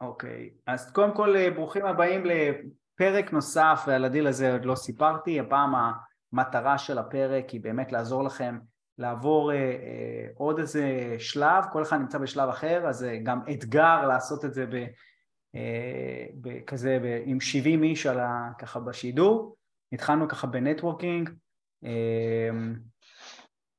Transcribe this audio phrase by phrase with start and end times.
[0.00, 5.40] אוקיי, אז קודם כל אה, ברוכים הבאים לפרק נוסף ועל הדיל הזה עוד לא סיפרתי,
[5.40, 5.74] הפעם
[6.32, 8.58] המטרה של הפרק היא באמת לעזור לכם
[8.98, 14.06] לעבור אה, אה, עוד איזה שלב, כל אחד נמצא בשלב אחר, אז זה גם אתגר
[14.06, 14.74] לעשות את זה ב,
[15.54, 19.56] אה, כזה ב, עם 70 איש על ה, ככה בשידור,
[19.92, 21.30] התחלנו ככה ב networking,
[21.84, 22.50] אה,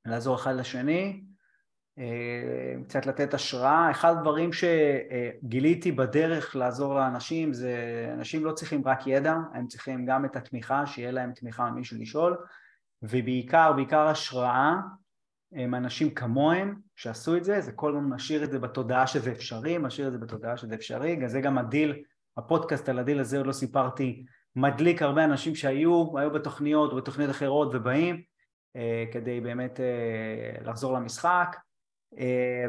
[0.05, 1.34] לעזור אחד לשני, אה,
[2.83, 3.91] קצת לתת השראה.
[3.91, 7.75] אחד הדברים שגיליתי בדרך לעזור לאנשים זה
[8.13, 12.37] אנשים לא צריכים רק ידע, הם צריכים גם את התמיכה, שיהיה להם תמיכה ממישהו לשאול,
[13.03, 14.75] ובעיקר, בעיקר השראה,
[15.53, 19.77] הם אנשים כמוהם שעשו את זה, זה כל הזמן משאיר את זה בתודעה שזה אפשרי,
[19.77, 22.03] משאיר את זה בתודעה שזה אפשרי, זה גם הדיל,
[22.37, 24.25] הפודקאסט על הדיל הזה עוד לא סיפרתי,
[24.55, 28.21] מדליק הרבה אנשים שהיו, היו בתוכניות או בתוכניות אחרות ובאים
[28.75, 31.59] אה, כדי באמת אה, לחזור למשחק אה,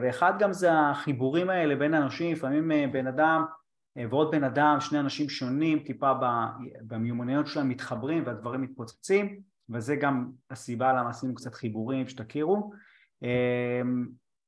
[0.02, 3.44] ואחד גם זה החיבורים האלה בין אנשים, לפעמים אה, בן אדם
[3.98, 6.12] אה, ועוד בן אדם, שני אנשים שונים טיפה
[6.82, 9.40] במיומנויות שלהם מתחברים והדברים מתפוצצים
[9.70, 12.72] וזה גם הסיבה למה עשינו קצת חיבורים שתכירו.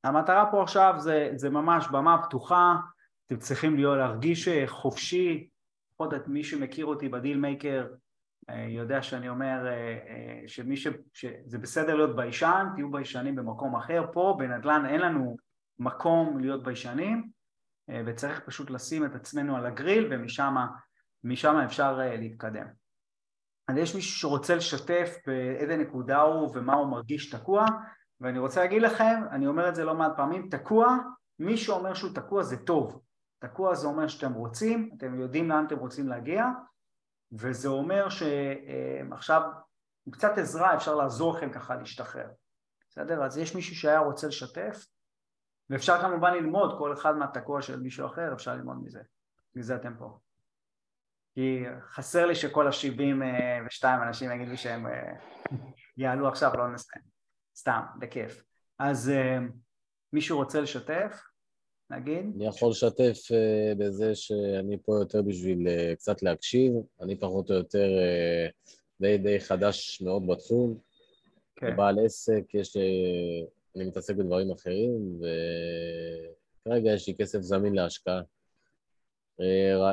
[0.05, 2.77] המטרה פה עכשיו זה, זה ממש במה פתוחה,
[3.27, 5.49] אתם צריכים להיות, להרגיש חופשי,
[6.01, 7.95] לפחות את מי שמכיר אותי בדיל מייקר אה,
[8.57, 10.87] יודע שאני אומר אה, אה, שמי ש...
[11.13, 15.37] שזה בסדר להיות ביישן, תהיו ביישנים במקום אחר, פה בנדל"ן אין לנו
[15.79, 17.31] מקום להיות ביישנים
[18.07, 20.09] וצריך פשוט לשים את עצמנו על הגריל
[21.25, 22.67] ומשם אפשר להתקדם.
[23.69, 27.67] אז יש מישהו שרוצה לשתף באיזה נקודה הוא ומה הוא מרגיש תקוע?
[28.21, 30.97] ואני רוצה להגיד לכם, אני אומר את זה לא מעט פעמים, תקוע,
[31.39, 33.01] מי שאומר שהוא תקוע זה טוב,
[33.39, 36.47] תקוע זה אומר שאתם רוצים, אתם יודעים לאן אתם רוצים להגיע
[37.33, 39.43] וזה אומר שעכשיו
[40.07, 42.29] עם קצת עזרה אפשר לעזור לכם ככה להשתחרר,
[42.91, 43.25] בסדר?
[43.25, 44.87] אז יש מישהו שהיה רוצה לשתף
[45.71, 49.01] ואפשר כמובן ללמוד כל אחד מהתקוע של מישהו אחר, אפשר ללמוד מזה,
[49.55, 50.19] מזה אתם פה.
[51.35, 53.23] כי חסר לי שכל השבעים
[53.67, 55.13] ושתיים אנשים יגידו שהם אה,
[55.97, 57.05] יעלו עכשיו, לא נסיים,
[57.57, 58.43] סתם, בכיף.
[58.79, 59.39] אז אה,
[60.13, 61.23] מישהו רוצה לשתף?
[61.91, 62.25] נגיד?
[62.37, 67.57] אני יכול לשתף uh, בזה שאני פה יותר בשביל uh, קצת להקשיב, אני פחות או
[67.57, 70.79] יותר uh, די די חדש מאוד בתחום,
[71.57, 71.77] כן.
[71.77, 72.93] בעל עסק, יש לי,
[73.77, 75.21] אני מתעסק בדברים אחרים,
[76.67, 78.21] וכרגע יש לי כסף זמין להשקעה.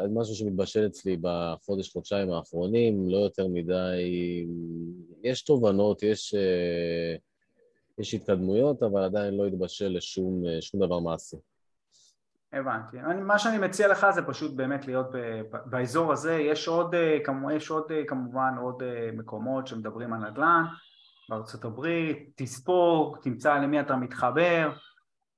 [0.10, 4.46] משהו שמתבשל אצלי בחודש, חודשיים האחרונים, לא יותר מדי,
[5.24, 6.36] יש תובנות, יש,
[8.00, 10.44] יש התקדמויות, אבל עדיין לא התבשל לשום
[10.76, 11.38] דבר מעשי.
[12.56, 13.00] הבנתי.
[13.00, 17.18] אני, מה שאני מציע לך זה פשוט באמת להיות ב, באזור הזה, יש עוד, אה,
[17.56, 20.64] יש עוד אה, כמובן עוד אה, מקומות שמדברים על נדל"ן
[21.30, 24.72] בארצות הברית, תספוג, תמצא למי אתה מתחבר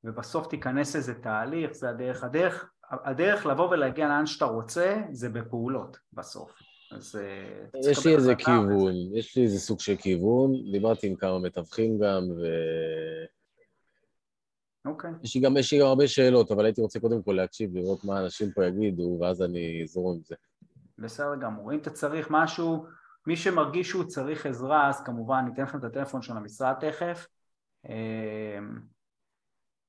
[0.03, 2.23] ובסוף תיכנס איזה תהליך, זה הדרך.
[2.23, 6.51] הדרך, הדרך לבוא ולהגיע לאן שאתה רוצה זה בפעולות בסוף.
[6.91, 7.19] אז
[7.89, 12.23] יש לי איזה כיוון, יש לי איזה סוג של כיוון, דיברתי עם כמה מתווכים גם
[12.29, 12.45] ו...
[14.87, 15.11] אוקיי.
[15.23, 18.03] יש לי גם, יש לי גם הרבה שאלות, אבל הייתי רוצה קודם כל להקשיב, לראות
[18.03, 20.35] מה אנשים פה יגידו, ואז אני אזרום עם זה.
[20.97, 21.73] בסדר גמור.
[21.73, 22.85] אם אתה צריך משהו,
[23.27, 27.27] מי שמרגיש שהוא צריך עזרה, אז כמובן ניתן לכם את הטלפון של המשרד תכף.
[27.85, 28.79] אמ,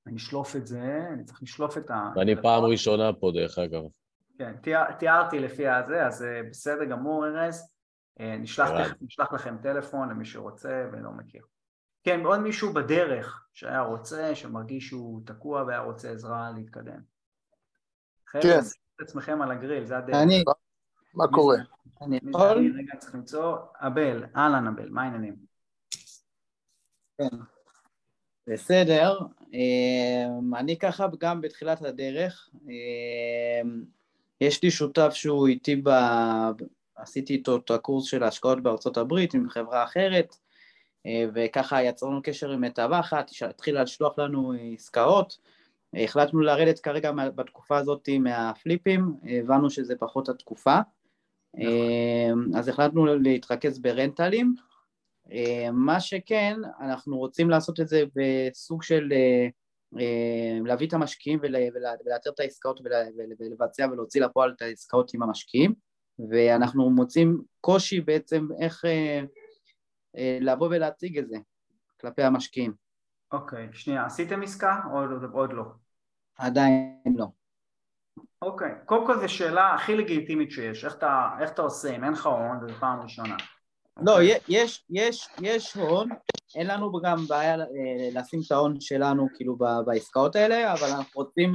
[0.07, 2.13] אני אשלוף את זה, אני צריך לשלוף את ה...
[2.17, 3.83] ואני פעם ראשונה פה, דרך אגב.
[4.39, 4.55] כן,
[4.99, 7.69] תיארתי לפי הזה, אז אה, בסדר גמור, ארז.
[8.21, 11.43] אה, נשלח לכם טלפון למי שרוצה ולא מכיר.
[12.05, 17.01] כן, עוד מישהו בדרך שהיה רוצה, שמרגיש שהוא תקוע והיה רוצה עזרה להתקדם.
[18.33, 18.41] כן.
[18.41, 18.59] חבר'ה,
[18.97, 20.17] את עצמכם על הגריל, זה הדרך.
[20.17, 20.45] אני,
[21.15, 21.57] מה קורה?
[22.03, 22.73] אני יכול?
[22.79, 25.37] רגע צריך למצוא, אבל, אהלן אבל, מה העניינים?
[27.19, 27.37] כן,
[28.47, 29.19] בסדר,
[29.53, 33.85] אמ, אני ככה גם בתחילת הדרך, אמ,
[34.41, 35.91] יש לי שותף שהוא איתי, ב...
[36.97, 40.37] עשיתי איתו את הקורס של ההשקעות בארצות הברית עם חברה אחרת,
[41.35, 45.39] וככה יצרנו קשר עם מתווכת, שהתחילה לשלוח לנו עסקאות,
[45.95, 50.79] החלטנו לרדת כרגע בתקופה הזאת מהפליפים, הבנו שזה פחות התקופה,
[51.55, 52.57] נכון.
[52.57, 54.55] אז החלטנו להתרכז ברנטלים,
[55.73, 59.13] מה שכן, אנחנו רוצים לעשות את זה בסוג של
[59.99, 62.81] אה, להביא את המשקיעים ולאתר את העסקאות
[63.41, 65.75] ולבצע ולהוציא לפועל את העסקאות עם המשקיעים,
[66.31, 69.23] ואנחנו מוצאים קושי בעצם איך אה, אה,
[70.41, 71.37] לבוא ולהציג את זה
[72.01, 72.73] כלפי המשקיעים.
[73.33, 74.99] אוקיי, שנייה, עשיתם עסקה או
[75.33, 75.65] עוד לא?
[76.39, 77.27] עדיין לא.
[78.43, 82.13] אוקיי, קודם כל זו שאלה הכי לגיטימית שיש, איך אתה, איך אתה עושה אם אין
[82.13, 83.37] לך הון וזו פעם ראשונה?
[84.03, 84.19] לא.
[84.49, 86.09] יש, יש, יש הון,
[86.57, 87.65] אין לנו גם בעיה אה,
[88.13, 89.57] לשים את ההון שלנו כאילו
[89.87, 91.53] בעסקאות האלה, אבל אנחנו רוצים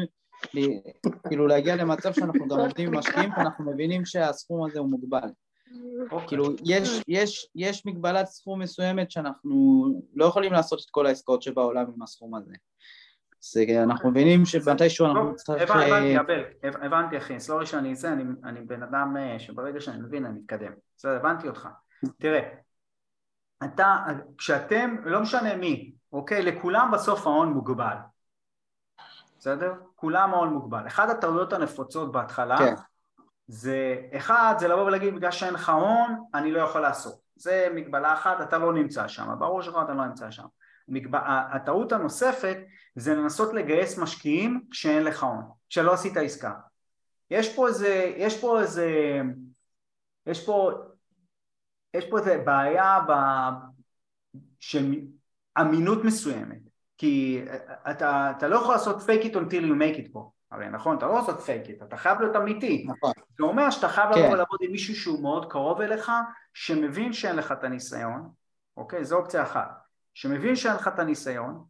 [1.27, 5.29] כאילו להגיע למצב שאנחנו גם עובדים עם משקיעים ואנחנו מבינים שהסכום הזה הוא מוגבל.
[6.11, 6.27] אוקיי.
[6.27, 9.85] כאילו, יש, יש, יש מגבלת סכום מסוימת שאנחנו
[10.15, 12.53] לא יכולים לעשות את כל העסקאות שבעולם עם הסכום הזה.
[13.39, 15.71] זה, אנחנו מבינים שמתישהו אנחנו נצטרך...
[15.71, 20.25] הבנתי, אבל, הבנתי אחי, סלורי שאני זה, אני, אני בן אדם אה, שברגע שאני מבין
[20.25, 20.71] אני מתקדם.
[20.97, 21.67] בסדר, הבנתי אותך.
[22.17, 22.39] תראה,
[23.63, 23.97] אתה,
[24.37, 26.41] כשאתם, לא משנה מי, אוקיי?
[26.41, 27.95] לכולם בסוף ההון מוגבל.
[29.39, 29.73] בסדר?
[29.95, 30.87] כולם ההון מוגבל.
[30.87, 32.75] אחת הטעויות הנפוצות בהתחלה כן.
[33.47, 37.19] זה, אחד, זה לבוא ולהגיד בגלל שאין לך הון, אני לא יכול לעשות.
[37.35, 40.45] זה מגבלה אחת, אתה לא נמצא שם, ברור שלך אתה לא נמצא שם.
[40.87, 41.15] מגב...
[41.53, 42.57] הטעות הנוספת
[42.95, 46.53] זה לנסות לגייס משקיעים כשאין לך הון, כשלא עשית עסקה.
[47.31, 49.21] יש פה איזה, יש פה איזה,
[50.27, 50.71] יש פה,
[51.93, 53.13] יש פה איזה בעיה ב...
[54.59, 54.95] של
[55.61, 56.59] אמינות מסוימת,
[56.97, 57.41] כי
[57.91, 61.05] אתה, אתה לא יכול לעשות fake it until you make it פה, הרי נכון, אתה
[61.05, 62.85] לא לעשות fake it, אתה חייב להיות אמיתי.
[62.87, 63.11] נכון.
[63.37, 64.23] זה אומר שאתה חייב כן.
[64.25, 66.11] לבוא לעבוד עם מישהו שהוא מאוד קרוב אליך,
[66.53, 68.29] שמבין שאין לך את הניסיון,
[68.77, 69.05] אוקיי?
[69.05, 69.81] זו אופציה אחת.
[70.13, 71.63] שמבין שאין לך את הניסיון,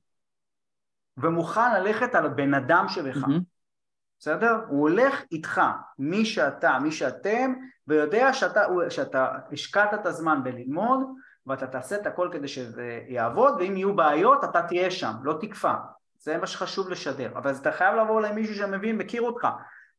[1.17, 3.15] ומוכן ללכת על הבן אדם שבך.
[3.15, 3.41] Mm-hmm.
[4.19, 4.57] בסדר?
[4.67, 5.61] הוא הולך איתך,
[5.99, 7.53] מי שאתה, מי שאתם,
[7.87, 10.99] ויודע שאתה, שאתה השקעת את הזמן בללמוד,
[11.47, 15.73] ואתה תעשה את הכל כדי שזה יעבוד, ואם יהיו בעיות אתה תהיה שם, לא תקפא.
[16.23, 17.31] זה מה שחשוב לשדר.
[17.35, 19.47] אבל אתה חייב לבוא למישהו שמבין, מכיר אותך.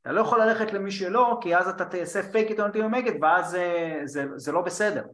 [0.02, 3.08] אתה לא יכול ללכת למי שלא, כי אז אתה תעשה fake it until you make
[3.08, 5.04] it, ואז זה, זה, זה לא בסדר.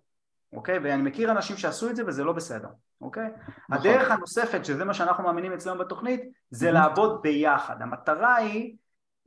[0.53, 0.79] אוקיי?
[0.79, 2.69] ואני מכיר אנשים שעשו את זה וזה לא בסדר,
[3.01, 3.29] אוקיי?
[3.69, 3.77] נכון.
[3.77, 6.21] הדרך הנוספת, שזה מה שאנחנו מאמינים אצלנו בתוכנית,
[6.51, 7.83] זה לעבוד ביחד.
[7.83, 8.77] המטרה היא,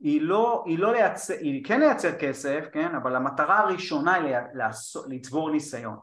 [0.00, 2.94] היא לא, היא לא לייצר, היא כן לייצר כסף, כן?
[2.94, 4.36] אבל המטרה הראשונה היא
[5.08, 5.96] לצבור ניסיון.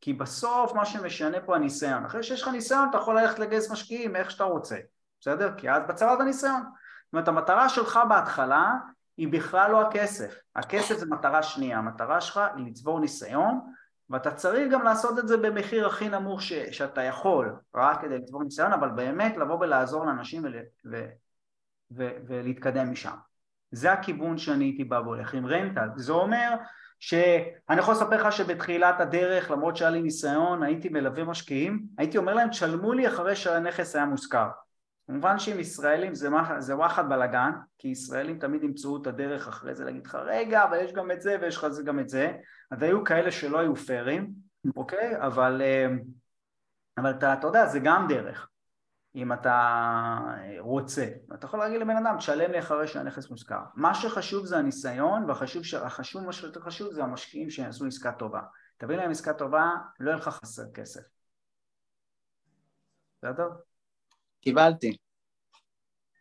[0.00, 2.04] כי בסוף מה שמשנה פה הניסיון.
[2.04, 4.76] אחרי שיש לך ניסיון אתה יכול ללכת לגייס משקיעים איך שאתה רוצה,
[5.24, 5.50] בסדר?
[5.56, 6.60] כי אז בצבא אתה ניסיון.
[6.62, 8.74] זאת אומרת המטרה שלך בהתחלה
[9.16, 10.34] היא בכלל לא הכסף.
[10.56, 13.60] הכסף זה מטרה שנייה, המטרה שלך היא לצבור ניסיון
[14.10, 18.44] ואתה צריך גם לעשות את זה במחיר הכי נמוך ש, שאתה יכול, רק כדי לצבור
[18.44, 20.56] ניסיון, אבל באמת לבוא ולעזור לאנשים ול,
[20.90, 21.06] ו,
[21.96, 23.16] ו, ולהתקדם משם.
[23.70, 25.88] זה הכיוון שאני הייתי בא והולך עם רנטל.
[25.96, 26.54] זה אומר
[27.00, 32.34] שאני יכול לספר לך שבתחילת הדרך, למרות שהיה לי ניסיון, הייתי מלווה משקיעים, הייתי אומר
[32.34, 34.48] להם תשלמו לי אחרי שהנכס היה מושכר.
[35.06, 36.28] כמובן שעם ישראלים זה,
[36.58, 40.78] זה וואחד בלאגן, כי ישראלים תמיד ימצאו את הדרך אחרי זה להגיד לך רגע אבל
[40.80, 42.32] יש גם את זה ויש לך גם את זה
[42.70, 44.34] אז היו כאלה שלא היו פיירים,
[44.76, 45.26] אוקיי?
[45.26, 45.86] אבל, אה,
[46.98, 48.48] אבל אתה, אתה יודע, זה גם דרך,
[49.14, 50.20] אם אתה
[50.58, 51.06] רוצה.
[51.34, 53.60] אתה יכול להגיד לבן אדם, תשלם לי אחרי שהנכס מושכר.
[53.74, 58.40] מה שחשוב זה הניסיון, והחשוב, מה שיותר חשוב זה המשקיעים שיעשו עסקה טובה.
[58.76, 59.70] תביא להם עסקה טובה,
[60.00, 61.02] לא יהיה לך חסר כסף.
[63.22, 63.48] בסדר?
[64.44, 64.96] קיבלתי.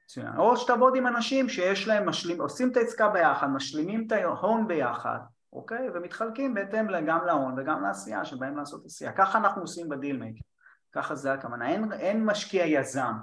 [0.05, 0.37] מצוין.
[0.37, 5.19] או שתעבוד עם אנשים שיש להם, משלים, עושים את העסקה ביחד, משלימים את ההון ביחד,
[5.53, 5.89] אוקיי?
[5.93, 9.11] ומתחלקים בהתאם גם להון וגם לעשייה שבאים לעשות עשייה.
[9.11, 10.45] ככה אנחנו עושים בדיל מייקר,
[10.91, 11.69] ככה זה הכוונה.
[11.69, 13.13] אין, אין משקיע יזם,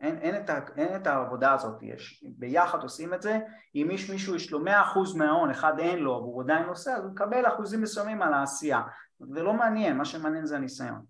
[0.00, 3.38] אין, אין, את ה, אין את העבודה הזאת, יש, ביחד עושים את זה,
[3.74, 7.04] אם יש מישהו יש לו מאה אחוז מההון, אחד אין לו, והוא עדיין עושה, אז
[7.04, 8.80] הוא מקבל אחוזים מסוימים על העשייה.
[9.18, 11.04] זה לא מעניין, מה שמעניין זה הניסיון.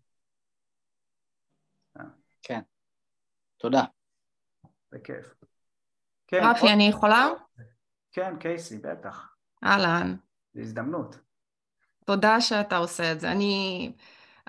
[2.43, 2.61] כן.
[3.61, 3.85] תודה.
[4.93, 5.35] בכיף.
[6.27, 6.71] כן, רפי, עוד...
[6.71, 7.29] אני יכולה?
[8.13, 9.35] כן, קייסי, בטח.
[9.65, 10.17] אהלן.
[10.55, 11.17] זו הזדמנות.
[12.05, 13.33] תודה שאתה עושה את זה.
[13.33, 13.93] אני,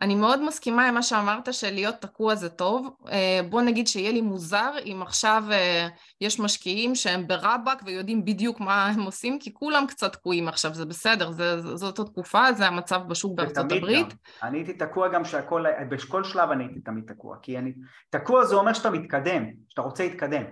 [0.02, 2.96] אני מאוד מסכימה עם מה שאמרת שלהיות תקוע זה טוב.
[3.12, 5.88] אה, בוא נגיד שיהיה לי מוזר אם עכשיו אה,
[6.22, 10.86] יש משקיעים שהם ברבאק ויודעים בדיוק מה הם עושים, כי כולם קצת תקועים עכשיו, זה
[10.86, 14.08] בסדר, זה, זאת התקופה, זה המצב בשוק בארצות הברית.
[14.08, 14.18] גם.
[14.44, 17.74] אני הייתי תקוע גם שהכל, בכל שלב אני הייתי תמיד תקוע, כי אני,
[18.10, 20.44] תקוע זה אומר שאתה מתקדם, שאתה רוצה להתקדם.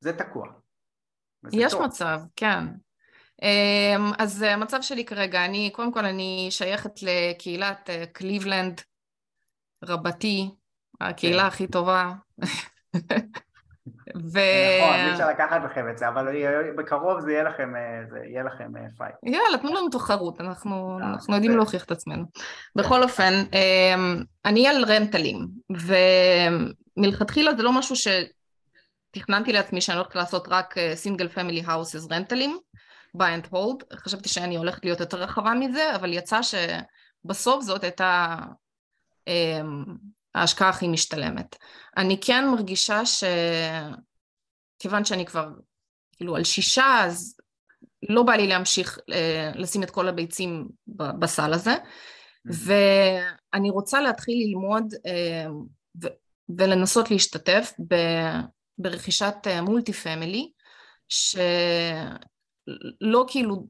[0.00, 0.46] זה תקוע.
[1.52, 1.82] יש טוב.
[1.82, 2.64] מצב, כן.
[3.42, 8.80] אמ, אז המצב שלי כרגע, אני, קודם כל אני שייכת לקהילת אה, קליבלנד
[9.84, 10.50] רבתי,
[11.00, 11.46] הקהילה כן.
[11.46, 12.12] הכי טובה.
[14.16, 14.38] ו...
[14.78, 16.28] נכון, אי אפשר לקחת לכם את זה, אבל
[16.76, 19.14] בקרוב זה יהיה לכם, אה, זה יהיה לכם fight.
[19.26, 22.24] אה, יאללה, תנו לנו תחרות, אנחנו, אנחנו יודעים להוכיח את עצמנו.
[22.76, 25.48] בכל אופן, אמ, אני על rental ים,
[26.96, 32.58] ומלכתחילה זה לא משהו שתכננתי לעצמי שאני הולכת לעשות רק single family houses rental ים.
[33.16, 38.36] Buy and hold, חשבתי שאני הולכת להיות יותר רחבה מזה, אבל יצא שבסוף זאת הייתה
[39.26, 39.84] אמ,
[40.34, 41.56] ההשקעה הכי משתלמת.
[41.96, 43.00] אני כן מרגישה
[44.78, 45.48] שכיוון שאני כבר
[46.16, 47.36] כאילו על שישה, אז
[48.08, 50.68] לא בא לי להמשיך אה, לשים את כל הביצים
[51.18, 52.52] בסל הזה, mm-hmm.
[53.52, 55.46] ואני רוצה להתחיל ללמוד אה,
[56.48, 57.72] ולנסות להשתתף
[58.78, 60.50] ברכישת מולטי פמילי,
[62.70, 63.66] שלא כאילו,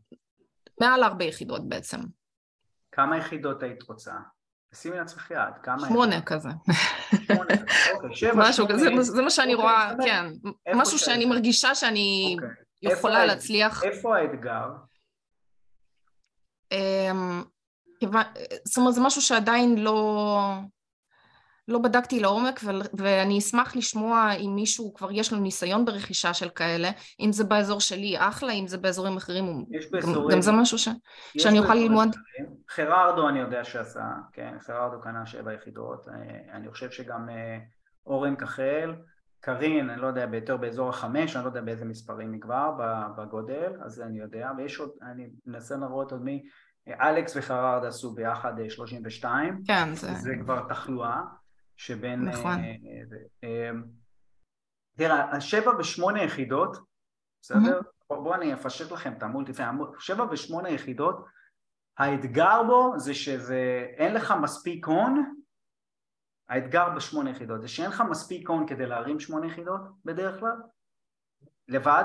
[0.81, 2.01] מעל הרבה יחידות בעצם.
[2.93, 4.13] כמה יחידות היית רוצה?
[4.75, 5.89] שימי לעצמך יד, כמה...
[5.89, 6.49] שמונה כזה.
[7.27, 7.55] שמונה,
[7.95, 9.93] אוקיי, שבע, משהו כזה, זה מה שאני אוקיי, רואה.
[10.05, 10.27] כן.
[10.75, 11.25] משהו שאני?
[11.25, 12.49] מרגישה שאני אוקיי.
[12.83, 13.85] יכולה איפה להצליח.
[13.85, 14.69] איפה האתגר?
[16.73, 17.43] אמ,
[18.65, 20.39] זאת אומרת, זה משהו שעדיין לא,
[21.71, 26.49] לא בדקתי לעומק, ו- ואני אשמח לשמוע אם מישהו כבר יש לו ניסיון ברכישה של
[26.49, 30.37] כאלה, אם זה באזור שלי, אחלה, אם זה באזורים אחרים, יש באזורים...
[30.37, 30.89] גם זה משהו ש...
[31.39, 32.09] שאני אוכל ללמוד.
[32.09, 32.51] אחרים.
[32.71, 37.59] חררדו אני יודע שעשה, כן, חררדו קנה שבע יחידות, אה, אני חושב שגם אה,
[38.07, 38.95] אורן כחל,
[39.41, 42.71] קרין, אני לא יודע, יותר באזור החמש, אני לא יודע באיזה מספרים היא כבר,
[43.17, 46.43] בגודל, אז אני יודע, ויש עוד, אני מנסה לראות עוד מי,
[46.89, 50.15] אה, אלכס וחררד עשו ביחד אה, 32, כן, זה...
[50.15, 51.21] זה כבר תחלואה
[51.81, 52.29] שבין...
[52.29, 52.59] נכון.
[52.59, 52.75] אה,
[53.45, 53.71] אה,
[54.97, 56.77] תראה, השבע ושמונה יחידות,
[57.43, 57.81] בסדר?
[58.09, 59.63] בואו בוא אני אפשט לכם את המולטיפי,
[59.99, 61.25] שבע ושמונה יחידות,
[61.99, 65.35] האתגר בו זה שזה, אין לך מספיק הון,
[66.49, 70.57] האתגר בשמונה יחידות זה שאין לך מספיק הון כדי להרים שמונה יחידות בדרך כלל,
[71.69, 72.05] לבד,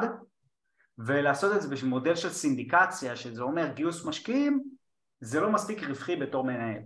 [0.97, 4.63] ולעשות את זה במודל של סינדיקציה, שזה אומר גיוס משקיעים,
[5.19, 6.81] זה לא מספיק רווחי בתור מנהל.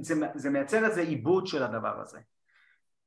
[0.00, 2.18] זה, זה מייצר איזה עיבוד של הדבר הזה.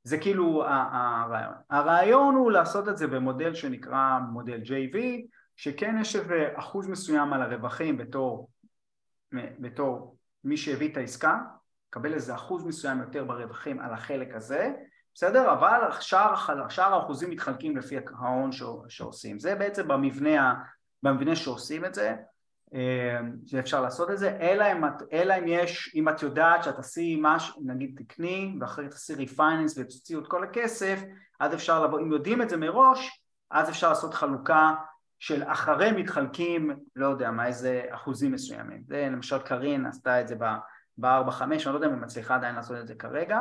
[0.03, 1.53] זה כאילו הרעיון.
[1.70, 4.98] הרעיון הוא לעשות את זה במודל שנקרא מודל JV,
[5.55, 8.50] שכן יש איזה אחוז מסוים על הרווחים בתור,
[9.34, 11.39] בתור מי שהביא את העסקה,
[11.89, 14.72] קבל איזה אחוז מסוים יותר ברווחים על החלק הזה,
[15.13, 15.53] בסדר?
[15.53, 16.36] אבל שאר,
[16.70, 18.50] שאר האחוזים מתחלקים לפי ההון
[18.88, 19.39] שעושים.
[19.39, 20.55] זה בעצם במבנה,
[21.03, 22.15] במבנה שעושים את זה,
[23.46, 27.62] שאפשר לעשות את זה, אלא אם, אלא אם יש, אם את יודעת שאת תעשי משהו,
[27.65, 31.03] נגיד תקני, ואחרי תעשי ריפייננס ותוציאו את כל הכסף,
[31.39, 34.75] אז אפשר לבוא, אם יודעים את זה מראש, אז אפשר לעשות חלוקה
[35.20, 38.84] של אחרי מתחלקים, לא יודע מה, איזה אחוזים מסוימים.
[38.88, 42.77] זה למשל קרין עשתה את זה ב-4-5, אני לא יודע אם היא מצליחה עדיין לעשות
[42.77, 43.39] את זה כרגע,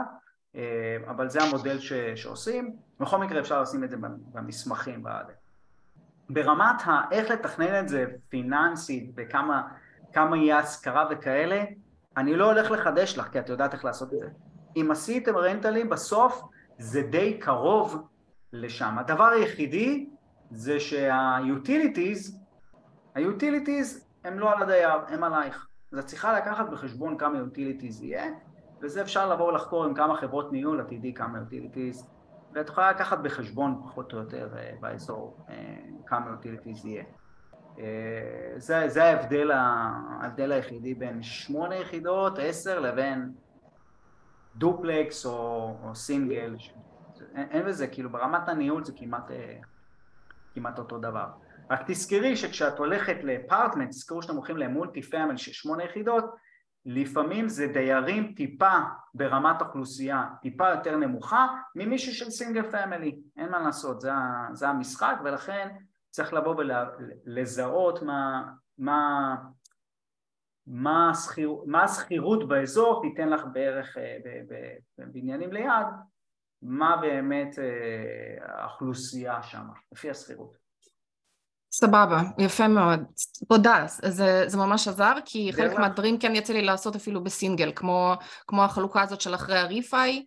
[1.09, 3.97] אבל זה המודל ש, שעושים, בכל מקרה אפשר לשים את זה
[4.33, 5.27] במסמכים בעד.
[6.33, 9.62] ברמת האיך לתכנן את זה פיננסית וכמה
[10.12, 11.65] כמה יהיה השכרה וכאלה,
[12.17, 14.29] אני לא הולך לחדש לך כי את יודעת איך לעשות את זה.
[14.77, 16.43] אם עשיתם רנטלים בסוף
[16.79, 18.09] זה די קרוב
[18.53, 18.99] לשם.
[18.99, 20.07] הדבר היחידי
[20.51, 22.33] זה שה-utilities,
[23.17, 25.67] ה-utilities הם לא על הדייר, הם עלייך.
[25.93, 28.25] אז את צריכה לקחת בחשבון כמה utilities יהיה,
[28.83, 32.05] וזה אפשר לבוא ולחקור עם כמה חברות ניהול, את תדעי כמה utilities
[32.55, 34.49] ואת יכולה לקחת בחשבון פחות או יותר
[34.81, 35.47] באזור
[36.07, 37.05] כמה utilities יהיה.
[38.57, 39.51] זה, זה ההבדל,
[40.21, 43.33] ההבדל היחידי בין שמונה יחידות, עשר, לבין
[44.57, 46.57] דופלקס או, או סינגל.
[47.35, 49.31] אין, אין בזה, כאילו ברמת הניהול זה כמעט,
[50.55, 51.27] כמעט אותו דבר.
[51.71, 56.25] רק תזכרי שכשאת הולכת ל apartment, תזכרו שאתם הולכים ל multi family של שמונה יחידות,
[56.87, 58.73] לפעמים זה דיירים טיפה
[59.15, 64.11] ברמת אוכלוסייה טיפה יותר נמוכה ממישהו של single family, אין מה לעשות, זה,
[64.53, 65.69] זה המשחק ולכן
[66.11, 69.37] צריך לבוא ולזהות מה, מה,
[70.67, 73.97] מה, השכיר, מה השכירות באזור תיתן לך בערך
[74.99, 75.87] בבניינים ליד,
[76.62, 77.59] מה באמת
[78.41, 80.62] האוכלוסייה שם, לפי השכירות.
[81.73, 83.00] סבבה, יפה מאוד.
[83.49, 88.14] תודה, זה, זה ממש עזר, כי חלק מהדברים כן יצא לי לעשות אפילו בסינגל, כמו,
[88.47, 90.25] כמו החלוקה הזאת של אחרי הריפאי,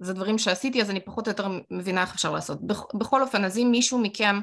[0.00, 2.58] זה דברים שעשיתי, אז אני פחות או יותר מבינה איך אפשר לעשות.
[2.94, 4.40] בכל אופן, אז אם מישהו מכם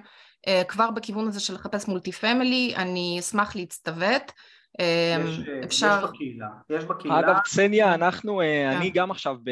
[0.68, 4.32] כבר בכיוון הזה של לחפש מולטי פמילי, אני אשמח להצטוות.
[4.80, 6.00] יש, אפשר...
[6.04, 7.20] יש בקהילה, יש בקהילה.
[7.20, 8.78] אגב, קסניה, אנחנו, כן.
[8.78, 9.50] אני גם עכשיו, ב...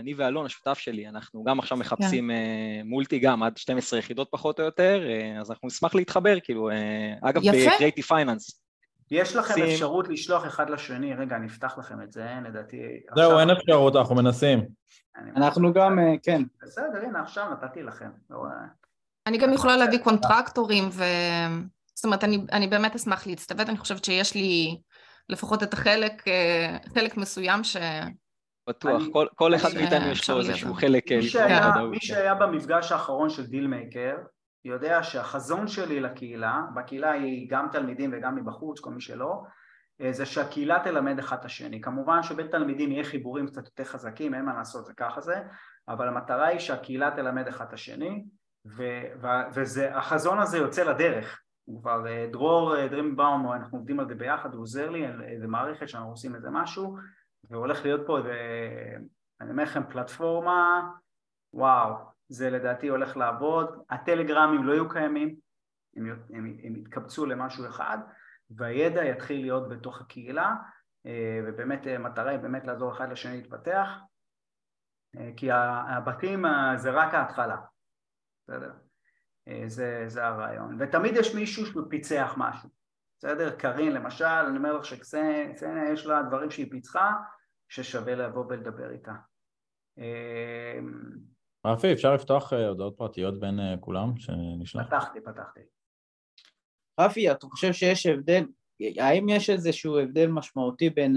[0.00, 2.86] אני ואלון, השותף שלי, אנחנו גם עכשיו מחפשים כן.
[2.88, 5.02] מולטי גם, עד 12 יחידות פחות או יותר,
[5.40, 6.70] אז אנחנו נשמח להתחבר, כאילו,
[7.22, 8.60] אגב, ב-Creative Finance.
[9.10, 9.64] יש לכם שים...
[9.64, 12.76] אפשרות לשלוח אחד לשני, רגע, אני אפתח לכם את זה, לדעתי...
[13.14, 13.38] זהו.
[13.38, 14.66] אין אפשרות, אנחנו מנסים.
[15.36, 16.42] אנחנו גם, כן.
[16.62, 18.10] בסדר, הנה, עכשיו נתתי לכם.
[19.26, 21.04] אני גם יכולה להביא contractor ים ו...
[21.94, 24.80] זאת אומרת, אני, אני באמת אשמח להצטוות, אני חושבת שיש לי
[25.28, 26.22] לפחות את החלק,
[26.94, 27.76] חלק מסוים ש...
[28.68, 31.12] בטוח, אני, כל, כל אחד מאיתנו יש לו איזשהו חלק...
[31.12, 34.16] מי שהיה, מי שהיה במפגש האחרון של דילמייקר,
[34.64, 39.42] יודע שהחזון שלי לקהילה, בקהילה היא גם תלמידים וגם מבחוץ, כל מי שלא,
[40.10, 41.80] זה שהקהילה תלמד אחד את השני.
[41.80, 45.36] כמובן שבין תלמידים יהיה חיבורים קצת יותר חזקים, אין מה לעשות, זה ככה זה,
[45.88, 48.24] אבל המטרה היא שהקהילה תלמד אחד את השני,
[49.52, 51.40] והחזון הזה יוצא לדרך.
[51.80, 56.34] כבר דרור דרימבאום, אנחנו עובדים על זה ביחד, הוא עוזר לי איזה מערכת שאנחנו עושים
[56.34, 56.96] איזה משהו,
[57.50, 58.32] והולך להיות פה איזה,
[59.40, 60.90] אני אומר לכם, פלטפורמה,
[61.54, 61.94] וואו,
[62.28, 65.36] זה לדעתי הולך לעבוד, הטלגרמים לא יהיו קיימים,
[65.96, 67.98] הם, הם, הם יתקבצו למשהו אחד
[68.50, 70.54] והידע יתחיל להיות בתוך הקהילה
[71.06, 73.88] אה, ובאמת מטרה היא באמת לעזור אחד לשני להתפתח
[75.36, 76.44] כי הבתים
[76.76, 77.56] זה רק ההתחלה,
[78.48, 78.72] בסדר?
[79.66, 82.68] זה, זה הרעיון ותמיד יש מישהו שפיצח משהו
[83.18, 83.50] בסדר?
[83.50, 87.12] קארין למשל, אני אומר לך שקסניה יש לה דברים שהיא פיצחה
[87.68, 89.12] ששווה לבוא ולדבר איתה.
[91.66, 94.86] רפי, אפשר לפתוח אה, הודעות פרטיות בין אה, כולם שנשלח?
[94.86, 95.60] פתחתי, פתחתי.
[97.00, 98.44] רפי, אתה חושב שיש הבדל,
[98.98, 101.16] האם יש איזשהו הבדל משמעותי בין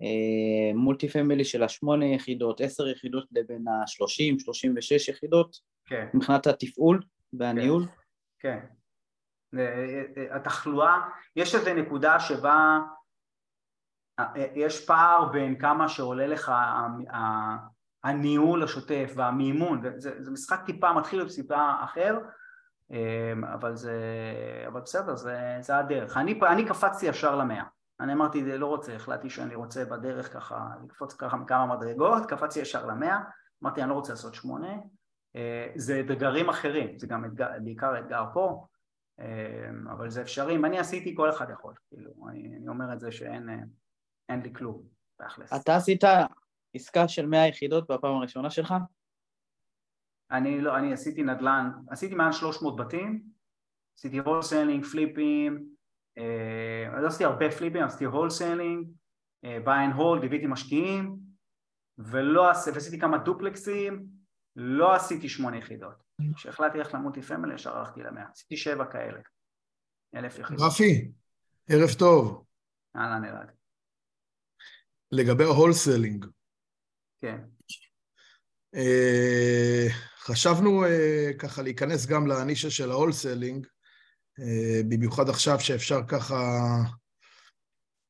[0.00, 5.56] המולטי פמילי אה, של השמונה יחידות, עשר יחידות לבין השלושים, שלושים ושש יחידות?
[5.86, 6.06] כן.
[6.14, 7.02] מבחינת התפעול
[7.38, 7.82] והניהול?
[8.38, 8.58] כן.
[8.58, 8.66] כן.
[10.30, 11.00] התחלואה,
[11.36, 12.78] יש איזו נקודה שבה
[14.36, 16.52] יש פער בין כמה שעולה לך
[18.04, 22.18] הניהול השוטף והמימון, זה, זה משחק טיפה מתחיל בסיפה אחר,
[23.54, 24.00] אבל זה,
[24.66, 26.16] אבל בסדר, זה, זה הדרך.
[26.16, 27.64] אני, אני קפצתי ישר למאה,
[28.00, 32.86] אני אמרתי, לא רוצה, החלטתי שאני רוצה בדרך ככה, לקפוץ ככה מכמה מדרגות, קפצתי ישר
[32.86, 33.18] למאה,
[33.64, 34.72] אמרתי, אני לא רוצה לעשות שמונה,
[35.74, 38.66] זה אתגרים אחרים, זה גם אתגר, בעיקר אתגר פה,
[39.20, 43.12] אמ, אבל זה אפשרי, אם אני עשיתי כל אחד יכול, כאילו, אני, אומר את זה
[43.12, 43.48] שאין
[44.42, 44.82] לי כלום,
[45.16, 45.52] תכלס.
[45.52, 46.04] אתה עשית
[46.74, 48.74] עסקה של 100 יחידות בפעם הראשונה שלך?
[50.30, 53.22] אני לא, אני עשיתי נדל"ן, עשיתי מעל 300 בתים,
[53.98, 55.68] עשיתי wholesaling, פליפים,
[56.18, 58.88] אה, לא עשיתי הרבה פליפים, עשיתי wholesaling,
[59.64, 61.16] buy and hold, ליוויתי משקיעים,
[61.98, 64.06] ולא עשיתי כמה דופלקסים,
[64.56, 66.04] לא עשיתי שמונה יחידות.
[66.36, 69.20] כשהחלטתי ללכת ל multifamily ישר הלכתי למאה, עשיתי שבע כאלה,
[70.14, 70.62] אלף יחידות.
[70.66, 71.12] רפי,
[71.68, 72.44] ערב טוב.
[72.96, 73.50] אהלן אלעד.
[75.12, 76.26] לגבי ה wholesaling.
[77.20, 77.38] כן.
[78.76, 83.66] Uh, חשבנו uh, ככה להיכנס גם לנישה של ה wholesaling,
[84.40, 84.42] uh,
[84.88, 86.36] במיוחד עכשיו שאפשר ככה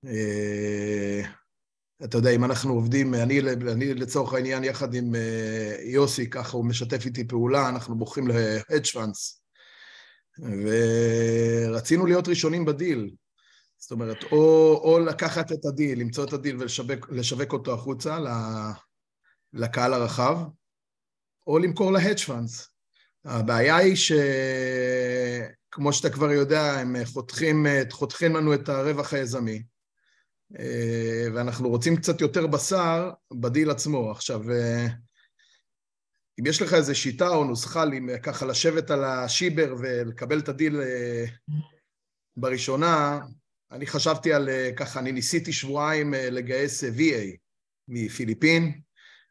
[0.07, 1.26] uh,
[2.04, 3.40] אתה יודע, אם אנחנו עובדים, אני,
[3.72, 8.94] אני לצורך העניין יחד עם אה, יוסי, ככה הוא משתף איתי פעולה, אנחנו בוחרים ל-hedge
[8.94, 9.40] funds,
[10.40, 13.11] ורצינו להיות ראשונים בדיל.
[13.78, 16.57] זאת אומרת, או, או לקחת את הדיל, למצוא את הדיל
[17.09, 18.18] ולשווק אותו החוצה
[19.52, 20.38] לקהל הרחב,
[21.46, 22.68] או למכור ל-hedge funds.
[23.24, 23.96] הבעיה היא
[25.70, 29.62] שכמו שאתה כבר יודע, הם חותכים, חותכים לנו את הרווח היזמי.
[30.58, 34.10] אה, ואנחנו רוצים קצת יותר בשר בדיל עצמו.
[34.10, 34.86] עכשיו, אה,
[36.40, 37.84] אם יש לך איזו שיטה או נוסחה
[38.22, 41.24] ככה לשבת על השיבר ולקבל את הדיל אה,
[42.36, 43.20] בראשונה,
[43.72, 47.36] אני חשבתי על ככה, אני ניסיתי שבועיים לגייס VA
[47.88, 48.80] מפיליפין,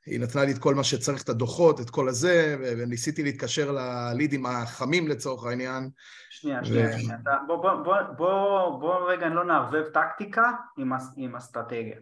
[0.06, 4.46] היא נתנה לי את כל מה שצריך, את הדוחות, את כל הזה, וניסיתי להתקשר ללידים
[4.46, 5.90] החמים לצורך העניין.
[6.30, 7.18] שנייה, שנייה, שנייה.
[7.48, 11.98] בוא, בוא, בוא, בוא, בוא רגע לא נערבב טקטיקה עם, עם אסטרטגיה.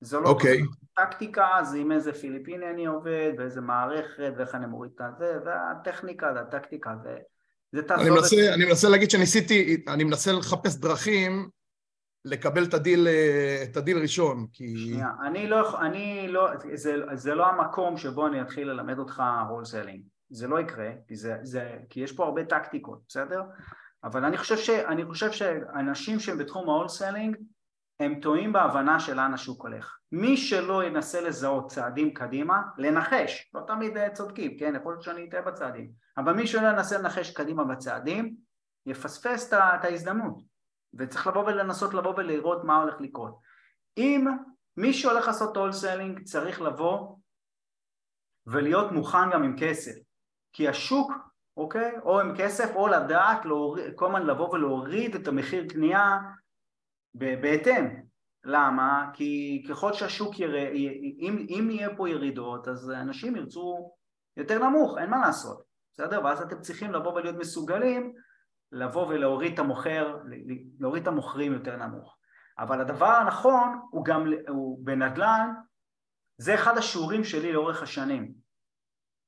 [0.00, 0.62] זו לא אוקיי.
[0.96, 6.32] טקטיקה, זה עם איזה פיליפיני אני עובד, ואיזה מערכת, ואיך אני מוריד את זה, והטכניקה,
[6.34, 7.16] והטקטיקה, זה...
[7.72, 8.54] זה אני מנסה, את...
[8.54, 11.48] אני מנסה להגיד שניסיתי, אני מנסה לחפש דרכים
[12.24, 13.08] לקבל את הדיל,
[13.70, 14.76] את הדיל ראשון, כי...
[14.76, 20.02] שנייה, אני לא, אני לא, זה, זה לא המקום שבו אני אתחיל ללמד אותך wholesaling,
[20.30, 23.42] זה לא יקרה, כי, זה, זה, כי יש פה הרבה טקטיקות, בסדר?
[24.04, 27.36] אבל אני חושב, ש, אני חושב שאנשים שהם בתחום ה wholesaling
[28.00, 29.96] הם טועים בהבנה של לאן השוק הולך.
[30.12, 35.42] מי שלא ינסה לזהות צעדים קדימה, לנחש, לא תמיד צודקים, כן, יכול להיות שאני אטעה
[35.42, 38.34] בצעדים, אבל מי שלא ינסה לנחש קדימה בצעדים,
[38.86, 40.51] יפספס את ההזדמנות.
[40.98, 43.38] וצריך לבוא ולנסות לבוא ולראות מה הולך לקרות.
[43.96, 44.26] אם
[44.76, 47.16] מי שהולך לעשות wholesaling צריך לבוא
[48.46, 49.92] ולהיות מוכן גם עם כסף,
[50.52, 51.12] כי השוק,
[51.56, 56.18] אוקיי, או עם כסף או לדעת להוריד, כל הזמן לבוא ולהוריד את המחיר קנייה
[57.14, 58.02] בהתאם.
[58.44, 59.10] למה?
[59.14, 60.68] כי ככל שהשוק יראה,
[61.18, 63.90] אם, אם יהיה פה ירידות אז אנשים ירצו
[64.36, 66.24] יותר נמוך, אין מה לעשות, בסדר?
[66.24, 68.14] ואז אתם צריכים לבוא ולהיות מסוגלים
[68.72, 70.18] לבוא ולהוריד את המוכר,
[70.78, 72.18] להוריד את המוכרים יותר נמוך.
[72.58, 75.54] אבל הדבר הנכון הוא גם, הוא בנדל"ן,
[76.38, 78.34] זה אחד השיעורים שלי לאורך השנים.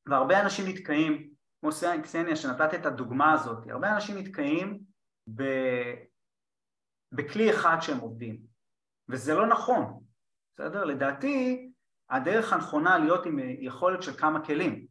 [0.06, 1.30] והרבה אנשים נתקעים,
[1.60, 1.70] כמו
[2.02, 4.80] קסניה שנתת את הדוגמה הזאת, הרבה אנשים נתקעים
[5.34, 5.42] ב,
[7.12, 8.40] בכלי אחד שהם עובדים,
[9.08, 10.00] וזה לא נכון,
[10.54, 10.84] בסדר?
[10.84, 11.70] לדעתי
[12.10, 14.86] הדרך הנכונה להיות עם יכולת של כמה כלים.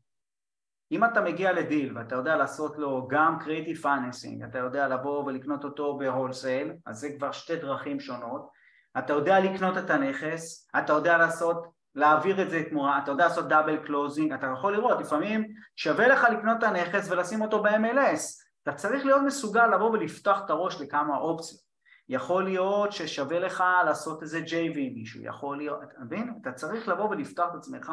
[0.94, 5.64] אם אתה מגיע לדיל ואתה יודע לעשות לו גם creative financing, אתה יודע לבוא ולקנות
[5.64, 8.50] אותו ב wholesale, אז זה כבר שתי דרכים שונות,
[8.98, 13.48] אתה יודע לקנות את הנכס, אתה יודע לעשות להעביר את זה תמורה, אתה יודע לעשות
[13.48, 18.22] double closing, אתה יכול לראות, לפעמים שווה לך לקנות את הנכס ולשים אותו ב-MLS,
[18.64, 21.62] אתה צריך להיות מסוגל לבוא ולפתוח את הראש לכמה אופציות.
[22.10, 26.34] יכול להיות ששווה לך לעשות איזה JV עם מישהו, יכול להיות, אתה מבין?
[26.42, 27.92] אתה צריך לבוא ולפתוח את עצמך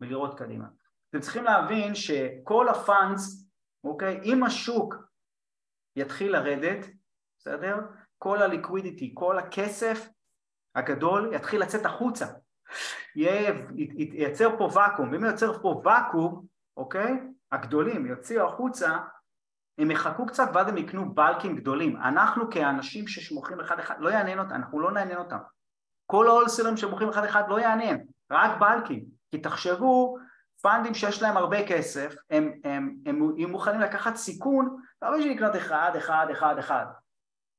[0.00, 0.66] ולראות קדימה.
[1.12, 3.48] אתם צריכים להבין שכל הפאנס,
[3.84, 4.94] אוקיי, אם השוק
[5.96, 6.86] יתחיל לרדת,
[7.38, 7.76] בסדר?
[8.18, 10.08] כל הליקווידיטי, כל הכסף
[10.74, 12.26] הגדול יתחיל לצאת החוצה.
[13.96, 16.46] ייצר פה ואקום, ואם ייצר פה ואקום,
[16.76, 17.12] אוקיי?
[17.52, 18.98] הגדולים יוציאו החוצה,
[19.78, 21.96] הם יחכו קצת ואז הם יקנו בלקים גדולים.
[21.96, 25.38] אנחנו כאנשים שמוכרים אחד אחד, לא יעניין אותם, אנחנו לא נעניין אותם.
[26.06, 29.04] כל ההולסלרים שמוכרים אחד אחד לא יעניין, רק בלקים.
[29.30, 30.18] כי תחשבו,
[30.62, 35.56] פאנדים שיש להם הרבה כסף, הם, הם, הם, הם מוכנים לקחת סיכון, לא בשביל לקנות
[35.56, 36.86] אחד, אחד, אחד, אחד.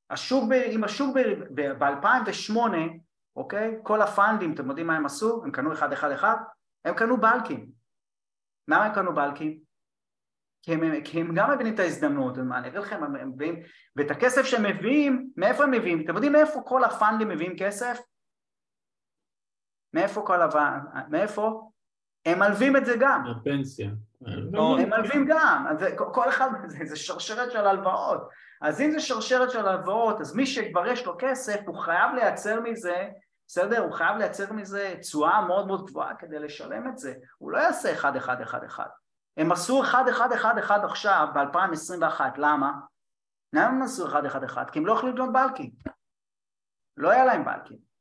[0.10, 1.18] השוק, ב, אם השוק
[1.54, 2.58] ב-2008,
[3.36, 3.80] אוקיי?
[3.84, 5.44] כל הפאנדים, אתם יודעים מה הם עשו?
[5.44, 6.36] הם קנו אחד, אחד, אחד?
[6.86, 7.72] הם קנו בלקים.
[8.68, 9.60] למה הם קנו בלקים?
[10.62, 13.56] כי הם, כי הם גם מבינים את ההזדמנות, מה אני אראה לכם, הם מביאים,
[13.96, 16.02] ואת הכסף שהם מביאים, מאיפה הם מביאים?
[16.06, 18.00] אתם יודעים מאיפה כל הפאנדים מביאים כסף?
[19.94, 20.48] מאיפה כל ה...
[21.10, 21.72] מאיפה?
[22.26, 23.24] הם מלווים את זה גם.
[23.28, 23.90] הפנסיה.
[24.26, 26.50] הם מלווים גם, אז כל אחד,
[26.86, 28.30] זה שרשרת של הלוואות.
[28.62, 32.60] אז אם זה שרשרת של הלוואות, אז מי שכבר יש לו כסף, הוא חייב לייצר
[32.60, 33.10] מזה,
[33.48, 33.84] בסדר?
[33.84, 37.14] הוא חייב לייצר מזה תשואה מאוד מאוד גבוהה כדי לשלם את זה.
[37.38, 38.88] הוא לא יעשה אחד אחד אחד אחד.
[39.38, 42.72] הם עשו אחד אחד אחד אחד עכשיו ב-2021, למה?
[43.54, 44.70] למה הם עשו אחד אחד אחד?
[44.70, 45.72] כי הם לא יכולים לקנות בלקים.
[46.98, 47.93] לא היה להם בלקים.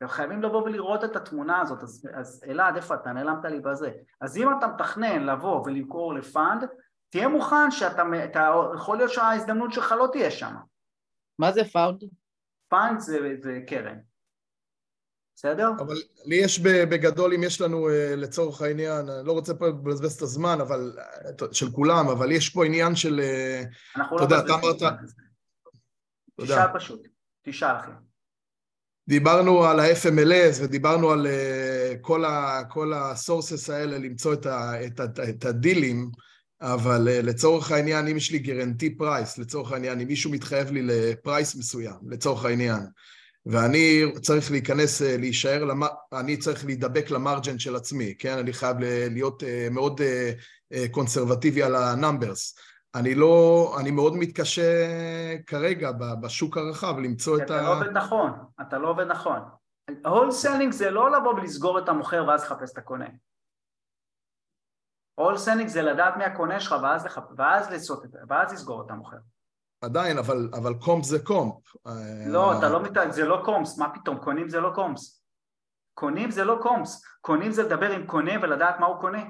[0.00, 3.12] הם חייבים לבוא ולראות את התמונה הזאת, אז, אז אלעד, איפה אתה?
[3.12, 3.90] נעלמת לי בזה.
[4.20, 6.64] אז אם אתה מתכנן לבוא ולמכור לפאנד,
[7.10, 10.54] תהיה מוכן שאתה, אתה, יכול להיות שההזדמנות שלך לא תהיה שם.
[11.38, 12.04] מה זה fund?
[12.68, 13.98] fund זה, זה קרן.
[15.36, 15.70] בסדר?
[15.78, 15.94] אבל
[16.26, 20.22] לי יש בגדול, אם יש לנו אה, לצורך העניין, אני לא רוצה פה לבזבז את
[20.22, 20.92] הזמן, אבל,
[21.52, 23.62] של כולם, אבל יש פה עניין של, אה,
[23.96, 24.96] אנחנו לא מבזבזים את הזמן.
[26.40, 27.08] תשאל פשוט,
[27.42, 27.90] תשאל אחי.
[29.08, 34.86] דיברנו על ה-FMLS ודיברנו על uh, כל, ה, כל ה sources האלה למצוא את, ה,
[34.86, 36.10] את, ה, את הדילים,
[36.60, 40.82] אבל uh, לצורך העניין, אם יש לי guaranteed price, לצורך העניין, אם מישהו מתחייב לי
[40.82, 42.80] ל price מסוים, לצורך העניין,
[43.46, 45.82] ואני צריך להיכנס, אה, להישאר, למ...
[46.12, 48.38] אני צריך להידבק ל margin של עצמי, כן?
[48.38, 48.76] אני חייב
[49.10, 50.00] להיות מאוד
[50.90, 52.54] קונסרבטיבי על ה numbers.
[52.94, 54.72] אני לא, אני מאוד מתקשה
[55.46, 55.90] כרגע
[56.22, 57.44] בשוק הרחב למצוא את ה...
[57.44, 59.40] אתה לא עובד נכון, אתה לא עובד נכון.
[60.04, 63.06] wholesaling זה לא לבוא ולסגור את המוכר ואז לחפש את הקונה.
[65.14, 67.18] wholesaling זה לדעת מי הקונה שלך ואז, לח...
[67.36, 68.04] ואז, לסות...
[68.28, 69.16] ואז לסגור את המוכר.
[69.84, 71.54] עדיין, אבל, אבל comp זה comp.
[72.26, 73.12] לא, אתה לא מת...
[73.12, 75.24] זה לא comps, מה פתאום, קונים זה לא comps.
[75.94, 79.22] קונים זה לא קומפס, קונים זה לדבר עם קונה ולדעת מה הוא קונה.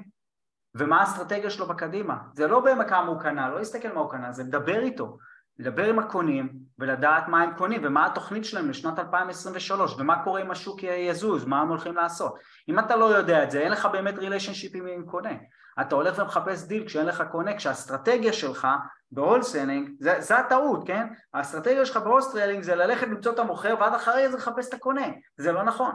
[0.75, 2.17] ומה האסטרטגיה שלו בקדימה.
[2.33, 5.17] זה לא בכמה הוא קנה, לא להסתכל מה הוא קנה, זה לדבר איתו.
[5.59, 10.51] לדבר עם הקונים ולדעת מה הם קונים ומה התוכנית שלהם לשנת 2023 ומה קורה אם
[10.51, 12.35] השוק יזוז, מה הם הולכים לעשות.
[12.69, 15.33] אם אתה לא יודע את זה, אין לך באמת relationship עם קונה.
[15.81, 18.67] אתה הולך ומחפש דיל כשאין לך קונה, כשהאסטרטגיה שלך
[19.11, 21.07] ב wholesaling, זה, זה הטעות, כן?
[21.33, 25.07] האסטרטגיה שלך ב wholesaling זה ללכת למצוא את המוכר ועד אחרי זה לחפש את הקונה.
[25.37, 25.91] זה לא נכון.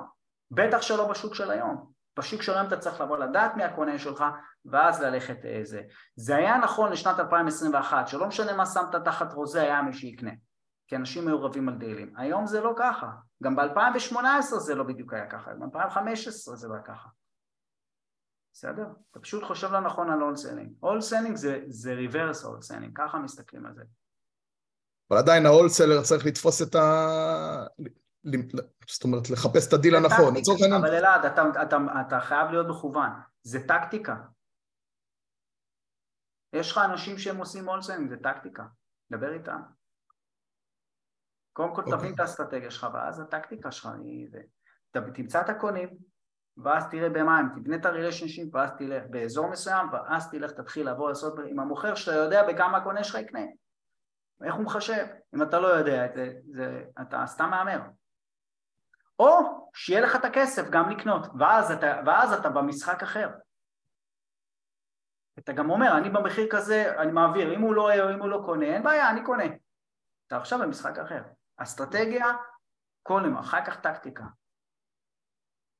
[0.51, 1.96] בטח שלא בשוק של היום.
[2.19, 4.25] בשוק של היום אתה צריך לבוא לדעת מי הקונה שלך
[4.65, 5.83] ואז ללכת איזה.
[6.17, 10.31] זה היה נכון לשנת 2021, שלא משנה מה שמת תחת חוזה היה מי שיקנה.
[10.89, 12.13] כי אנשים היו רבים על דילים.
[12.17, 13.11] היום זה לא ככה.
[13.43, 17.09] גם ב-2018 זה לא בדיוק היה ככה, גם ב-2015 זה לא היה ככה.
[18.53, 18.87] בסדר?
[19.11, 20.73] אתה פשוט חושב לא נכון על wholesaling.
[20.83, 23.83] wholesaling זה, זה reverse wholesaling, ככה מסתכלים על זה.
[25.11, 27.67] אבל עדיין ה wholesaler צריך לתפוס את ה...
[28.89, 30.35] זאת אומרת, לחפש את הדיל הנכון.
[30.77, 33.11] אבל אלעד, אתה, אתה, אתה חייב להיות מכוון.
[33.43, 34.17] זה טקטיקה.
[36.53, 38.67] יש לך אנשים שהם עושים wholesaling, זה טקטיקה.
[39.13, 39.61] דבר איתם.
[41.53, 41.85] קודם כל okay.
[41.85, 42.15] תבין אוקיי.
[42.15, 44.29] את האסטרטגיה שלך, ואז הטקטיקה שלך היא...
[45.15, 45.89] תמצא את הקונים,
[46.57, 51.09] ואז תראה במה הם, תבנה את הריליישנשיפ, ואז תלך באזור מסוים, ואז תלך, תתחיל לבוא
[51.09, 53.41] לעשות עם המוכר שאתה יודע בכמה הקונה שלך יקנה.
[54.45, 55.07] איך הוא מחשב?
[55.35, 57.81] אם אתה לא יודע את זה, זה אתה סתם מהמר.
[59.19, 59.39] או
[59.75, 63.29] שיהיה לך את הכסף גם לקנות, ואז אתה, ואז אתה במשחק אחר.
[65.39, 68.67] אתה גם אומר, אני במחיר כזה, אני מעביר, אם הוא לא, אם הוא לא קונה,
[68.67, 69.45] אין בעיה, אני קונה.
[70.27, 71.23] אתה עכשיו במשחק אחר.
[71.57, 72.27] אסטרטגיה,
[73.03, 74.25] קודם, אחר כך טקטיקה.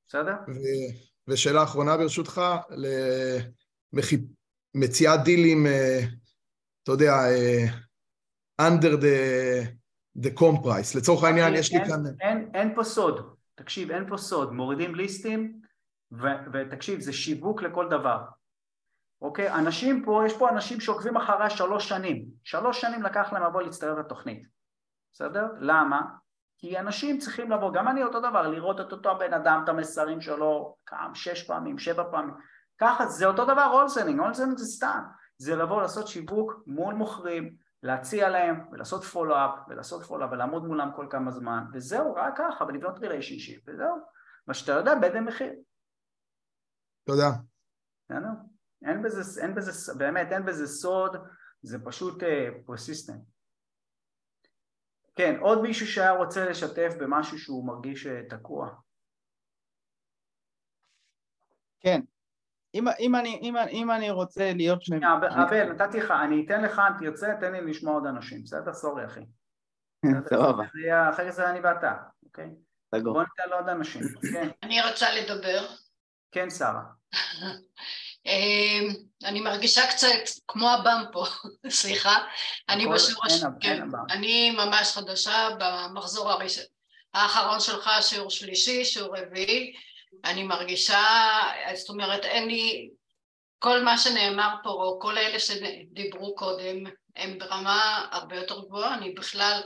[0.07, 0.33] בסדר?
[0.47, 2.41] ו- ושאלה אחרונה ברשותך,
[4.75, 5.99] למציאת דילים, אה,
[6.83, 7.65] אתה יודע, אה,
[8.61, 9.15] under the,
[10.19, 10.97] the comp price.
[10.97, 12.03] לצורך העניין, יש לי אין, כאן...
[12.21, 13.33] אין, אין פה סוד.
[13.55, 15.59] תקשיב, אין פה סוד, מורידים ליסטים,
[16.11, 18.17] ו- ותקשיב, זה שיווק לכל דבר.
[19.21, 19.53] אוקיי?
[19.53, 22.25] אנשים פה, יש פה אנשים שעוקבים אחריה שלוש שנים.
[22.43, 24.47] שלוש שנים לקח להם לבוא להצטרף לתוכנית.
[25.13, 25.47] בסדר?
[25.59, 26.01] למה?
[26.57, 30.21] כי אנשים צריכים לבוא, גם אני אותו דבר, לראות את אותו הבן אדם, את המסרים
[30.21, 32.33] שלו, כמה, שש פעמים, שבע פעמים.
[32.77, 34.99] ככה, זה אותו דבר wholesaling, wholesaling זה סתם.
[35.37, 41.07] זה לבוא לעשות שיווק מול מוכרים, להציע להם ולעשות follow-up ולעשות follow-up ולעמוד מולם כל
[41.09, 43.95] כמה זמן וזהו, רק ככה, ולבנות relationship וזהו,
[44.47, 45.53] מה שאתה יודע, בדם מחיר.
[47.03, 47.29] תודה.
[48.85, 51.15] אין בזה, אין בזה, באמת אין בזה סוד,
[51.61, 52.23] זה פשוט
[52.65, 53.21] פרסיסטנט.
[53.21, 53.37] Uh,
[55.15, 58.69] כן, עוד מישהו שהיה רוצה לשתף במשהו שהוא מרגיש uh, תקוע.
[61.79, 62.01] כן,
[62.77, 64.83] אם, אם, אני, אם, אם אני רוצה להיות...
[64.83, 68.73] שנייה, אבל, נתתי לך, אני אתן לך, אם תרצה, תן לי לשמוע עוד אנשים, בסדר?
[68.73, 69.21] סורי אחי.
[70.29, 70.63] סבבה.
[71.09, 71.93] אחרי זה אני ואתה,
[72.25, 72.49] אוקיי?
[72.95, 73.13] סגור.
[73.13, 74.01] בוא ניתן לעוד אנשים,
[74.33, 74.49] כן.
[74.63, 75.67] אני רוצה לדבר.
[76.31, 76.83] כן, שרה.
[78.25, 78.93] אמ,
[79.25, 80.07] אני מרגישה קצת
[80.47, 81.25] כמו הבם פה,
[81.69, 82.17] סליחה.
[82.69, 83.43] אני בשורש...
[83.59, 86.31] כן, אני ממש חדשה במחזור
[87.13, 89.73] האחרון שלך, שיעור שלישי, שיעור רביעי.
[90.25, 91.03] אני מרגישה,
[91.75, 92.89] זאת אומרת, אין לי,
[93.59, 96.75] כל מה שנאמר פה, או כל אלה שדיברו קודם,
[97.15, 99.61] הם ברמה הרבה יותר גבוהה, אני בכלל,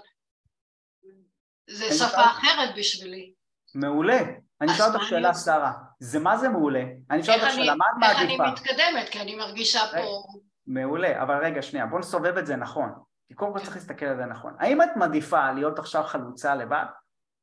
[1.70, 3.34] זה שפה אחרת בשבילי.
[3.76, 4.20] מעולה.
[4.62, 5.72] אני אשאל אותך שאלה, שרה.
[6.00, 6.84] זה מה זה מעולה?
[7.12, 8.22] אני אשאל אותך שאלה, מה את מעדיפה?
[8.22, 9.10] איך אני מתקדמת?
[9.10, 10.24] כי אני מרגישה פה...
[10.68, 12.90] מעולה, אבל רגע, שנייה, בוא נסובב את זה נכון.
[13.28, 14.56] כי קודם כל צריך להסתכל על זה נכון.
[14.60, 16.86] האם את מעדיפה להיות עכשיו חלוצה לבד?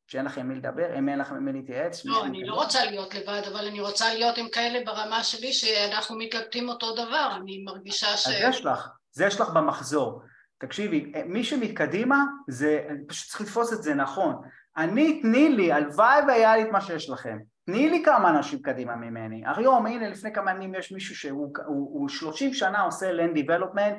[0.08, 2.04] שאין לכם מי לדבר, אם אין לכם מי להתייעץ?
[2.04, 6.18] לא, אני לא רוצה להיות לבד, אבל אני רוצה להיות עם כאלה ברמה שלי שאנחנו
[6.18, 8.26] מתלבטים אותו דבר, אני מרגישה ש...
[8.26, 10.22] אז יש לך, זה יש לך במחזור.
[10.58, 14.34] תקשיבי, מי שמתקדימה, זה, פשוט צריך לתפוס את זה נכון.
[14.76, 17.38] אני, תני לי, הלוואי והיה לי את מה שיש לכם.
[17.66, 19.42] תני לי כמה אנשים קדימה ממני.
[19.56, 23.96] היום, הנה, לפני כמה ימים יש מישהו שהוא הוא, הוא 30 שנה עושה land development,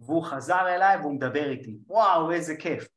[0.00, 1.76] והוא חזר אליי והוא מדבר איתי.
[1.86, 2.88] וואו, איזה כיף.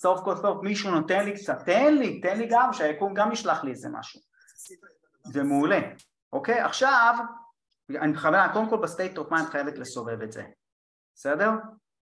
[0.00, 3.64] סוף כל סוף מישהו נותן לי קצת, תן לי, תן לי גם, שהיקום גם ישלח
[3.64, 4.20] לי איזה משהו.
[5.24, 5.80] זה מעולה.
[6.32, 6.60] אוקיי?
[6.60, 7.14] עכשיו,
[7.90, 10.44] אני בכוונה, קודם כל ב state of mind חייבת לסובב את זה.
[11.14, 11.50] בסדר?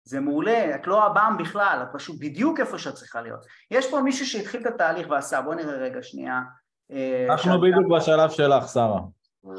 [0.05, 3.47] זה מעולה, את לא הבם בכלל, את פשוט בדיוק איפה שאת צריכה להיות.
[3.71, 6.41] יש פה מישהו שהתחיל את התהליך ועשה, בוא נראה רגע שנייה.
[6.91, 9.01] אה, אנחנו בדיוק בשלב שלך, שרה.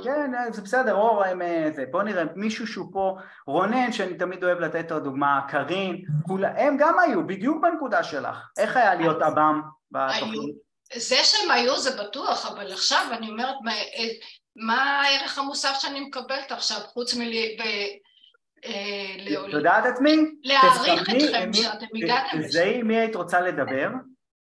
[0.04, 3.18] כן, אה, זה בסדר, אור, אה, זה, בוא נראה, מישהו שהוא פה,
[3.48, 6.02] רונן, שאני תמיד אוהב לתת את הדוגמה, קארין,
[6.58, 8.50] הם גם היו בדיוק בנקודה שלך.
[8.58, 10.56] איך היה להיות אב"ם בתוכנית?
[10.96, 13.72] זה שהם היו זה בטוח, אבל עכשיו אני אומרת, מה,
[14.56, 17.32] מה הערך המוסף שאני מקבלת עכשיו, חוץ מל...
[18.60, 20.18] את יודעת את מי?
[20.44, 22.48] להעריך אתכם שאתם הגעתם לשם.
[22.48, 23.88] תזהי מי היית רוצה לדבר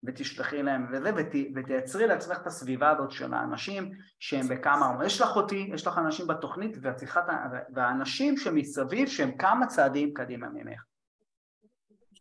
[0.04, 5.36] ותשלחי להם וזה ות, ותייצרי לעצמך את הסביבה הזאת של האנשים שהם בכמה, יש לך
[5.36, 7.26] אותי, יש לך אנשים בתוכנית והצליחת,
[7.74, 10.84] והאנשים שמסביב שהם כמה צעדים קדימה ממך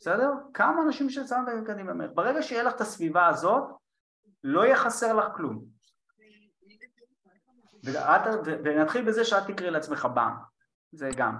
[0.01, 0.31] בסדר?
[0.55, 3.65] כמה אנשים שצעדים קדימה ממך ברגע שיהיה לך את הסביבה הזאת
[4.45, 5.65] לא יהיה חסר לך כלום
[8.65, 10.33] ונתחיל בזה שאת תקראי לעצמך בם
[10.93, 11.37] זה גם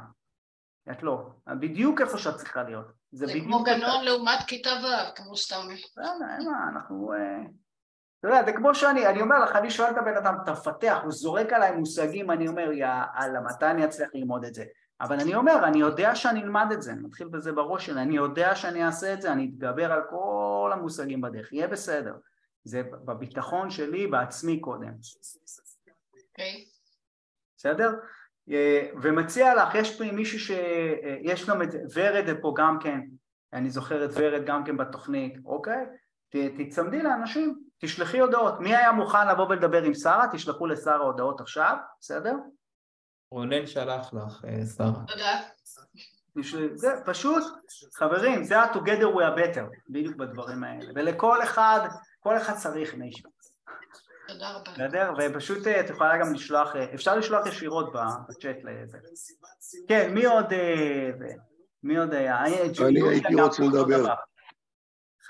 [0.91, 1.31] את לא.
[1.61, 2.87] בדיוק איפה שאת צריכה להיות.
[3.17, 5.75] זה, זה כמו גנון לעומת כיתה ו', כמו שאתה אומר.
[6.39, 7.13] אין מה, אנחנו...
[7.13, 7.43] אה,
[8.21, 11.13] אתה יודע, זה כמו שאני, אני אומר לך, אני שואל את הבן אדם, תפתח, הוא
[11.13, 14.65] זורק עליי מושגים, אני אומר, יאללה, מתי אני אצליח ללמוד את זה?
[15.01, 18.17] אבל אני אומר, אני יודע שאני אלמד את זה, אני מתחיל בזה בראש שלי, אני
[18.17, 22.15] יודע שאני אעשה את זה, אני אתגבר על כל המושגים בדרך, יהיה בסדר.
[22.65, 24.93] זה בביטחון שלי בעצמי קודם.
[26.31, 26.65] אוקיי.
[26.65, 26.77] Okay.
[27.57, 27.91] בסדר?
[28.51, 33.01] אה, ומציע לך, יש פה מישהו שיש גם את ורד פה גם כן,
[33.53, 35.85] אני זוכר את ורד גם כן בתוכנית, אוקיי?
[36.29, 38.61] תצמדי לאנשים, תשלחי הודעות.
[38.61, 40.27] מי היה מוכן לבוא ולדבר עם שרה?
[40.33, 42.35] תשלחו לשרה הודעות עכשיו, בסדר?
[43.31, 45.05] רונן שלח לך, אה, שרה.
[45.07, 45.41] תודה.
[46.75, 47.45] זה פשוט,
[47.95, 51.89] חברים, זה ה-together we are better, בדיוק בדברים האלה, ולכל אחד,
[52.21, 53.31] כל אחד צריך מישהו.
[54.29, 54.73] תודה רבה.
[54.73, 55.13] בסדר?
[55.19, 57.93] ופשוט אה, את יכולה גם לשלוח, אה, אפשר לשלוח ישירות
[58.29, 58.99] בצ'אט לזה.
[59.89, 60.53] כן, מי עוד...
[60.53, 61.11] אה,
[61.83, 62.45] מי עוד היה?
[62.45, 62.55] אני
[63.11, 64.15] הייתי רוצה לדבר.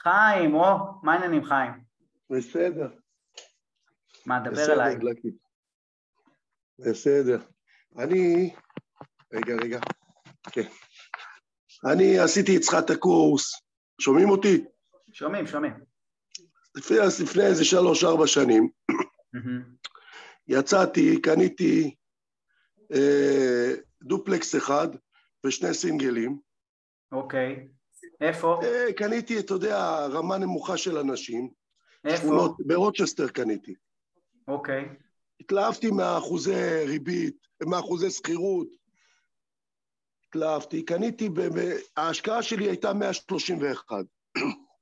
[0.02, 1.72] חיים, או, מה העניינים חיים?
[2.30, 2.88] בסדר.
[4.26, 4.96] מה, דבר אליי.
[6.78, 7.38] בסדר.
[7.98, 8.54] אני...
[9.32, 9.80] רגע, רגע.
[10.52, 10.68] כן.
[11.84, 13.62] אני עשיתי אצלך את הקורס.
[14.00, 14.64] שומעים אותי?
[15.12, 15.95] שומעים, שומעים.
[16.76, 18.68] לפני, לפני איזה שלוש-ארבע שנים,
[20.48, 21.94] יצאתי, קניתי
[22.92, 24.88] אה, דופלקס אחד
[25.46, 26.38] ושני סינגלים.
[27.12, 27.68] אוקיי.
[28.20, 28.60] איפה?
[28.64, 31.50] אה, קניתי, אתה יודע, רמה נמוכה של אנשים.
[32.04, 32.54] איפה?
[32.58, 33.74] ברוצ'סטר קניתי.
[34.48, 34.88] אוקיי.
[35.40, 37.36] התלהבתי מהאחוזי ריבית,
[37.66, 38.68] מהאחוזי שכירות.
[40.28, 41.28] התלהבתי, קניתי,
[41.96, 44.04] ההשקעה שלי הייתה 131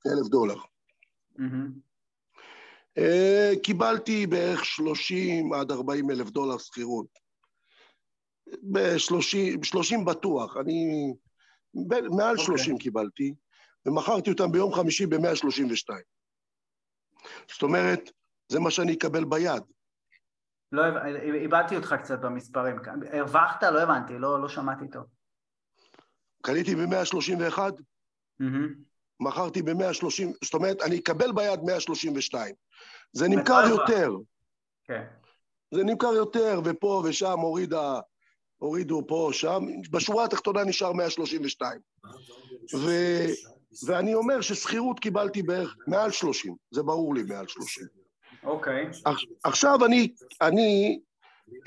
[0.07, 0.57] אלף דולר.
[1.39, 1.45] אה,
[3.63, 7.07] קיבלתי בערך 30 עד 40 אלף דולר שכירות.
[8.71, 11.13] ב-30 בטוח, אני...
[12.17, 12.83] מעל 30 אוקיי.
[12.83, 13.33] קיבלתי,
[13.85, 15.93] ומכרתי אותם ביום חמישי ב-132.
[17.51, 18.11] זאת אומרת,
[18.49, 19.63] זה מה שאני אקבל ביד.
[20.71, 20.83] לא,
[21.33, 22.75] איבדתי אותך קצת במספרים.
[23.11, 23.63] הרווחת?
[23.63, 25.03] לא הבנתי, לא, לא שמעתי טוב.
[26.41, 28.45] קניתי ב-131, mm-hmm.
[29.19, 32.55] מכרתי ב-130, זאת אומרת, אני אקבל ביד 132.
[33.13, 34.11] זה נמכר יותר.
[34.83, 35.03] כן.
[35.71, 37.99] זה נמכר יותר, ופה ושם הורידה,
[38.57, 41.79] הורידו פה, שם, בשורה התחתונה נשאר 132.
[42.75, 42.89] ו,
[43.85, 47.87] ואני אומר ששכירות קיבלתי בערך מעל 30, זה ברור לי מעל 30.
[48.43, 48.85] אוקיי.
[49.43, 50.99] עכשיו אני, אני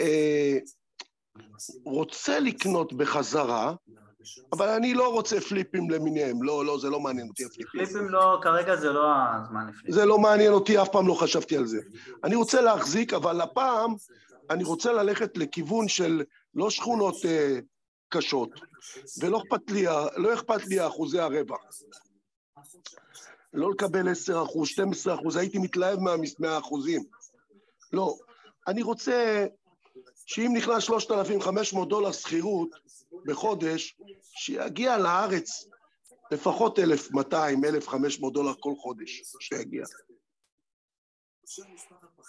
[0.00, 0.58] אה,
[1.84, 3.74] רוצה לקנות בחזרה,
[4.52, 7.84] אבל אני לא רוצה פליפים למיניהם, לא, לא, זה לא מעניין אותי הפליפים.
[7.84, 9.06] פליפים לא, כרגע זה לא
[9.42, 9.92] הזמן לפליפים.
[9.92, 11.78] זה לא מעניין אותי, אף פעם לא חשבתי על זה.
[12.24, 13.94] אני רוצה להחזיק, אבל הפעם
[14.50, 16.22] אני רוצה ללכת לכיוון של
[16.54, 17.58] לא שכונות אה,
[18.08, 18.50] קשות,
[19.20, 19.84] ולא אכפת לי,
[20.16, 21.60] לא אכפת לי אחוזי הרווח.
[23.52, 25.98] לא לקבל 10 אחוז, 12 אחוז, הייתי מתלהב
[26.38, 27.04] מהאחוזים.
[27.92, 28.16] לא.
[28.68, 29.46] אני רוצה
[30.26, 32.68] שאם נכנס 3,500 דולר שכירות
[33.26, 35.68] בחודש, שיגיע לארץ
[36.30, 39.84] לפחות 1,200, 1,500 דולר כל חודש, שיגיע.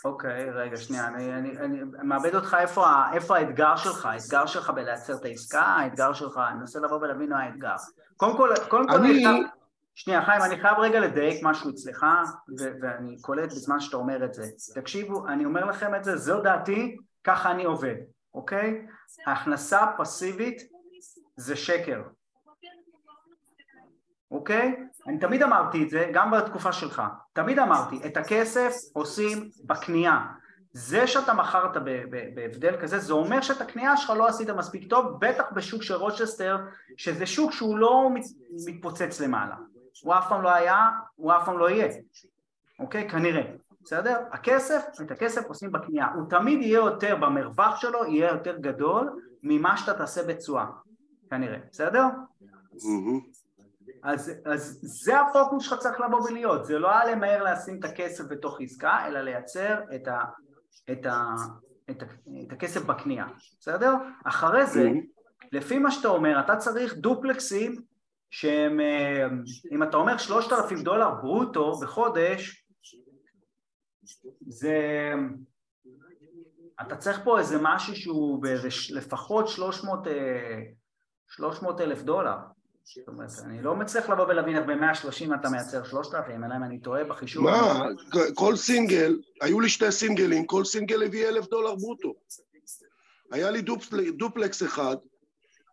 [0.06, 4.70] אוקיי, okay, רגע, שנייה, אני, אני, אני מאבד אותך איפה, איפה האתגר שלך, האתגר שלך
[4.70, 7.76] בלייצר את העסקה, האתגר שלך, אני מנסה לבוא ולהבין מה האתגר.
[8.18, 9.24] קודם כל, קודם כל, אני...
[9.26, 9.46] חייב,
[9.96, 12.06] שנייה, חיים, אני חייב רגע לדייק משהו אצלך,
[12.60, 14.44] ו- ואני קולט בזמן שאתה אומר את זה.
[14.76, 17.96] תקשיבו, אני אומר לכם את זה, זו דעתי, ככה אני עובד,
[18.34, 18.86] אוקיי?
[19.28, 20.69] הכנסה פסיבית
[21.40, 22.02] זה שקר,
[24.32, 24.76] אוקיי?
[25.08, 27.02] אני תמיד אמרתי את זה, גם בתקופה שלך,
[27.34, 30.26] תמיד אמרתי, את הכסף עושים בקנייה.
[30.72, 31.78] זה שאתה מכרת
[32.36, 36.58] בהבדל כזה, זה אומר שאת הקנייה שלך לא עשית מספיק טוב, בטח בשוק של רוצ'סטר,
[36.98, 38.10] שזה שוק שהוא לא
[38.68, 39.56] מתפוצץ למעלה.
[40.04, 41.88] הוא אף פעם לא היה, הוא אף פעם לא יהיה,
[42.80, 43.10] אוקיי?
[43.10, 43.44] כנראה.
[43.84, 44.20] בסדר?
[44.32, 49.78] הכסף, את הכסף עושים בקנייה, הוא תמיד יהיה יותר, במרווח שלו יהיה יותר גדול ממה
[49.78, 50.66] שאתה תעשה בתשואה,
[51.30, 52.04] כנראה, בסדר?
[54.04, 58.24] אז, אז זה הפוקוס שלך צריך לבוא ולהיות, זה לא היה למהר לשים את הכסף
[58.30, 60.20] בתוך עסקה, אלא לייצר את, ה,
[60.92, 61.36] את, ה,
[61.90, 62.06] את, ה,
[62.48, 63.26] את הכסף בקנייה,
[63.60, 63.94] בסדר?
[64.26, 64.90] אחרי זה,
[65.52, 67.82] לפי מה שאתה אומר, אתה צריך דופלקסים
[68.32, 69.28] שהם, אה,
[69.72, 72.66] אם אתה אומר שלושת אלפים דולר ברוטו בחודש,
[74.48, 74.78] זה...
[76.82, 78.46] אתה צריך פה איזה משהו שהוא
[78.90, 80.00] לפחות 300,
[81.30, 82.36] 300 אה, אלף דולר.
[82.84, 86.80] זאת אומרת, אני לא מצליח לבוא ולהבין איך ב-130 אתה מייצר 3,000, אלא אם אני
[86.80, 87.44] טועה בחישוב.
[87.44, 87.86] מה?
[88.36, 92.14] כל סינגל, היו לי שתי סינגלים, כל סינגל הביא אלף דולר ברוטו.
[93.32, 93.62] היה לי
[94.18, 94.96] דופלקס אחד,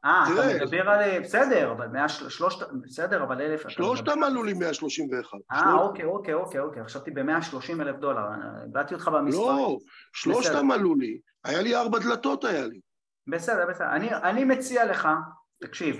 [0.06, 1.20] אה, אתה מדבר על...
[1.20, 2.66] בסדר, אבל מאה שלושת...
[2.82, 3.68] בסדר, אבל אלף...
[3.68, 5.38] שלושתם עלו לי 131.
[5.52, 6.84] אה, אוקיי, אוקיי, אוקיי, אוקיי.
[6.84, 8.22] חשבתי ב-130 אלף דולר.
[8.66, 9.40] איבדתי אותך במספר.
[9.40, 9.78] לא,
[10.12, 11.18] שלושתם עלו לי.
[11.44, 12.80] היה לי ארבע דלתות, היה לי.
[13.26, 13.86] בסדר, בסדר.
[14.22, 15.08] אני מציע לך,
[15.60, 15.96] תקשיב,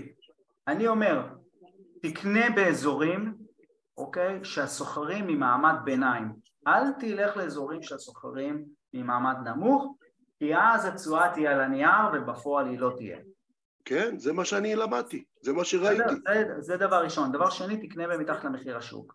[0.68, 1.28] אני אומר,
[2.02, 3.34] תקנה באזורים,
[3.98, 6.32] אוקיי, שהסוחרים ממעמד ביניים.
[6.66, 8.64] אל תלך לאזורים שהסוחרים
[8.94, 9.96] ממעמד נמוך,
[10.38, 13.18] כי אז התשואה תהיה על הנייר ובפועל היא לא תהיה.
[13.84, 16.14] כן, זה מה שאני למדתי, זה מה שראיתי.
[16.26, 17.32] זה, זה, זה דבר ראשון.
[17.32, 19.14] דבר שני, תקנה במתחת למחיר השוק.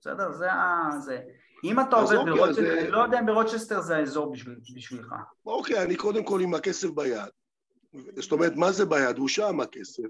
[0.00, 0.32] בסדר?
[0.32, 0.90] זה ה...
[0.98, 1.20] זה.
[1.64, 2.80] אם אתה עובד אוקיי, ברוצ'סטר, זה...
[2.80, 5.14] אני לא יודע אם ברוצ'סטר זה האזור בשביל, בשבילך.
[5.46, 7.28] אוקיי, אני קודם כל עם הכסף ביד.
[7.92, 8.84] זאת אומרת, מה זה?
[9.16, 10.02] הוא שם הכסף.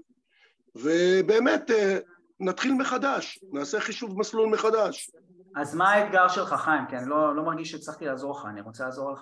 [0.75, 1.99] ובאמת, אה,
[2.39, 5.11] נתחיל מחדש, נעשה חישוב מסלול מחדש.
[5.55, 6.81] אז מה האתגר שלך, חיים?
[6.89, 9.21] כי אני לא, לא מרגיש שהצלחתי לעזור לך, אני רוצה לעזור לך.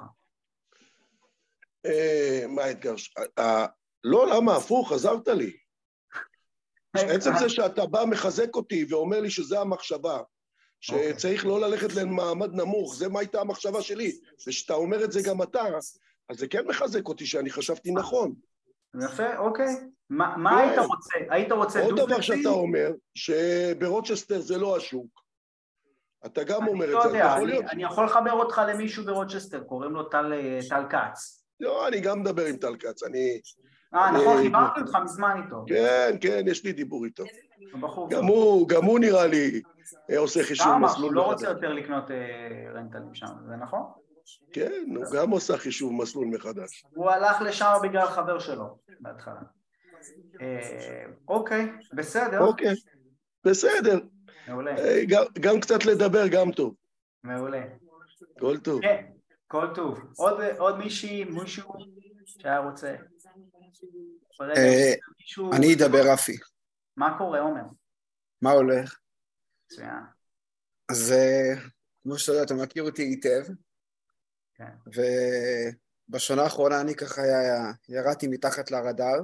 [1.85, 3.23] אה, מה האתגר שלך?
[4.03, 4.55] לא, למה?
[4.55, 5.57] הפוך, עזרת לי.
[6.93, 10.19] עצם זה שאתה בא, מחזק אותי ואומר לי שזה המחשבה,
[10.81, 14.19] שצריך לא ללכת למעמד נמוך, זה מה הייתה המחשבה שלי.
[14.47, 15.63] ושאתה אומר את זה גם אתה,
[16.29, 18.33] אז זה כן מחזק אותי שאני חשבתי נכון.
[18.95, 19.75] יפה, אוקיי.
[20.09, 20.85] מה, מה היית כן.
[20.85, 21.13] רוצה?
[21.29, 25.21] היית רוצה עוד דבר שאתה אומר, שברוצ'סטר זה לא השוק.
[26.25, 29.91] אתה גם אומר את לא זה, יודע, אני, אני יכול לחבר אותך למישהו ברוצ'סטר, קוראים
[29.91, 30.33] לו טל,
[30.69, 31.43] טל כץ.
[31.59, 33.39] לא, אני גם מדבר עם טל כץ, אני...
[33.93, 35.65] אה, נכון, חיברתי אותך מזמן איתו.
[35.67, 37.23] כן, כן, יש לי דיבור איתו.
[38.09, 39.61] גם הוא, גם הוא נראה לי
[40.17, 41.07] עושה חישוב מסלול.
[41.07, 42.03] הוא לא רוצה יותר לקנות
[42.75, 43.81] רנטלים שם, זה נכון?
[44.53, 46.85] כן, הוא גם עושה חישוב מסלול מחדש.
[46.89, 49.41] הוא הלך לשם בגלל חבר שלו בהתחלה.
[51.27, 52.39] אוקיי, בסדר.
[52.39, 52.73] אוקיי,
[53.45, 53.99] בסדר.
[54.47, 54.75] מעולה.
[55.39, 56.75] גם קצת לדבר, גם טוב.
[57.23, 57.61] מעולה.
[58.39, 58.81] כל טוב.
[58.81, 59.05] כן,
[59.47, 59.99] כל טוב.
[60.57, 61.73] עוד מישהי, מישהו
[62.25, 62.95] שהיה רוצה?
[64.41, 64.93] אה,
[65.53, 66.37] אני אדבר רפי.
[66.97, 67.61] מה קורה, עומר?
[68.41, 68.99] מה הולך?
[69.65, 70.03] מצוין.
[70.89, 71.61] אז אה,
[72.03, 73.53] כמו שאתה יודע, אתה מכיר אותי היטב.
[74.59, 75.01] כן.
[76.09, 77.21] ובשנה האחרונה אני ככה
[77.89, 79.19] ירדתי מתחת לרדאר.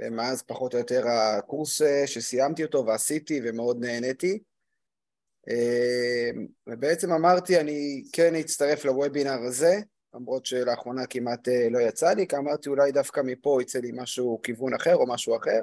[0.00, 4.38] ומאז פחות או יותר הקורס אה, שסיימתי אותו ועשיתי ומאוד נהניתי.
[6.66, 9.80] ובעצם אמרתי, אני כן אצטרף לוובינר הזה,
[10.14, 14.40] למרות שלאחרונה כמעט אה, לא יצא לי, כי אמרתי אולי דווקא מפה יצא לי משהו,
[14.42, 15.60] כיוון אחר או משהו אחר.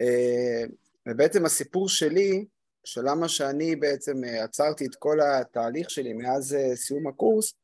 [0.00, 0.64] אה,
[1.08, 2.44] ובעצם הסיפור שלי,
[2.84, 7.54] של למה שאני בעצם אה, עצרתי את כל התהליך שלי מאז סיום הקורס,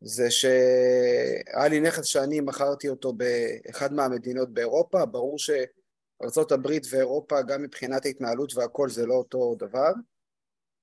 [0.00, 8.06] זה שהיה לי נכס שאני מכרתי אותו באחד מהמדינות באירופה, ברור שארה"ב ואירופה גם מבחינת
[8.06, 9.92] ההתנהלות והכל זה לא אותו דבר,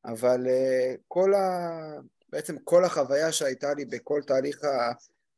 [0.05, 0.47] אבל
[1.07, 1.69] כל ה...
[2.29, 4.61] בעצם כל החוויה שהייתה לי בכל תהליך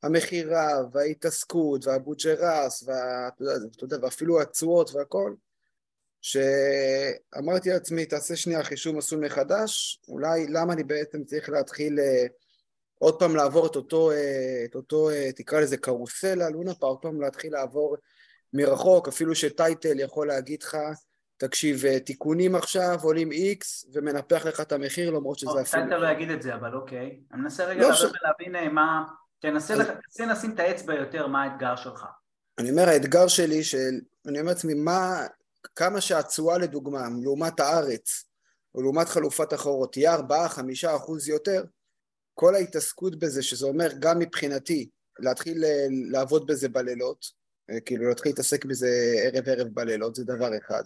[0.03, 5.33] המכירה וההתעסקות והבוג'רס ואתה יודע, ואפילו התשואות והכל,
[6.25, 12.25] שאמרתי לעצמי, תעשה שנייה חישוב מסלול מחדש, אולי למה אני בעצם צריך להתחיל אה,
[12.99, 17.01] עוד פעם לעבור את אותו, אה, את אותו אה, תקרא לזה קרוסלה, לונה פארק, עוד
[17.01, 17.97] פעם להתחיל לעבור
[18.53, 20.77] מרחוק, אפילו שטייטל יכול להגיד לך
[21.37, 25.83] תקשיב, אה, תיקונים עכשיו עולים איקס ומנפח לך את המחיר למרות שזה אפילו...
[25.87, 27.19] אתה לא יגיד את זה, אבל אוקיי.
[27.33, 29.03] אני מנסה רגע לא להבין אה, מה...
[29.39, 29.75] תנסה
[30.19, 32.05] לשים את האצבע יותר, מה האתגר שלך.
[32.57, 33.99] אני אומר, האתגר שלי, של...
[34.27, 35.27] אני אומר לעצמי, מה...
[35.75, 38.25] כמה שהתשואה לדוגמה, לעומת הארץ,
[38.75, 40.21] או לעומת חלופת אחרות, תהיה 4-5
[40.95, 41.63] אחוז יותר,
[42.33, 44.89] כל ההתעסקות בזה, שזה אומר גם מבחינתי,
[45.19, 47.25] להתחיל אה, לעבוד בזה בלילות,
[47.85, 48.89] כאילו להתחיל להתעסק בזה
[49.23, 50.83] ערב ערב בלילות, זה דבר אחד.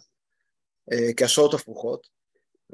[0.91, 2.07] אה, כשעות הפוכות.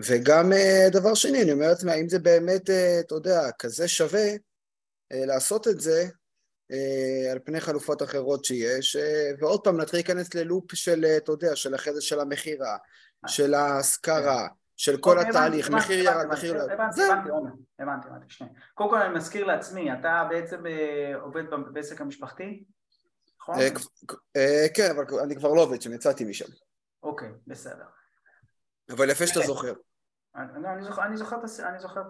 [0.05, 4.29] וגם אה, דבר שני, אני אומר לעצמי, האם זה באמת, אה, אתה יודע, כזה שווה
[5.11, 6.07] לעשות את זה
[7.31, 8.97] על פני חלופות אחרות שיש,
[9.39, 12.77] ועוד פעם נתחיל להיכנס ללופ של, אתה יודע, של אחרי זה של המכירה,
[13.27, 14.47] של ההשכרה,
[14.77, 16.71] של כל התהליך, מחיר ירד, מחיר ירד.
[16.71, 18.53] הבנתי, הבנתי, עומר, הבנתי, הבנתי, שנייה.
[18.73, 20.63] קודם כל אני מזכיר לעצמי, אתה בעצם
[21.21, 21.43] עובד
[21.73, 22.63] בעסק המשפחתי?
[23.41, 23.55] נכון?
[24.73, 26.45] כן, אבל אני כבר לא עובד שם, יצאתי משם.
[27.03, 27.85] אוקיי, בסדר.
[28.89, 29.73] אבל יפה שאתה זוכר.
[30.35, 32.01] אני זוכר, אני זוכר, אני זוכר,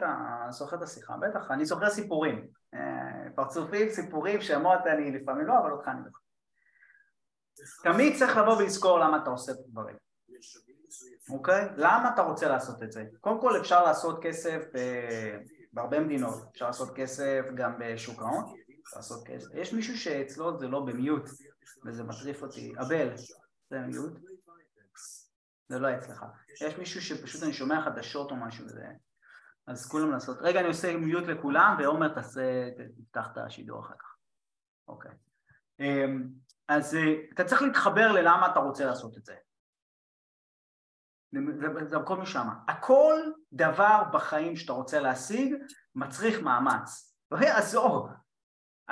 [0.43, 5.59] אני זוכר את השיחה, בטח, אני זוכר סיפורים, אה, פרצופים, סיפורים, שמות אני לפעמים לא,
[5.59, 6.19] אבל אותך אני זוכר.
[7.83, 9.95] תמיד צריך לבוא ולזכור למה אתה עושה את הדברים,
[11.29, 11.67] אוקיי?
[11.77, 13.03] למה אתה רוצה לעשות את זה?
[13.21, 14.63] קודם כל אפשר לעשות כסף
[15.73, 18.43] בהרבה מדינות, אפשר לעשות כסף גם בשוק ההון,
[18.95, 19.47] לעשות כסף.
[19.53, 21.29] יש מישהו שאצלו זה לא במיוט
[21.85, 23.09] וזה מטריף אותי, אבל
[23.69, 24.34] זה מיוט.
[25.67, 26.25] זה לא אצלך.
[26.61, 28.85] יש מישהו שפשוט אני שומע חדשות או משהו וזה...
[29.67, 30.37] אז כולם לעשות...
[30.41, 32.69] רגע, אני עושה מיוט לכולם, ועומר תעשה...
[32.97, 34.15] תפתח את השידור אחר כך.
[34.87, 35.11] אוקיי.
[35.79, 36.29] אמ,
[36.67, 39.35] אז אה, אתה צריך להתחבר ללמה אתה רוצה לעשות את זה.
[41.89, 42.47] זה הכל משם.
[42.67, 43.19] הכל
[43.53, 45.55] דבר בחיים שאתה רוצה להשיג
[45.95, 47.17] מצריך מאמץ.
[47.31, 48.09] לא יעזור.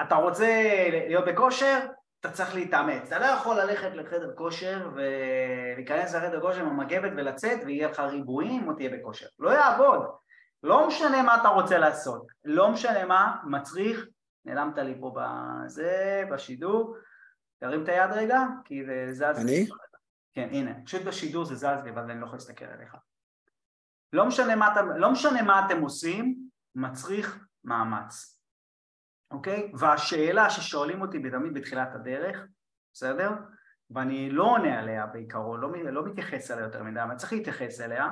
[0.01, 0.47] אתה רוצה
[0.91, 1.88] להיות בכושר?
[2.26, 7.59] אתה צריך להתאמץ, אתה לא יכול ללכת לחדר כושר ולהיכנס לחדר כושר עם המגבת ולצאת
[7.65, 10.05] ויהיה לך ריבועים או תהיה בכושר, לא יעבוד,
[10.63, 14.05] לא משנה מה אתה רוצה לעשות, לא משנה מה, מצריך,
[14.45, 16.97] נעלמת לי פה בזה, בשידור,
[17.59, 19.41] תרים את היד רגע, כי זה זז.
[19.41, 19.67] אני?
[20.34, 22.95] כן, הנה, פשוט בשידור זה זז לי, אבל אני לא יכול להסתכל עליך.
[24.13, 26.36] לא משנה מה, לא משנה מה אתם עושים,
[26.76, 28.39] מצריך מאמץ.
[29.34, 29.72] אוקיי?
[29.74, 32.46] והשאלה ששואלים אותי תמיד בתחילת הדרך,
[32.94, 33.32] בסדר?
[33.92, 38.10] ואני לא עונה עליה בעיקרון, לא, לא מתייחס אליה יותר מדי, אבל צריך להתייחס אליה,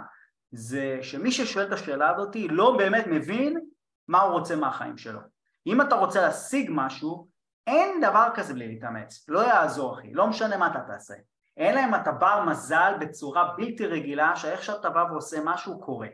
[0.51, 3.59] זה שמי ששואל את השאלה הזאת לא באמת מבין
[4.07, 5.19] מה הוא רוצה מהחיים שלו.
[5.67, 7.27] אם אתה רוצה להשיג משהו,
[7.67, 11.13] אין דבר כזה בלי להתאמץ, לא יעזור אחי, לא משנה מה אתה תעשה.
[11.59, 16.07] אלא אם אתה בר מזל בצורה בלתי רגילה, שאיך שאתה בא ועושה משהו קורה.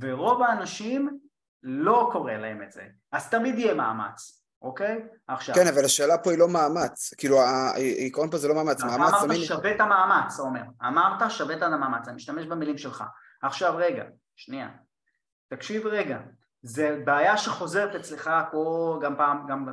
[0.00, 1.18] ורוב האנשים
[1.62, 5.04] לא קורה להם את זה, אז תמיד יהיה מאמץ, אוקיי?
[5.28, 5.54] עכשיו...
[5.54, 9.24] כן, אבל השאלה פה היא לא מאמץ, כאילו העיקרון פה זה לא מאמץ, מאמץ אמרת
[9.24, 9.42] תמיד...
[9.42, 13.04] שווה את המאמץ, עומר, אמרת שווה את המאמץ, אני משתמש במילים שלך.
[13.42, 14.04] עכשיו רגע,
[14.36, 14.68] שנייה,
[15.48, 16.18] תקשיב רגע,
[16.62, 19.68] זה בעיה שחוזרת אצלך פה גם פעם, גם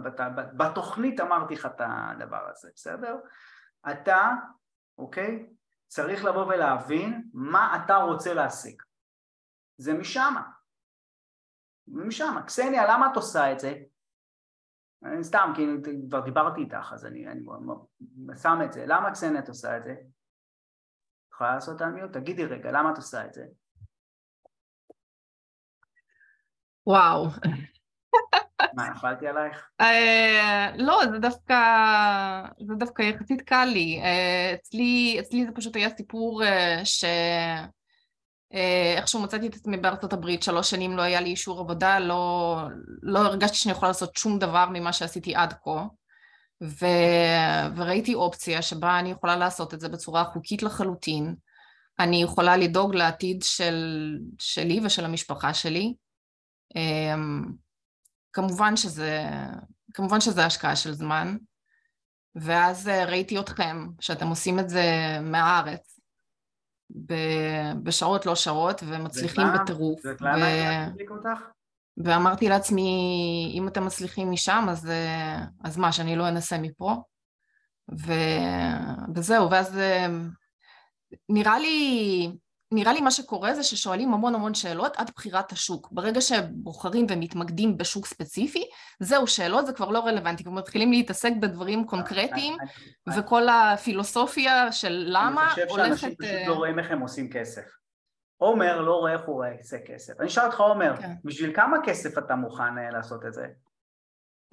[0.57, 3.15] בתוכנית אמרתי לך את הדבר הזה, בסדר?
[3.91, 4.31] אתה,
[4.97, 5.45] אוקיי?
[5.87, 8.81] צריך לבוא ולהבין מה אתה רוצה להשיג.
[9.77, 10.35] זה משם.
[11.89, 12.35] משם.
[12.45, 13.73] קסניה, למה את עושה את זה?
[15.03, 15.65] אני סתם, כי
[16.09, 17.41] כבר דיברתי איתך, אז אני, אני
[18.41, 18.85] שם את זה.
[18.87, 19.95] למה קסניה את עושה את זה?
[21.33, 22.13] יכולה לעשות את המיוט?
[22.13, 23.45] תגידי רגע, למה את עושה את זה?
[26.87, 27.25] וואו.
[28.73, 29.69] מה, נפלתי עלייך?
[29.81, 31.55] אה, לא, זה דווקא,
[32.67, 34.01] זה דווקא יחסית קל לי.
[34.03, 37.05] אה, אצלי, אצלי זה פשוט היה סיפור אה, ש...
[38.97, 42.57] איכשהו מצאתי את עצמי בארצות הברית, שלוש שנים לא היה לי אישור עבודה, לא,
[43.01, 45.85] לא הרגשתי שאני יכולה לעשות שום דבר ממה שעשיתי עד כה.
[46.63, 46.85] ו...
[47.75, 51.35] וראיתי אופציה שבה אני יכולה לעשות את זה בצורה חוקית לחלוטין.
[51.99, 53.75] אני יכולה לדאוג לעתיד של...
[54.39, 55.93] שלי ושל המשפחה שלי.
[56.75, 57.43] אמ,
[58.33, 59.23] כמובן שזה,
[59.93, 61.37] כמובן שזה השקעה של זמן,
[62.35, 64.83] ואז אה, ראיתי אתכם, שאתם עושים את זה
[65.21, 65.98] מהארץ,
[67.83, 70.05] בשעות לא שעות, ומצליחים בטירוף.
[70.05, 71.09] ו...
[71.11, 71.39] אותך?
[71.97, 76.95] ואמרתי לעצמי, אם אתם מצליחים משם, אז, אה, אז מה, שאני לא אנסה מפה?
[77.91, 78.13] ו...
[79.15, 80.07] וזהו, ואז אה,
[81.29, 82.31] נראה לי,
[82.71, 85.89] נראה לי מה שקורה זה ששואלים המון המון שאלות עד בחירת השוק.
[85.91, 91.85] ברגע שבוחרים ומתמקדים בשוק ספציפי, זהו, שאלות זה כבר לא רלוונטי, כבר מתחילים להתעסק בדברים
[91.85, 92.57] קונקרטיים,
[93.17, 95.59] וכל הפילוסופיה של למה הולכת...
[95.59, 97.79] אני חושב שאנשים פשוט לא רואים איך הם עושים כסף.
[98.37, 100.19] עומר לא רואה איך הוא עושה כסף.
[100.19, 101.13] אני אשאל אותך עומר, כן.
[101.23, 103.47] בשביל כמה כסף אתה מוכן אה, לעשות את זה?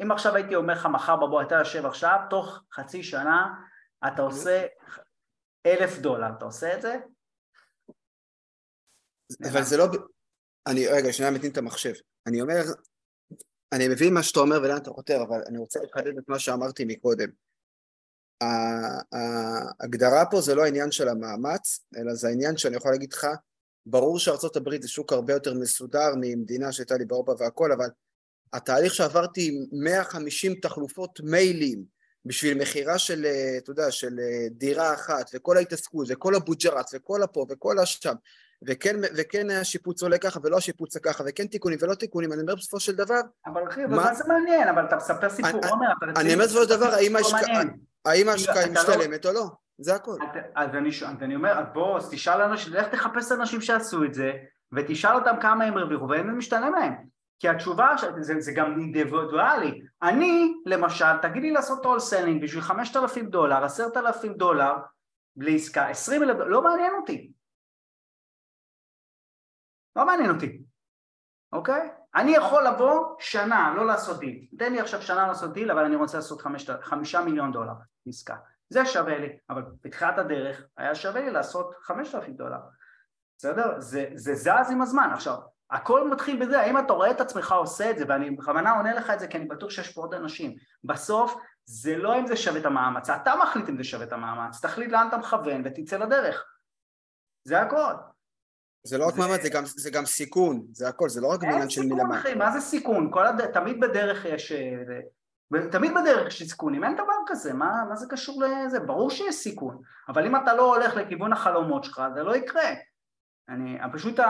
[0.03, 3.47] אם עכשיו הייתי אומר לך מחר בבוא, אתה יושב עכשיו, תוך חצי שנה
[4.09, 4.67] אתה עושה
[5.67, 6.97] אלף דולר, אתה עושה את זה?
[9.51, 9.87] אבל זה לא...
[10.67, 11.93] אני, רגע, שנייה מתאים את המחשב.
[12.27, 12.63] אני אומר,
[13.73, 16.85] אני מבין מה שאתה אומר ולאן אתה חותר, אבל אני רוצה לחדד את מה שאמרתי
[16.85, 17.29] מקודם.
[19.13, 23.27] ההגדרה פה זה לא העניין של המאמץ, אלא זה העניין שאני יכול להגיד לך,
[23.87, 27.89] ברור שארצות הברית זה שוק הרבה יותר מסודר ממדינה שהייתה לי באירופה והכל, אבל
[28.53, 31.85] התהליך שעברתי עם 150 תחלופות מיילים
[32.25, 33.27] בשביל מכירה של,
[33.59, 34.19] אתה יודע, של
[34.51, 38.15] דירה אחת, וכל ההתעסקות, וכל הבוג'רץ, וכל הפה, וכל השם,
[38.67, 42.81] וכן, וכן השיפוץ עולה ככה ולא השיפוץ ככה, וכן תיקונים ולא תיקונים, אני אומר בסופו
[42.81, 43.21] של דבר...
[43.47, 44.69] אבל אחי, מה זה מעניין?
[44.69, 46.87] אבל אתה מספר סיפור, עומר, אתה אני אומר בסופו של דבר,
[48.05, 49.47] האם ההשקעה לא- משתלמת או לא,
[49.79, 50.17] זה הכל.
[50.55, 50.71] אז
[51.23, 54.33] אני אומר, בוא, אז תשאל אנשים, לך תחפש אנשים שעשו את זה,
[54.73, 56.95] ותשאל אותם כמה הם הרוויחו, ואם משתלם להם.
[57.39, 59.81] כי התשובה, זה, זה גם אינדיבידואלי.
[60.03, 64.73] אני, למשל, תגיד לי לעשות wholesaling בשביל 5,000 דולר, 10,000 דולר,
[65.37, 67.31] בלי עסקה, 20 אלף, לא מעניין אותי.
[69.97, 70.63] לא מעניין אותי,
[71.53, 71.91] אוקיי?
[72.15, 74.47] אני יכול לבוא שנה, לא לעשות דיל.
[74.59, 77.73] תן לי עכשיו שנה לעשות דיל, אבל אני רוצה לעשות חמש, חמישה מיליון דולר
[78.09, 78.37] עסקה.
[78.69, 82.59] זה שווה לי, אבל בתחילת הדרך היה שווה לי לעשות חמשת אלפים דולר.
[83.39, 83.81] בסדר?
[83.81, 85.11] זה, זה זז עם הזמן.
[85.13, 85.37] עכשיו,
[85.71, 89.11] הכל מתחיל בזה, האם אתה רואה את עצמך עושה את זה, ואני בכוונה עונה לך
[89.11, 90.57] את זה כי אני בטוח שיש פה עוד אנשים.
[90.85, 94.61] בסוף, זה לא אם זה שווה את המאמץ, אתה מחליט אם זה שווה את המאמץ,
[94.61, 96.45] תחליט לאן אתה מכוון ותצא לדרך.
[97.45, 97.95] זה הכל.
[98.87, 99.49] זה לא רק מאמץ, זה...
[99.53, 102.03] זה, זה גם סיכון, זה הכל, זה לא רק עניין של מלמטה.
[102.03, 103.11] אין סיכון אחי, מה זה סיכון?
[103.15, 103.47] הד...
[103.47, 104.53] תמיד בדרך יש...
[104.53, 105.01] אה,
[105.71, 108.81] תמיד בדרך יש סיכונים, אין דבר כזה, מה, מה זה קשור לזה?
[108.81, 109.79] ברור שיש סיכון,
[110.09, 112.71] אבל אם אתה לא הולך לכיוון החלומות שלך, זה לא יקרה.
[113.49, 114.21] אני פשוט,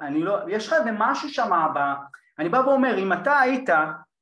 [0.00, 1.50] אני לא, יש לך איזה משהו שם,
[2.38, 3.70] אני בא ואומר, אם אתה היית,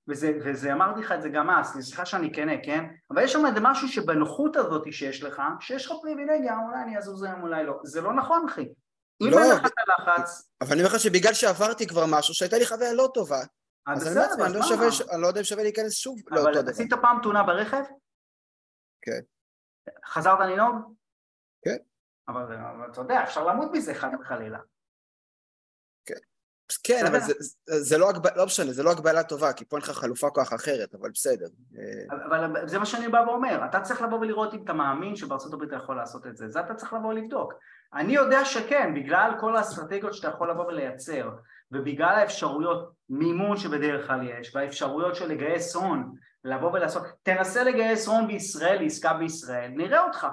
[0.09, 2.85] וזה, וזה אמרתי לך את זה גם אז, סליחה שאני כנה, כן?
[3.11, 7.23] אבל יש שם איזה משהו שבנוחות הזאת שיש לך, שיש לך פריבילגיה, אולי אני אזוז
[7.23, 7.79] היום, אולי לא.
[7.85, 8.69] זה לא נכון, אחי.
[9.23, 10.49] אם לא, אין לך את הלחץ...
[10.61, 13.41] אבל אני אומר לך שבגלל שעברתי כבר משהו, שהייתה לי חוויה לא טובה,
[13.87, 16.61] אז אני אומר, לא אני לא יודע אם שווה להיכנס שוב לאותו דבר.
[16.61, 17.83] אבל עשית פעם תאונה ברכב?
[19.03, 19.21] כן.
[20.07, 20.95] חזרת לנהוג?
[21.63, 21.77] כן.
[22.29, 22.57] אבל
[22.93, 24.59] אתה יודע, אפשר למות מזה חד וחלילה.
[26.07, 26.15] כן.
[26.85, 27.19] כן, אבל
[27.67, 30.95] זה, לא, לא משנה, זה לא הגבלה טובה, כי פה אין לך חלופה כוח אחרת,
[30.95, 31.47] אבל בסדר.
[32.29, 35.69] אבל זה מה שאני בא ואומר, אתה צריך לבוא ולראות אם אתה מאמין שבארצות הברית
[35.69, 37.53] אתה יכול לעשות את זה, זה אתה צריך לבוא ולבדוק.
[37.95, 41.31] אני יודע שכן, בגלל כל האסטרטגיות שאתה יכול לבוא ולייצר,
[41.73, 46.15] ובגלל האפשרויות מימון שבדרך כלל יש, והאפשרויות של לגייס הון,
[46.45, 50.27] לבוא ולעשות, תנסה לגייס הון בישראל, לעסקה בישראל, נראה אותך.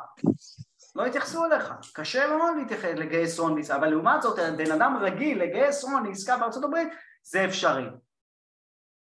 [0.95, 5.43] לא יתייחסו אליך, קשה מאוד להתייחס לגייס הון בישראל, אבל לעומת זאת, בן אדם רגיל
[5.43, 6.87] לגייס הון לעסקה בארצות הברית,
[7.23, 7.85] זה אפשרי.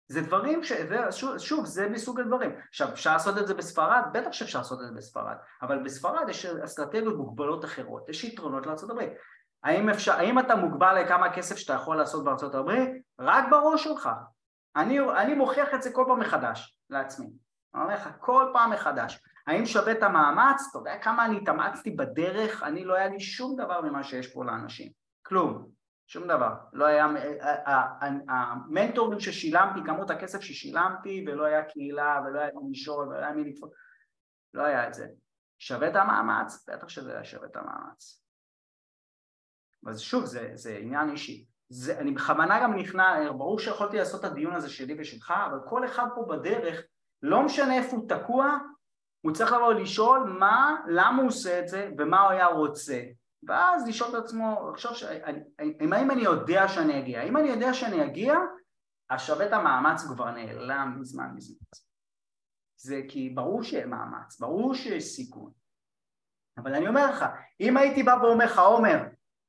[0.09, 0.72] זה דברים ש...
[1.11, 2.50] שוב, שוב, זה מסוג הדברים.
[2.68, 4.02] עכשיו, אפשר לעשות את זה בספרד?
[4.12, 8.90] בטח שאפשר לעשות את זה בספרד, אבל בספרד יש אסטרטגיות מוגבלות אחרות, יש יתרונות לארצות
[8.90, 9.12] הברית.
[9.62, 12.90] האם, אפשר, האם אתה מוגבל לכמה כסף שאתה יכול לעשות בארצות הברית?
[13.20, 14.09] רק בראש שלך.
[14.76, 17.26] אני, אני מוכיח את זה כל פעם מחדש לעצמי.
[17.74, 19.22] אני אומר לך, כל פעם מחדש.
[19.46, 20.66] האם שווה את המאמץ?
[20.70, 22.62] אתה יודע כמה אני התאמצתי בדרך?
[22.62, 24.92] אני לא היה לי שום דבר ממה שיש פה לאנשים.
[25.22, 25.78] כלום.
[26.09, 26.54] שום דבר.
[26.72, 27.06] לא היה...
[28.28, 33.44] המנטורים ששילמתי, כמות הכסף ששילמתי, ולא היה קהילה, ולא היה מי לשאול, ולא היה מי
[33.44, 33.70] לתפוס.
[34.54, 35.09] לא היה את זה.
[35.59, 36.68] שווה את המאמץ?
[36.68, 38.22] בטח שזה היה שווה את המאמץ.
[39.86, 41.46] אז שוב, זה, זה עניין אישי.
[41.68, 45.84] זה, אני בכוונה גם נכנע, ברור שיכולתי לעשות את הדיון הזה שלי ושלך, אבל כל
[45.84, 46.82] אחד פה בדרך,
[47.22, 48.59] לא משנה איפה הוא תקוע,
[49.20, 53.02] הוא צריך לבוא לשאול מה, למה הוא עושה את זה ומה הוא היה רוצה.
[53.49, 55.03] ואז לשאול את עצמו, לחשוב, ש...
[55.90, 57.22] האם אני יודע שאני אגיע?
[57.22, 58.34] אם אני יודע שאני אגיע,
[59.11, 61.57] אז שווה את המאמץ כבר נעלם מזמן מזמן.
[62.76, 65.53] זה כי ברור שיהיה מאמץ, ברור שיש סיכון.
[66.59, 67.24] אבל אני אומר לך,
[67.61, 68.99] אם הייתי בא ואומר לך, עומר,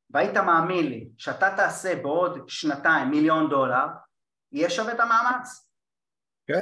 [0.10, 3.86] והיית מאמין לי שאתה תעשה בעוד שנתיים מיליון דולר,
[4.52, 5.70] יהיה שווה את המאמץ.
[6.47, 6.62] כן.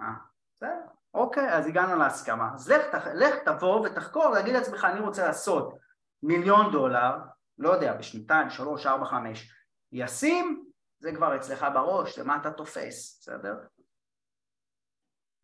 [0.00, 0.06] אה,
[0.52, 0.86] בסדר.
[1.14, 2.50] אוקיי, אז הגענו להסכמה.
[2.54, 5.83] אז לך, לך תבוא ותחקור, להגיד לעצמך, אני רוצה לעשות
[6.24, 7.12] מיליון דולר,
[7.58, 9.52] לא יודע, בשנתיים, שלוש, ארבע, חמש,
[9.92, 13.54] ישים, זה כבר אצלך בראש, למה אתה תופס, בסדר?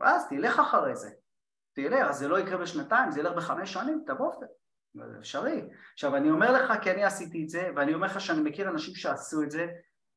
[0.00, 1.10] ואז תלך אחרי זה.
[1.72, 4.34] תלך, אז זה לא יקרה בשנתיים, זה ילך בחמש שנים, תבוא
[4.94, 5.62] זה אפשרי.
[5.92, 8.94] עכשיו אני אומר לך כי אני עשיתי את זה ואני אומר לך שאני מכיר אנשים
[8.94, 9.66] שעשו את זה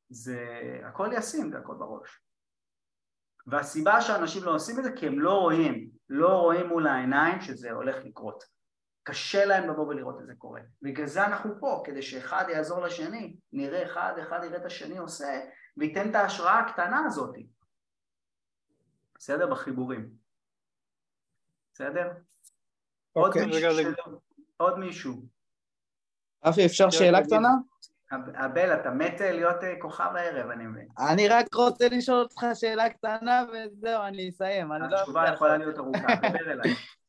[0.09, 0.39] זה
[0.83, 2.23] הכל ישים, זה הכל בראש
[3.47, 7.71] והסיבה שאנשים לא עושים את זה כי הם לא רואים, לא רואים מול העיניים שזה
[7.71, 8.43] הולך לקרות
[9.03, 13.35] קשה להם לבוא ולראות את זה קורה בגלל זה אנחנו פה, כדי שאחד יעזור לשני
[13.53, 15.39] נראה אחד, אחד יראה את השני עושה
[15.77, 17.35] וייתן את ההשראה הקטנה הזאת
[19.17, 19.47] בסדר?
[19.47, 20.09] בחיבורים
[21.73, 22.11] בסדר?
[23.13, 23.45] עוד אוקיי.
[23.45, 23.93] מישהו
[24.57, 25.13] עוד מישהו.
[26.45, 27.49] רפי, אפשר שאלה קטנה?
[28.35, 30.87] אבל, אתה מת להיות אה, כוכב הערב, אני מבין.
[31.11, 34.71] אני רק רוצה לשאול אותך שאלה קטנה וזהו, אני אסיים.
[34.71, 36.73] לא התשובה יכולה להיות ארוכה, דבר אליי.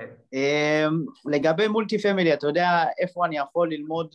[0.00, 0.38] כן.
[0.38, 2.68] אמ, לגבי מולטי פמילי, אתה יודע
[2.98, 4.14] איפה אני יכול ללמוד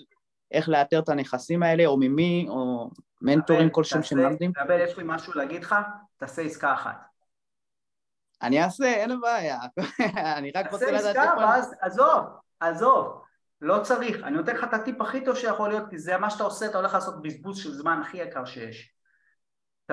[0.52, 2.90] איך לאתר את הנכסים האלה, או ממי, או
[3.22, 4.52] מנטורים כלשהם שמלמדים?
[4.66, 5.76] אבל, יש לי משהו להגיד לך,
[6.18, 7.06] תעשה עסקה אחת.
[8.42, 9.60] אני אעשה, אין בעיה.
[10.38, 11.16] אני רק רוצה לדעת...
[11.16, 12.26] תעשה עסקה, ואז עזוב,
[12.60, 13.22] עזוב,
[13.62, 14.24] לא צריך.
[14.24, 16.78] אני נותן לך את הטיפ הכי טוב שיכול להיות, כי זה מה שאתה עושה, אתה
[16.78, 18.94] הולך לעשות בזבוז של זמן הכי יקר שיש.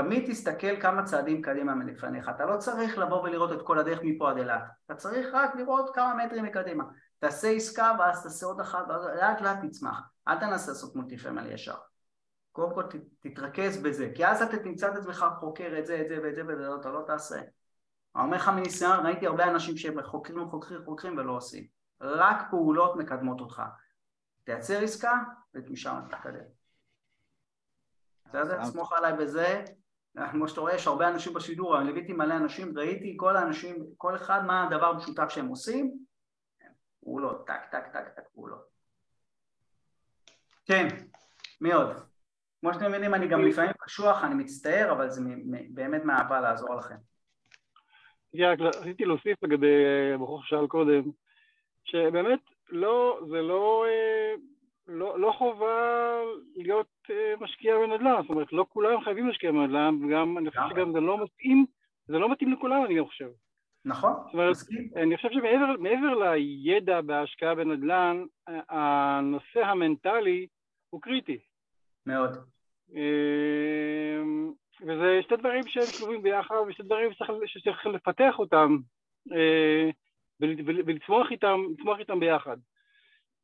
[0.03, 2.29] תמיד תסתכל כמה צעדים קדימה מלפניך.
[2.29, 4.63] אתה לא צריך לבוא ולראות את כל הדרך מפה עד אילת.
[4.87, 6.85] אתה צריך רק לראות כמה מטרים מקדימה.
[7.19, 10.01] תעשה עסקה ואז תעשה עוד אחת, לאט לאט תצמח.
[10.29, 11.75] אל תנסה לעשות מולטיפמל ישר.
[12.53, 12.83] קודם כל
[13.21, 16.47] תתרכז בזה, כי אז אתה תמצא את עצמך חוקר את זה, את זה ואת זה
[16.47, 17.37] ואת זה, אתה לא תעשה.
[17.37, 21.67] אני אומר לך מניסיון, ראיתי הרבה אנשים שהם חוקרים, חוקרים, חוקרים ולא עושים.
[22.01, 23.63] רק פעולות מקדמות אותך.
[24.45, 25.13] תייצר עסקה
[25.55, 26.45] ומשם תתקדם.
[28.27, 28.65] בסדר?
[28.65, 29.65] סמוך עליי בזה.
[30.31, 34.17] כמו שאתה רואה, יש הרבה אנשים בשידור, אני ליוויתי מלא אנשים, ראיתי כל האנשים, כל
[34.17, 35.99] אחד מה הדבר המשותף שהם עושים,
[37.01, 38.69] פעולות, טק, טק, טק, טק, פעולות.
[40.67, 40.89] כן,
[41.61, 41.91] מי עוד?
[42.61, 45.21] כמו שאתם מבינים, אני גם לפעמים קשוח, אני מצטער, אבל זה
[45.71, 46.97] באמת מאהבה לעזור לכם.
[48.81, 51.03] רציתי להוסיף לגבי הבחור ששאל קודם,
[51.85, 54.35] שבאמת לא, זה לא, אה,
[54.87, 56.21] לא, לא חובה
[56.57, 56.98] להיות אה,
[57.41, 61.25] משקיע בנדל"ן, זאת אומרת לא כולם חייבים להשקיע בנדל"ן, וגם אני חושב שגם זה לא
[61.25, 61.67] מתאים,
[62.07, 63.29] זה לא מתאים לכולם אני חושב.
[63.85, 64.57] נכון, זאת אומרת,
[64.97, 70.47] אני חושב שמעבר לידע בהשקעה בנדל"ן, הנושא המנטלי
[70.91, 71.39] הוא קריטי.
[72.07, 72.31] מאוד.
[72.97, 74.23] אה,
[74.81, 77.11] וזה שתי דברים שהם שלובים ביחד, ושתי דברים
[77.47, 78.77] שצריך, לפתח אותם
[80.41, 81.61] ולצמוח איתם,
[81.99, 82.57] איתם ביחד.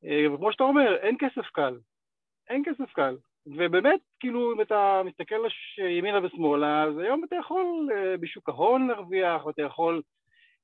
[0.04, 1.78] אה, וכמו שאתה אומר, אין כסף קל.
[2.48, 3.16] אין כסף קל.
[3.46, 5.34] ובאמת, כאילו, אם אתה מסתכל
[5.98, 10.02] ימינה ושמאלה, אז היום אתה יכול אה, בשוק ההון להרוויח, ואתה יכול...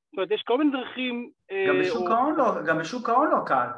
[0.07, 1.31] זאת אומרת, יש כל מיני דרכים...
[1.51, 2.13] אה, גם בשוק או...
[2.13, 3.69] ההון לא, גם בשוק ההון לא קל.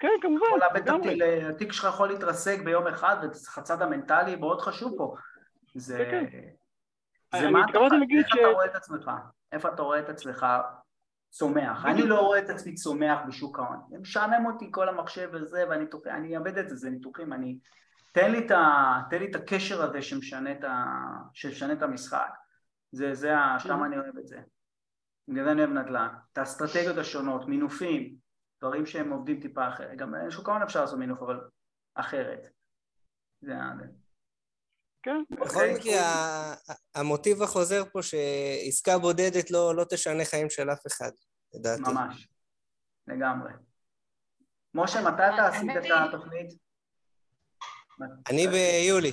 [0.00, 0.46] כן, כמובן.
[0.46, 5.14] יכול לאבד את התיק שלך יכול להתרסק ביום אחד, והצד המנטלי מאוד חשוב פה.
[5.74, 6.08] זה...
[6.10, 6.48] כן, כן.
[7.40, 7.78] זה מה אתה...
[8.18, 8.38] איך ש...
[8.38, 9.10] אתה רואה את עצמך?
[9.52, 10.46] איפה אתה רואה את עצמך
[11.30, 11.86] צומח.
[11.86, 13.78] אני לא רואה את עצמי צומח בשוק ההון.
[13.90, 17.58] זה משעמם אותי כל המחשב וזה, ואני אני אאבד את זה, זה ניתוחים, אני...
[18.12, 19.02] תן לי את, ה...
[19.10, 20.94] תן לי את הקשר הזה שמשנה את, ה...
[21.34, 22.30] שמשנה את המשחק.
[22.92, 23.58] זה, זה, ה...
[23.58, 24.38] שם אני אוהב את זה.
[25.28, 26.08] בגלל זה אני אוהב נדל"ן.
[26.32, 28.14] את האסטרטגיות השונות, מינופים,
[28.60, 29.98] דברים שהם עובדים טיפה אחרת.
[29.98, 31.40] גם בשוק ההון אפשר לעשות מינוף, אבל
[31.94, 32.40] אחרת.
[33.40, 33.72] זה ה...
[35.02, 35.22] כן.
[35.30, 35.74] בכל אוקיי.
[35.74, 36.54] מקרה,
[36.94, 41.10] המוטיב החוזר פה שעסקה בודדת לא, לא תשנה חיים של אף אחד,
[41.54, 41.82] לדעתי.
[41.82, 42.28] ממש,
[43.06, 43.52] לגמרי.
[44.74, 46.69] משה, מתי אתה עשית את התוכנית?
[48.30, 49.12] אני ביולי.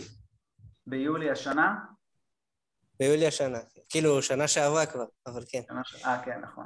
[0.88, 1.76] ביולי השנה?
[3.00, 3.60] ביולי השנה,
[3.90, 5.62] כאילו שנה שעברה כבר, אבל כן.
[6.06, 6.66] אה, כן, נכון.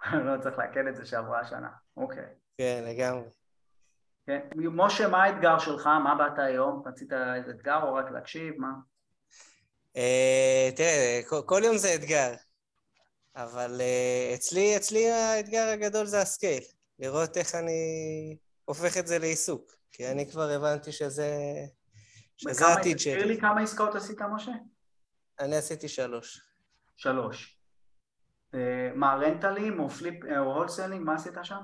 [0.26, 2.26] לא צריך לעכל את זה שעברה השנה, אוקיי.
[2.58, 3.28] כן, לגמרי.
[4.26, 4.40] כן.
[4.56, 5.86] משה, מה האתגר שלך?
[5.86, 6.82] מה באת היום?
[6.86, 8.54] רצית איזה אתגר או רק להקשיב?
[8.58, 8.72] מה?
[9.96, 12.34] אה, תראה, כל יום זה אתגר,
[13.36, 16.62] אבל אה, אצלי, אצלי האתגר הגדול זה ה scale.
[16.98, 21.34] לראות איך אני הופך את זה לעיסוק, כי אני כבר הבנתי שזה,
[22.36, 23.12] שזה העתיד שלי.
[23.12, 24.52] תסביר לי כמה עסקאות עשית, משה?
[25.40, 26.40] אני עשיתי שלוש.
[26.96, 27.58] שלוש.
[28.54, 31.04] אה, מה, רנטלים או flip או wholesaling?
[31.04, 31.60] מה עשית שם?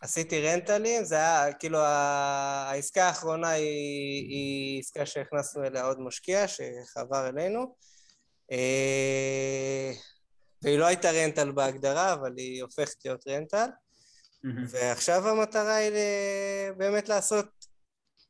[0.00, 7.28] עשיתי רנטלים, זה היה, כאילו, העסקה האחרונה היא, היא עסקה שהכנסנו אליה עוד משקיע שחבר
[7.28, 7.76] אלינו.
[8.52, 9.92] אה,
[10.62, 13.66] והיא לא הייתה rental בהגדרה, אבל היא הופכת להיות rental.
[14.68, 15.90] ועכשיו המטרה היא
[16.76, 17.46] באמת לעשות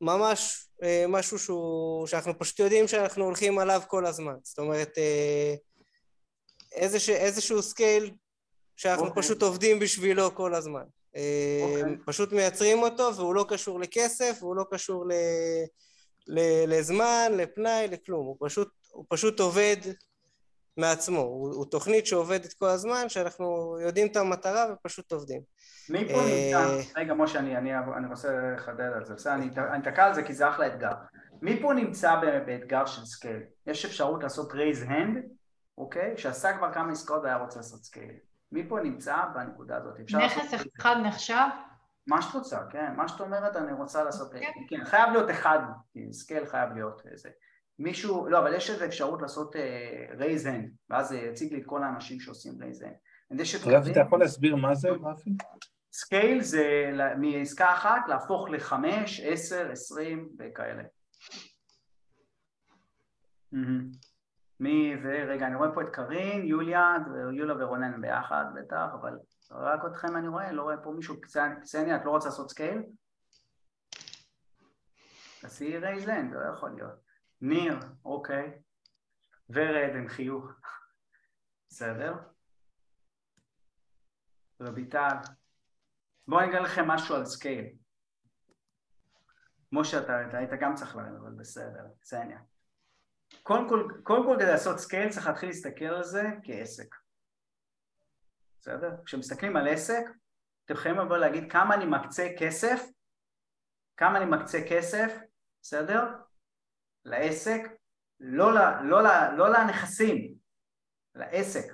[0.01, 4.35] ממש אה, משהו שהוא, שאנחנו פשוט יודעים שאנחנו הולכים עליו כל הזמן.
[4.43, 5.55] זאת אומרת, אה,
[6.71, 8.11] איזשה, איזשהו scale
[8.75, 9.09] שאנחנו okay.
[9.09, 9.23] אוקיי.
[9.23, 10.83] פשוט עובדים בשבילו כל הזמן.
[10.83, 11.17] Okay.
[11.17, 11.97] אה, אוקיי.
[12.05, 15.11] פשוט מייצרים אותו והוא לא קשור לכסף, והוא לא קשור ל,
[16.27, 18.25] ל, לזמן, לפנאי, לכלום.
[18.25, 19.77] הוא פשוט, הוא פשוט עובד
[20.77, 21.19] מעצמו.
[21.19, 25.41] הוא, הוא תוכנית שעובדת כל הזמן, שאנחנו יודעים את המטרה ופשוט עובדים.
[25.89, 26.57] מי פה נמצא?
[26.57, 29.33] אה, רגע, משה, אני, אני, אני רוצה לחדד על זה, בסדר?
[29.33, 30.91] אני אתקע על זה כי זה אחלה אתגר.
[31.41, 32.15] מי פה נמצא
[32.45, 33.39] באתגר של scale?
[33.67, 35.23] יש אפשרות לעשות raise hand,
[35.77, 36.17] אוקיי?
[36.17, 38.11] שעשה כבר כמה עסקאות והיה רוצה לעשות scale.
[38.51, 39.99] מי פה נמצא בנקודה הזאת?
[39.99, 41.47] נכס אחד נחשב?
[42.07, 42.93] מה שאת רוצה, כן.
[42.95, 44.33] מה שאת אומרת, אני רוצה לעשות...
[44.33, 45.59] כן, כן חייב להיות אחד,
[46.11, 47.29] scale חייב להיות איזה...
[47.79, 48.27] מישהו...
[48.29, 49.55] לא, אבל יש איזו אפשרות לעשות
[50.17, 52.95] raise uh, hand, ואז זה יציג לי את כל האנשים שעושים raise hand.
[53.65, 55.29] רפי, אתה יכול להסביר מה זה, רפי?
[55.97, 60.83] scale זה מעסקה אחת להפוך לחמש, עשר, עשרים וכאלה.
[64.59, 66.95] מי זה, רגע, אני רואה פה את קארין, יוליה,
[67.37, 69.19] יוליה ורונן ביחד בטח, אבל
[69.51, 71.21] רק אתכם אני רואה, לא רואה פה מישהו,
[71.61, 72.83] קסניה, את לא רוצה לעשות scale?
[75.41, 76.99] תעשי raise hand, לא יכול להיות.
[77.41, 78.61] ניר, אוקיי.
[79.49, 80.51] ורד עם חיוך.
[81.69, 82.15] בסדר?
[84.59, 85.17] רויטל.
[86.27, 87.65] בואו אני אגיד לכם משהו על scale.
[89.71, 92.39] משה, אתה, אתה היית גם צריך לרדת, אבל בסדר, קסניה.
[93.43, 93.69] קודם
[94.03, 96.95] כל, כדי לעשות scale צריך להתחיל להסתכל על זה כעסק.
[98.59, 98.91] בסדר?
[99.05, 100.03] כשמסתכלים על עסק,
[100.65, 102.81] אתם יכולים לבוא להגיד כמה אני מקצה כסף,
[103.97, 105.17] כמה אני מקצה כסף,
[105.61, 106.03] בסדר?
[107.05, 107.61] לעסק,
[108.19, 109.03] לא, לא, לא,
[109.37, 110.35] לא לנכסים,
[111.15, 111.73] לעסק.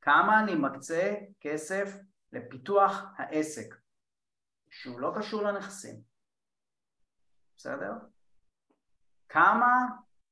[0.00, 1.96] כמה אני מקצה כסף
[2.32, 3.74] לפיתוח העסק,
[4.70, 6.02] שהוא לא קשור לנכסים,
[7.56, 7.92] בסדר?
[9.28, 9.86] כמה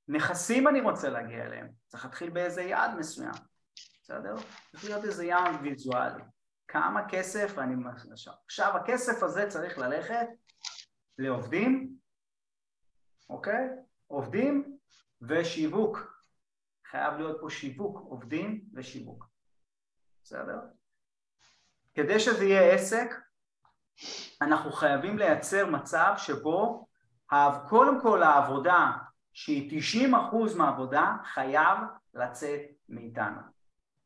[0.08, 3.34] נכסים אני רוצה להגיע אליהם, צריך להתחיל באיזה יעד מסוים,
[4.02, 4.34] בסדר?
[4.70, 6.22] צריך להיות איזה יעד ויזואלי,
[6.68, 7.74] כמה כסף אני...
[8.44, 10.26] עכשיו הכסף הזה צריך ללכת
[11.18, 11.96] לעובדים,
[13.30, 13.68] אוקיי?
[14.06, 14.78] עובדים
[15.22, 15.98] ושיווק,
[16.90, 19.26] חייב להיות פה שיווק, עובדים ושיווק,
[20.22, 20.58] בסדר?
[21.94, 23.14] כדי שזה יהיה עסק,
[24.42, 26.86] אנחנו חייבים לייצר מצב שבו
[27.68, 28.90] קודם כל העבודה
[29.32, 29.82] שהיא
[30.12, 31.78] 90% מהעבודה חייב
[32.14, 33.40] לצאת מאיתנו,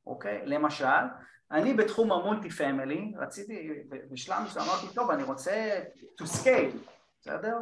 [0.06, 0.46] אוקיי?
[0.46, 1.04] למשל,
[1.50, 5.80] אני בתחום המולטי פמילי, רציתי, בשלב מסוים אמרתי, טוב, אני רוצה
[6.20, 6.76] to scale,
[7.20, 7.58] בסדר?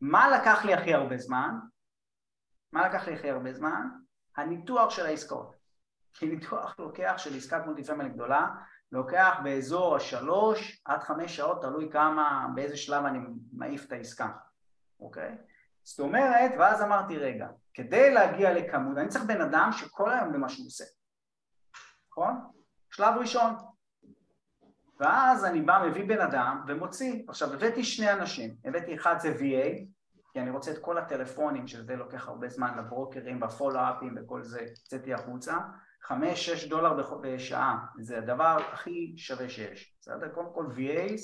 [0.00, 1.54] מה לקח לי הכי הרבה זמן?
[2.72, 3.88] מה לקח לי הכי הרבה זמן?
[4.36, 5.56] הניתוח של העסקאות.
[6.14, 8.48] כי ניתוח לוקח של עסקת מולטי פמילי גדולה,
[8.92, 13.18] לוקח באזור השלוש עד חמש שעות, תלוי כמה, באיזה שלב אני
[13.52, 14.28] מעיף את העסקה,
[15.00, 15.36] אוקיי?
[15.82, 20.48] זאת אומרת, ואז אמרתי, רגע, כדי להגיע לכמות, אני צריך בן אדם שכל היום במה
[20.48, 20.84] שהוא עושה,
[22.10, 22.34] נכון?
[22.90, 23.54] שלב ראשון.
[25.00, 27.22] ואז אני בא, מביא בן אדם ומוציא.
[27.28, 29.84] עכשיו, הבאתי שני אנשים, הבאתי אחד זה VA,
[30.32, 35.14] כי אני רוצה את כל הטלפונים, שזה לוקח הרבה זמן לברוקרים, בפולו-אפים וכל זה, הוצאתי
[35.14, 35.56] החוצה.
[36.04, 40.28] חמש, שש דולר בשעה, זה הדבר הכי שווה שיש, בסדר?
[40.28, 41.20] קודם כל VAs,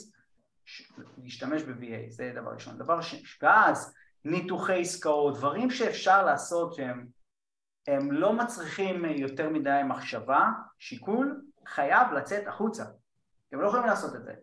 [1.19, 2.79] להשתמש ב-VA, זה דבר ראשון.
[2.79, 7.07] דבר שני, ואז ניתוחי עסקאות, דברים שאפשר לעשות שהם
[7.87, 12.85] הם לא מצריכים יותר מדי מחשבה, שיקול, חייב לצאת החוצה.
[13.49, 14.35] אתם לא יכולים לעשות את זה.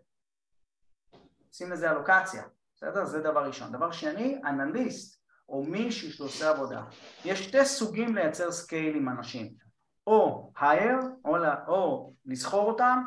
[1.51, 2.43] שים לזה אלוקציה,
[2.75, 3.05] בסדר?
[3.05, 3.71] זה דבר ראשון.
[3.71, 6.83] דבר שני, אנליסט או מישהו שעושה עבודה.
[7.25, 9.66] יש שתי סוגים לייצר scale עם אנשים.
[10.07, 11.35] או hire, או,
[11.67, 13.03] או לשכור אותם,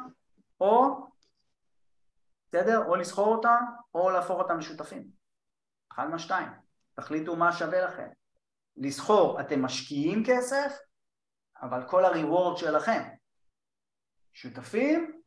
[0.60, 1.06] או,
[2.48, 2.86] בסדר?
[2.86, 5.10] או לשכור אותם, או להפוך אותם לשותפים.
[5.92, 6.48] אחד מהשתיים.
[6.94, 8.08] תחליטו מה שווה לכם.
[8.76, 10.78] לשכור, אתם משקיעים כסף,
[11.62, 13.02] אבל כל ה reward שלכם.
[14.32, 15.20] שותפים,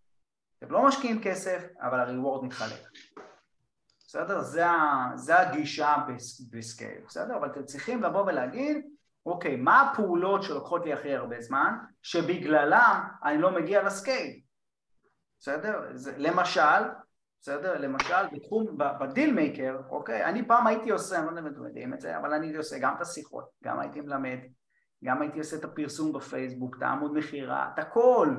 [0.58, 2.90] אתם לא משקיעים כסף, אבל הריוורד מתחלק.
[4.00, 4.42] בסדר?
[4.42, 4.66] זה,
[5.16, 5.96] זה הגישה
[6.52, 7.38] בסקייל, בסדר?
[7.38, 8.93] אבל אתם צריכים לבוא ולהגיד,
[9.26, 14.40] אוקיי, מה הפעולות שלוקחות לי הכי הרבה זמן, שבגללם אני לא מגיע לסקייל,
[15.40, 15.82] בסדר?
[15.94, 16.84] זה, למשל,
[17.42, 17.78] בסדר?
[17.80, 20.26] למשל בתחום, בדיל מייקר, אוקיי?
[20.26, 22.58] אני פעם הייתי עושה, אני לא יודע אם אתם יודעים את זה, אבל אני הייתי
[22.58, 24.40] עושה גם את השיחות, גם הייתי מלמד,
[25.04, 28.36] גם הייתי עושה את הפרסום בפייסבוק, את העמוד מכירה, את הכל,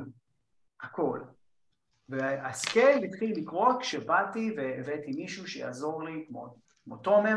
[0.82, 1.20] הכל.
[2.09, 6.55] והסקייל התחיל לקרות כשבאתי והבאתי מישהו שיעזור לי, כמו,
[6.85, 7.37] כמו תומר,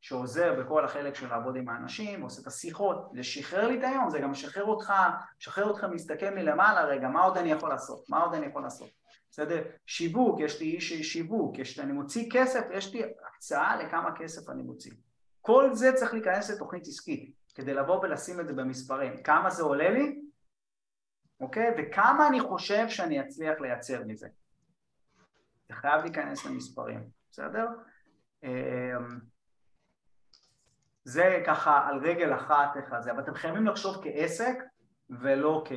[0.00, 4.18] שעוזר בכל החלק של לעבוד עם האנשים, עושה את השיחות, לשחרר לי את היום, זה
[4.18, 4.92] גם משחרר אותך,
[5.38, 8.04] משחרר אותך להסתכל מלמעלה, רגע, מה עוד אני יכול לעשות?
[8.08, 8.90] מה עוד אני יכול לעשות?
[9.30, 9.62] בסדר?
[9.86, 14.50] שיווק, יש לי איש שיווק, יש לי, אני מוציא כסף, יש לי הקצאה לכמה כסף
[14.50, 14.92] אני מוציא.
[15.40, 19.22] כל זה צריך להיכנס לתוכנית עסקית, כדי לבוא ולשים את זה במספרים.
[19.22, 20.20] כמה זה עולה לי,
[21.40, 21.74] אוקיי?
[21.78, 24.28] וכמה אני חושב שאני אצליח לייצר מזה.
[25.68, 27.66] זה חייב להיכנס למספרים, בסדר?
[31.08, 34.58] זה ככה על רגל אחת איך זה, אבל אתם חייבים לחשוב כעסק
[35.10, 35.72] ולא כ...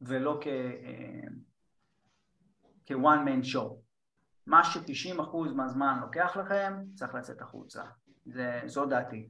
[0.00, 0.46] ולא כ...
[2.86, 3.74] כ-one man show.
[4.46, 7.82] מה ש-90% מהזמן לוקח לכם, צריך לצאת החוצה.
[8.26, 9.28] זה, זו דעתי.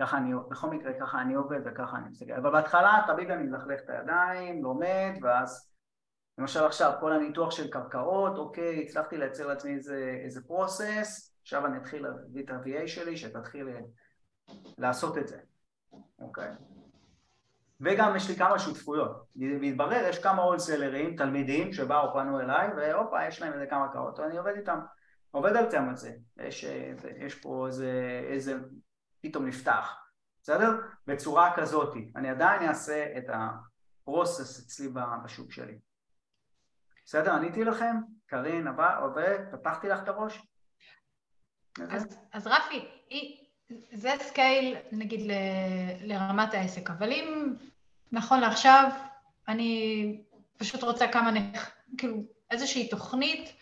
[0.00, 2.32] ככה אני, בכל מקרה ככה אני עובד וככה אני מסתכל.
[2.32, 5.72] אבל בהתחלה תמיד אני מלכלך את הידיים, לומד, ואז
[6.38, 11.78] למשל עכשיו כל הניתוח של קרקעות, אוקיי, הצלחתי לייצר לעצמי איזה, איזה פרוסס, עכשיו אני
[11.78, 13.68] אתחיל להביא את ה-VA שלי שתתחיל
[14.78, 15.38] לעשות את זה,
[16.18, 16.50] אוקיי?
[17.80, 23.42] וגם יש לי כמה שותפויות, והתברר יש כמה הולסלרים, תלמידים שבאו פנו אליי והופה יש
[23.42, 24.78] להם איזה כמה קרות, אני עובד איתם,
[25.30, 26.64] עובד על זה, יש,
[27.16, 28.58] יש פה איזה, איזה
[29.20, 29.96] פתאום נפתח,
[30.42, 30.80] בסדר?
[31.06, 34.88] בצורה כזאת, אני עדיין אעשה את ה process אצלי
[35.24, 35.78] בשוק שלי.
[37.04, 37.32] בסדר?
[37.32, 37.96] עניתי לכם?
[38.26, 38.68] קרין,
[39.00, 39.38] עובד?
[39.52, 40.46] פתחתי לך את הראש?
[41.90, 42.88] אז, אז רפי,
[43.92, 45.32] זה scale נגיד ל,
[46.02, 47.54] לרמת העסק, אבל אם
[48.12, 48.90] נכון לעכשיו
[49.48, 50.20] אני
[50.56, 51.70] פשוט רוצה כמה, נכ...
[51.98, 52.16] כאילו
[52.50, 53.52] איזושהי תוכנית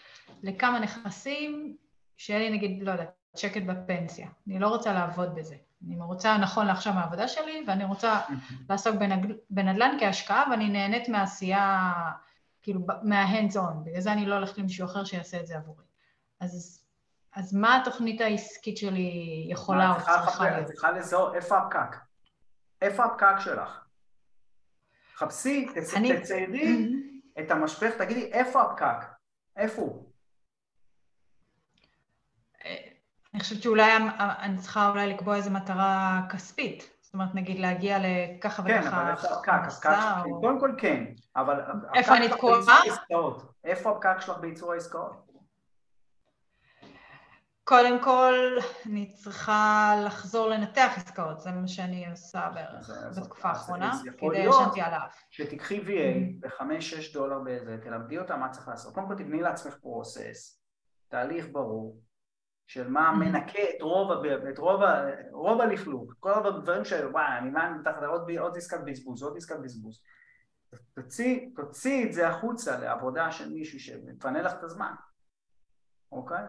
[0.43, 1.77] לכמה נכסים
[2.17, 4.29] שיהיה לי נגיד, לא יודעת, שקט בפנסיה.
[4.47, 5.57] אני לא רוצה לעבוד בזה.
[5.87, 8.21] אני רוצה נכון לעכשיו מהעבודה שלי, ואני רוצה
[8.71, 8.97] לעסוק
[9.51, 11.93] בנדל"ן כהשקעה, ואני נהנית מהעשייה,
[12.63, 15.85] כאילו, מה-hands on, בגלל זה אני לא הולכת למישהו אחר שיעשה את זה עבורי.
[16.41, 16.80] אז,
[17.37, 20.67] אז מה התוכנית העסקית שלי יכולה או צריכה להיות?
[20.67, 21.97] צריכה לזהות, איפה הפקק?
[22.83, 23.81] איפה הפקק שלך?
[25.15, 26.93] חפשי, תציירי
[27.41, 29.07] את המשפך, תגידי, איפה הפקק?
[29.57, 30.11] איפה הוא?
[33.35, 36.91] אני חושבת שאולי אני צריכה אולי לקבוע איזו מטרה כספית.
[37.01, 38.81] זאת אומרת, נגיד להגיע לככה וככה...
[38.81, 39.49] כן, אבל איפה הפקק?
[39.49, 39.89] הפקק שלך,
[40.41, 41.05] קודם כל כן,
[41.37, 41.61] אבל...
[41.95, 42.83] איפה אני תקועה?
[43.65, 45.30] איפה הפקק שלך בייצור העסקאות?
[47.71, 48.35] קודם כל,
[48.87, 54.93] אני צריכה לחזור לנתח עסקאות, זה מה שאני עושה בערך בתקופה האחרונה, כדי ישנתי על
[54.93, 55.23] האף.
[55.31, 58.95] שתיקחי VA ב-5-6 דולר באיזה, תלמדי אותה מה צריך לעשות.
[58.95, 60.63] קודם כל תבני לעצמך פרוסס,
[61.09, 62.01] תהליך ברור,
[62.67, 64.81] של מה מנקה את רוב, את רוב,
[65.33, 69.57] רוב הלכלוך, כל הדברים של וואי, אני מה מתחת עוד, עוד עסקת בזבוז, עוד עסקת
[69.63, 70.03] בזבוז.
[70.95, 74.93] תוציא, תוציא את זה החוצה לעבודה של מישהו שמפנה לך את הזמן,
[76.13, 76.45] אוקיי?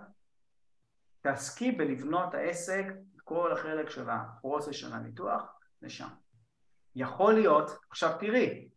[1.21, 2.85] תעסקי בלבנות העסק,
[3.23, 5.43] כל החלק של הפרוסס של הניתוח,
[5.81, 6.07] לשם.
[6.95, 8.69] יכול להיות, עכשיו תראי,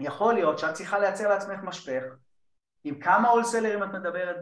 [0.00, 2.02] יכול להיות שאת צריכה לייצר לעצמך משפך
[2.84, 4.36] עם כמה הולסלרים את מדברת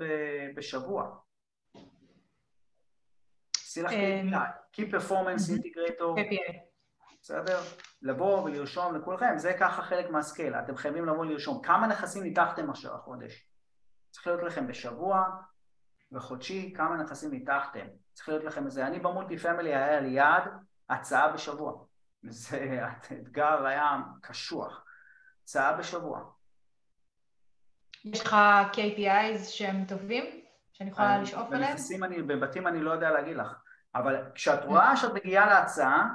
[0.57, 1.17] בשבוע.
[3.57, 3.93] עשי לך
[4.77, 6.21] Key Performance Integrator,
[7.23, 7.61] בסדר?
[8.03, 12.95] לבוא ולרשום לכולכם, זה ככה חלק מהסקייל, אתם חייבים לבוא לרשום כמה נכסים ניתחתם עכשיו
[12.95, 13.51] החודש.
[14.11, 15.25] צריך להיות לכם בשבוע
[16.13, 17.87] וחודשי כמה נכסים ניתחתם.
[18.13, 20.43] צריך להיות לכם איזה, אני במולטי פמילי היה לי יעד
[20.91, 21.85] הצעה בשבוע.
[22.23, 24.85] זה אתגר היה קשוח.
[25.43, 26.25] הצעה בשבוע.
[28.05, 28.37] יש לך
[28.73, 30.25] KPIs שהם טובים?
[30.73, 31.71] שאני יכולה לשאוף אליהם?
[31.71, 33.55] בנכסים אני, בבתים אני לא יודע להגיד לך,
[33.95, 36.09] אבל כשאת רואה שאת מגיעה להצעה,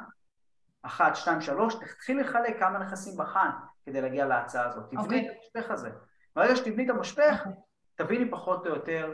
[0.81, 3.49] אחת, שתיים, שלוש, תתחיל לחלק כמה נכסים בחן
[3.85, 4.83] כדי להגיע להצעה הזאת.
[4.85, 5.03] תבני okay.
[5.03, 5.29] את אוקיי.
[5.55, 5.89] המשפך הזה.
[6.35, 7.49] ברגע שתבני את המשפך, okay.
[7.95, 9.13] תביני פחות או יותר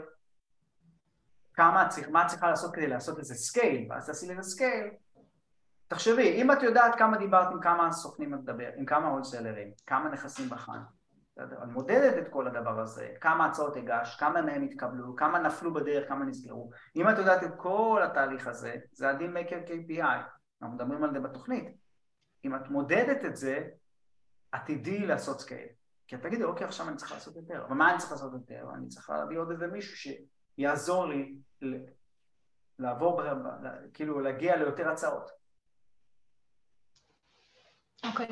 [1.54, 4.90] כמה, מה את צריכה לעשות כדי לעשות איזה scale, ואז תעשי לזה scale.
[5.88, 10.08] תחשבי, אם את יודעת כמה דיברת עם כמה סוכנים את מדבר, עם כמה wholesalerים, כמה
[10.08, 10.78] נכסים בחנת?
[11.42, 16.08] את מודדת את כל הדבר הזה, כמה הצעות הגשת, כמה מהם התקבלו, כמה נפלו בדרך,
[16.08, 16.70] כמה נסגרו.
[16.96, 20.02] אם את יודעת את כל התהליך הזה, זה מייקר KPI,
[20.62, 21.76] אנחנו מדברים על זה בתוכנית.
[22.44, 23.68] אם את מודדת את זה,
[24.54, 25.68] את תדעי לעשות scale.
[26.06, 27.64] כי את תגידי, אוקיי, עכשיו אני צריך לעשות יותר.
[27.64, 28.66] אבל מה אני צריך לעשות יותר?
[28.74, 29.96] אני צריך להביא עוד איזה מישהו
[30.56, 31.34] שיעזור לי
[32.78, 33.22] לעבור,
[33.94, 35.30] כאילו להגיע ליותר הצעות.
[38.04, 38.28] אוקיי.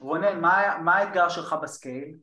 [0.00, 2.18] רונן, מה, מה האתגר שלך ב scale?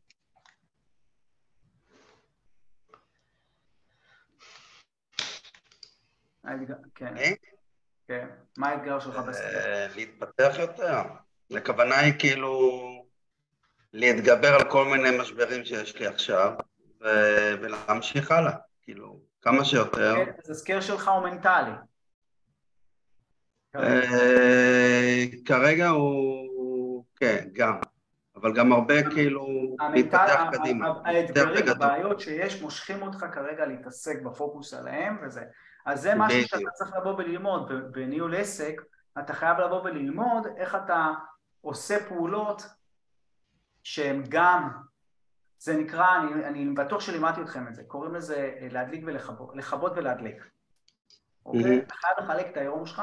[6.95, 7.15] כן.
[8.07, 8.27] כן.
[8.57, 9.91] מה האתגר שלך אה, ב scale?
[9.95, 11.01] להתפתח יותר.
[11.57, 12.59] הכוונה היא כאילו
[13.93, 16.53] להתגבר על כל מיני משברים שיש לי עכשיו
[17.61, 20.15] ולהמשיך הלאה, כאילו, כמה שיותר.
[20.15, 21.71] כן, אז ה scale שלך הוא מנטלי.
[23.75, 27.79] אה, כרגע הוא, כן, גם,
[28.35, 30.93] אבל גם הרבה כאילו להתפתח קדימה.
[31.05, 35.43] האתגרים, הבעיות שיש מושכים אותך כרגע להתעסק בפוקוס עליהם וזה.
[35.85, 38.81] אז זה משהו שאתה צריך לבוא וללמוד, בניהול עסק
[39.19, 41.11] אתה חייב לבוא וללמוד איך אתה
[41.61, 42.65] עושה פעולות
[43.83, 44.69] שהן גם,
[45.63, 50.43] זה נקרא, אני, אני בטוח שלימדתי אתכם את זה, קוראים לזה להדליק ולכבות, לכבות ולהדליק.
[51.45, 51.77] אוקיי?
[51.77, 53.01] אתה חייב לחלק את היום שלך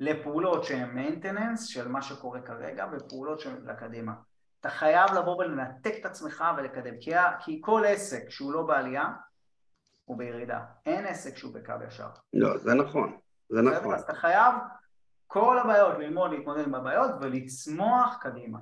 [0.00, 4.12] לפעולות שהן maintenance של מה שקורה כרגע ופעולות שהן לקדימה.
[4.60, 9.08] אתה חייב לבוא ולנתק את עצמך ולקדם, כי, כי כל עסק שהוא לא בעלייה
[10.04, 10.60] הוא בירידה.
[10.86, 12.08] אין עסק שהוא בקו ישר.
[12.32, 13.94] לא, זה נכון, זה נכון.
[13.94, 14.54] אז אתה חייב
[15.26, 18.58] כל הבעיות, ללמוד להתמודד עם הבעיות ולצמוח קדימה.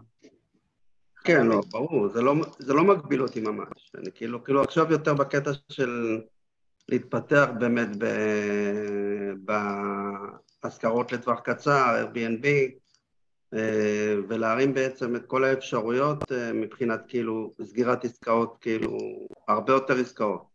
[1.24, 3.92] כן, לא, ברור, זה לא, זה לא מגביל אותי ממש.
[3.98, 6.20] אני כאילו, כאילו עכשיו יותר בקטע של
[6.88, 8.04] להתפתח באמת ב...
[10.62, 12.46] בהשכרות לטווח קצר, Airbnb,
[13.54, 18.98] אה, ולהרים בעצם את כל האפשרויות אה, מבחינת כאילו סגירת עסקאות, כאילו
[19.48, 20.46] הרבה יותר עסקאות.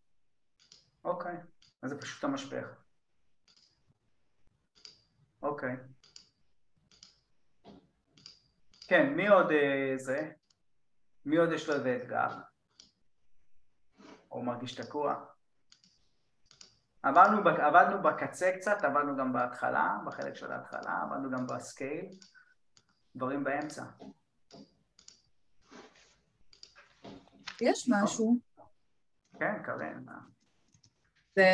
[1.05, 1.35] אוקיי,
[1.81, 2.65] אז זה פשוט המשפך.
[5.41, 5.75] אוקיי.
[8.87, 10.38] כן, מי עוד אה, זה?
[11.29, 12.27] מי עוד יש לו איזה אתגר?
[14.31, 15.25] או מרגיש תקוע?
[17.03, 22.05] עבדנו, עבדנו בקצה קצת, עבדנו גם בהתחלה, בחלק של ההתחלה, עבדנו גם בסקייל,
[23.15, 23.83] דברים באמצע.
[27.61, 28.37] יש משהו.
[29.39, 30.05] כן, קרן.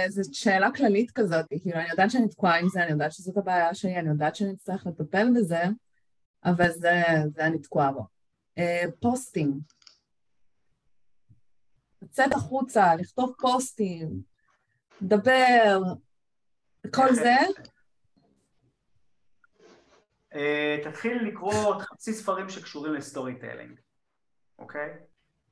[0.07, 3.73] זו שאלה כללית כזאת, כאילו אני יודעת שאני תקועה עם זה, אני יודעת שזאת הבעיה
[3.73, 5.63] שלי, אני יודעת שאני אצטרך לטפל בזה,
[6.45, 7.03] אבל זה,
[7.36, 8.14] זה אני תקועה בו.
[8.58, 9.60] אה, פוסטים.
[12.01, 14.22] לצאת החוצה, לכתוב פוסטים,
[15.01, 15.80] לדבר,
[16.95, 17.36] כל זה.
[20.36, 23.80] אה, תתחיל לקרוא חצי ספרים שקשורים ל storytelling,
[24.60, 24.89] אוקיי?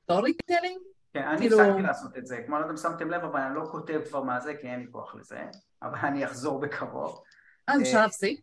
[0.04, 0.82] storytelling?
[1.14, 3.56] כן, אני כאילו- הפסקתי לעשות את זה, כמו לא יודע אם שמתם לב, אבל אני
[3.56, 5.42] לא כותב כבר מה זה, כי אין לי כוח לזה,
[5.82, 7.24] אבל אני אחזור בקרוב.
[7.70, 8.42] אה, אפשר להפסיק?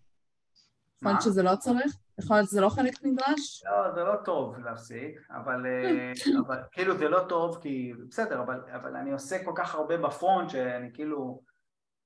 [0.97, 1.97] יכול להיות שזה לא צריך?
[2.25, 3.65] יכול להיות שזה לא חלק נדרש?
[3.65, 6.13] לא, זה לא טוב להפסיק, אבל, אה,
[6.47, 10.06] אבל כאילו זה לא טוב כי בסדר, אבל, אבל אני עושה כל כך הרבה ב
[10.06, 11.43] front שאני כאילו,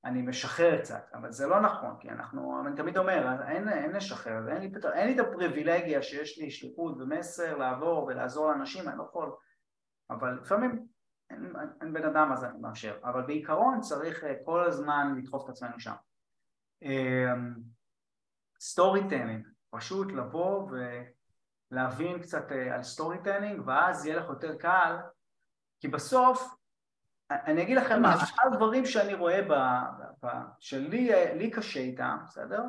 [0.04, 4.48] אני משחרר קצת, אבל זה לא נכון, כי אנחנו, אני תמיד אומר, אין, אין לשחרר,
[4.48, 9.02] אין לי, אין לי את הפריבילגיה שיש לי שליחות ומסר לעבור ולעזור לאנשים, אני לא
[9.02, 9.32] יכול,
[10.10, 10.86] אבל לפעמים
[11.30, 15.48] אין, אין בן אדם אז אני מאפשר, אבל בעיקרון צריך אה, כל הזמן לדחוף את
[15.48, 15.94] עצמנו שם.
[18.60, 20.70] story אה, telling פשוט לבוא
[21.70, 24.96] ולהבין קצת אה, על storytelling ואז יהיה לך יותר קל
[25.80, 26.54] כי בסוף
[27.30, 29.52] אני אגיד לכם מה, אחד הדברים שאני רואה ב,
[30.24, 30.28] ב,
[30.60, 32.62] שלי לי קשה איתם, בסדר?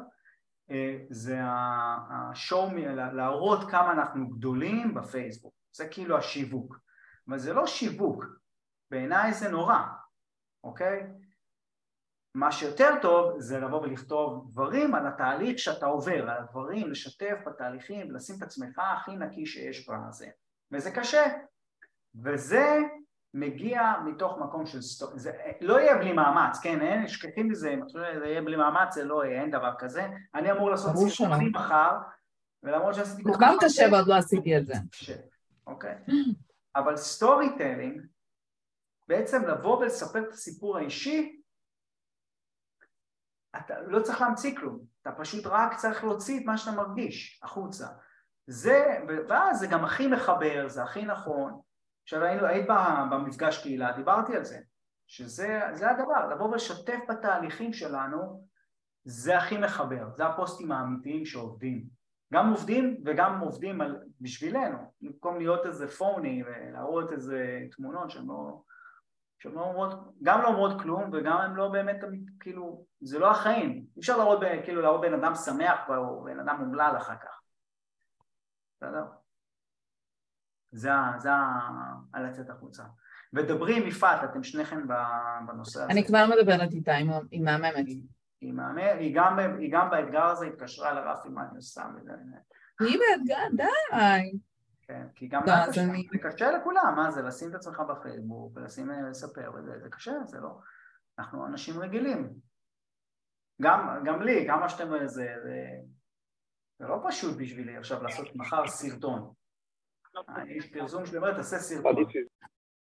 [0.71, 6.79] אה, זה השואו, להראות כמה אנחנו גדולים בפייסבוק, זה כאילו השיווק,
[7.27, 8.25] אבל זה לא שיווק,
[8.91, 9.79] בעיניי זה נורא,
[10.63, 11.07] אוקיי?
[12.35, 18.11] מה שיותר טוב זה לבוא ולכתוב דברים על התהליך שאתה עובר, על הדברים, לשתף בתהליכים,
[18.11, 20.27] לשים את עצמך הכי נקי שיש בזה.
[20.71, 21.23] וזה קשה.
[22.23, 22.79] וזה
[23.33, 25.09] מגיע מתוך מקום של stor...
[25.15, 25.31] זה
[25.61, 26.81] לא יהיה בלי מאמץ, כן?
[26.81, 30.07] אין, שכחים מזה, זה יהיה בלי מאמץ, זה לא יהיה, אין דבר כזה.
[30.35, 31.91] אני אמור לעשות סיפורים מחר,
[32.63, 33.53] ולמרות שעשיתי כל כך...
[33.61, 34.73] קשה ועוד לא עשיתי את זה.
[35.67, 35.95] אוקיי.
[36.75, 38.01] אבל storytelling,
[39.07, 41.41] בעצם לבוא ולספר את הסיפור האישי,
[43.57, 47.87] אתה לא צריך להמציא כלום, אתה פשוט רק צריך להוציא את מה שאתה מרגיש החוצה.
[48.47, 51.61] זה, ואז זה גם הכי מחבר, זה הכי נכון.
[52.03, 52.67] עכשיו היינו, היית
[53.11, 54.59] במפגש קהילה, דיברתי על זה,
[55.07, 58.47] שזה הדבר, לבוא ולשתף בתהליכים שלנו,
[59.03, 61.85] זה הכי מחבר, זה הפוסטים האמיתיים שעובדים.
[62.33, 68.61] גם עובדים וגם עובדים על, בשבילנו, במקום להיות איזה פוני ולהראות איזה תמונות שהן לא,
[69.45, 71.95] שהן לא אומרות, גם לא אומרות כלום וגם הן לא באמת,
[72.39, 76.57] כאילו, זה לא החיים, אי אפשר להראות, כאילו, להראות בן אדם שמח או בן אדם
[76.61, 77.41] אומלל אחר כך,
[78.77, 79.03] בסדר?
[80.71, 81.29] זה, זה
[82.13, 82.83] על לצאת החוצה.
[83.33, 84.87] ודברי עם יפעת, אתם שניכם
[85.47, 85.91] בנושא הזה.
[85.91, 86.95] אני כבר מדברת איתה,
[87.31, 87.85] היא מהממת.
[88.41, 89.19] היא מהממת, היא
[89.59, 91.83] היא גם באתגר הזה התקשרה לרפי מה אני עושה.
[92.79, 94.37] היא באתגר, די.
[94.87, 95.81] כן, כי גם זה קשה,
[96.11, 100.39] זה קשה לכולם, מה זה, לשים את עצמך בפייסבוק ולשים, לספר וזה, זה קשה, זה
[100.39, 100.59] לא,
[101.19, 102.33] אנחנו אנשים רגילים.
[103.61, 105.65] גם, גם לי, גם מה שאתם, זה, זה,
[106.79, 109.33] זה לא פשוט בשבילי עכשיו לעשות מחר סרטון.
[110.47, 111.95] יש פרסום שלי אומר, תעשה סרטון.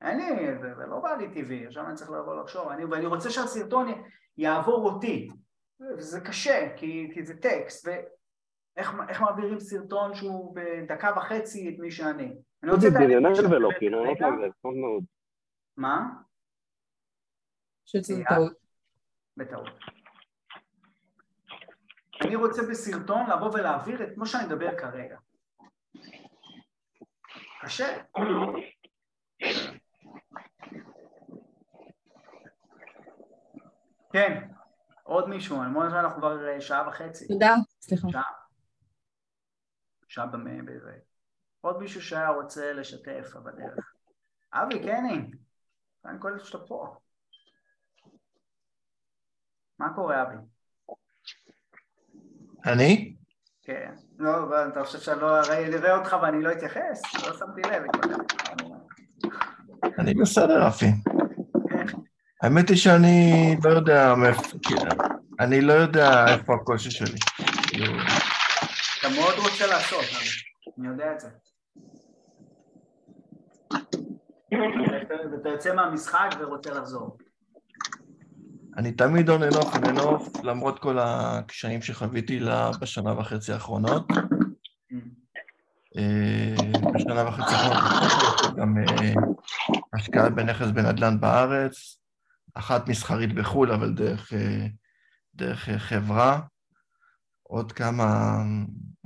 [0.01, 3.05] אין לי, זה, זה לא בא לי טבעי, עכשיו אני צריך לבוא לחשוב, אני, ואני
[3.05, 4.03] רוצה שהסרטון
[4.37, 5.29] יעבור אותי,
[5.97, 7.87] וזה קשה, כי, כי זה טקסט,
[8.77, 12.35] ואיך מעבירים סרטון שהוא בדקה וחצי את מי שאני?
[12.63, 15.03] אני רוצה את האמת ולא, כאילו, לא זה טוב מאוד.
[15.77, 16.09] מה?
[17.85, 18.53] שזה טעות.
[19.37, 19.69] בטעות.
[22.21, 25.17] אני רוצה בסרטון לבוא ולהעביר את מה שאני מדבר כרגע.
[27.61, 27.97] קשה.
[34.13, 34.47] כן,
[35.03, 37.27] עוד מישהו, אני אומר שאנחנו כבר אה, שעה וחצי.
[37.27, 38.07] תודה, סליחה.
[38.11, 38.44] שעה.
[40.15, 40.25] שעה
[40.61, 40.91] בזה.
[41.61, 43.93] עוד מישהו שהיה רוצה לשתף בדרך.
[44.53, 45.31] אבי, קני,
[46.05, 46.95] אני קודם שאתה פה.
[49.79, 50.35] מה קורה, אבי?
[52.65, 53.15] אני?
[53.61, 53.93] כן.
[54.17, 57.01] לא, אתה חושב שאני לא אראה אותך ואני לא אתייחס?
[57.15, 57.83] לא שמתי לב.
[59.99, 60.91] אני בסדר, רפי.
[62.41, 64.13] האמת היא שאני לא יודע
[65.39, 67.17] אני לא יודע איפה הקושי שלי.
[69.05, 70.05] אתה מאוד רוצה לעשות,
[70.79, 71.29] אני יודע את זה.
[75.31, 77.17] ואתה יוצא מהמשחק ורוצה לחזור.
[78.77, 79.53] אני תמיד and
[79.85, 82.39] and off, למרות כל הקשיים שחוויתי
[82.81, 84.07] בשנה וחצי האחרונות.
[85.97, 86.55] אה,
[86.93, 89.13] בשנה וחצי האחרונות גם אה,
[89.93, 91.99] השקעה בנכס בנדל"ן בארץ,
[92.53, 94.33] אחת מסחרית בחו"ל, אבל דרך,
[95.69, 96.39] אה, חברה,
[97.43, 98.37] עוד כמה,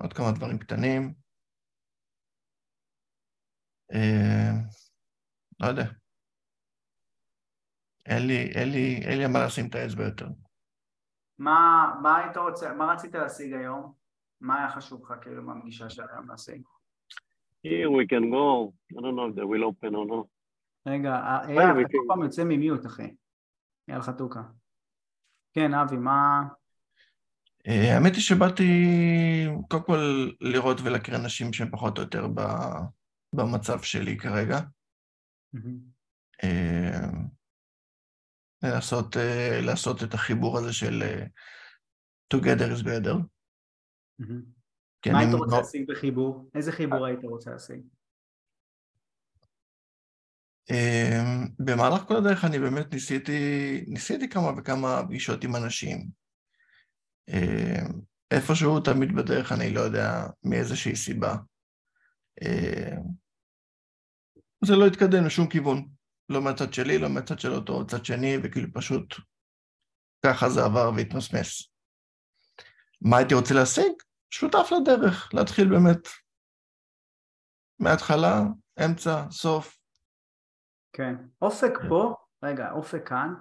[0.01, 1.13] עוד כמה דברים קטנים.
[5.59, 5.85] לא יודע.
[8.05, 10.27] אין לי, אין לי, אין לי מה לשים את האצבע יותר.
[11.37, 13.93] מה, מה היית רוצה, מה רצית להשיג היום?
[14.41, 16.61] מה היה חשוב לך כאילו מהפגישה שלכם להשיג?
[17.65, 20.27] Here we can go, I don't know if they will open or not.
[20.87, 21.15] רגע,
[21.47, 23.15] אייל, אתה כל פעם יוצא ממיוט, אחי.
[23.89, 24.43] אייל חתוקה.
[25.53, 26.41] כן, אבי, מה...
[27.67, 28.63] אה, האמת היא שבאתי
[29.69, 32.27] קודם כל לראות ולהכיר אנשים שהם פחות או יותר
[33.35, 34.59] במצב שלי כרגע.
[36.43, 37.09] אה,
[38.63, 39.19] לנסות uh,
[39.65, 41.03] לעשות את החיבור הזה של
[42.33, 43.15] together is better.
[44.21, 45.11] Mm-hmm.
[45.11, 46.49] מה היית רוצה להשיג בחיבור?
[46.55, 47.81] איזה חיבור היית רוצה להשיג?
[51.59, 56.18] במהלך כל הדרך אני באמת ניסיתי, ניסיתי כמה וכמה פגישות עם אנשים.
[57.29, 57.93] Uh,
[58.31, 61.35] איפשהו תמיד בדרך, אני לא יודע מאיזושהי סיבה.
[62.43, 62.99] Uh,
[64.65, 65.89] זה לא התקדם לשום כיוון.
[66.29, 69.15] לא מהצד שלי, לא מהצד של אותו צד שני, וכאילו פשוט
[70.25, 71.71] ככה זה עבר והתמסמס.
[73.01, 73.91] מה הייתי רוצה להשיג?
[74.29, 76.07] שותף לדרך, להתחיל באמת
[77.79, 78.41] מההתחלה,
[78.85, 79.77] אמצע, סוף.
[80.93, 81.15] כן.
[81.41, 83.33] אופק פה, רגע, אופק כאן,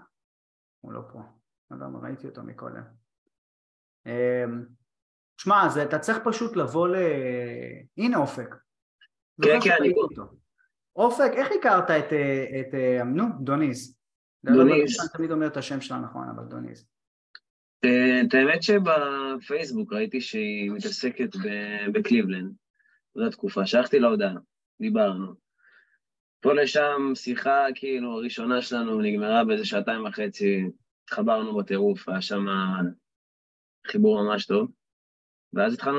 [0.80, 1.18] הוא לא פה,
[1.70, 2.84] לא יודע ראיתי אותו מקודם.
[4.06, 4.64] אמ,
[5.40, 6.96] שמע, אתה צריך פשוט לבוא ל...
[7.96, 8.54] הנה אופק.
[9.42, 9.92] כן, כן, אני.
[10.96, 13.98] אופק, איך הכרת את, אה, את, אה, נו, דוניס?
[14.44, 15.00] דוניס.
[15.00, 16.86] אני תמיד אומר את השם שלה נכון, אבל דוניס.
[17.80, 21.28] את האמת שבפייסבוק ראיתי שהיא מתעסקת
[21.92, 22.52] בקליבלנד,
[23.14, 24.34] זו התקופה, שלחתי לה הודעה,
[24.80, 25.34] דיברנו.
[26.40, 30.70] פה לשם שיחה כאילו הראשונה שלנו נגמרה באיזה שעתיים וחצי,
[31.04, 32.46] התחברנו בטירוף, היה שם
[33.86, 34.72] חיבור ממש טוב,
[35.52, 35.98] ואז התחלנו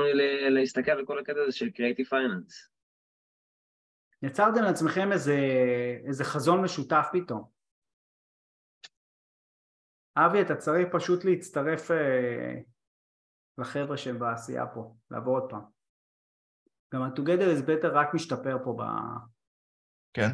[0.50, 2.70] להסתכל על כל הקטע הזה של Creative Finance.
[4.22, 5.36] יצרתם לעצמכם איזה,
[6.06, 7.50] איזה חזון משותף פתאום.
[10.16, 12.54] אבי, אתה צריך פשוט להצטרף אה,
[13.58, 15.62] לחבר'ה שהם בעשייה פה, לעבור עוד פעם.
[16.94, 18.82] גם ה-Together is better רק משתפר פה ב...
[20.12, 20.28] כן.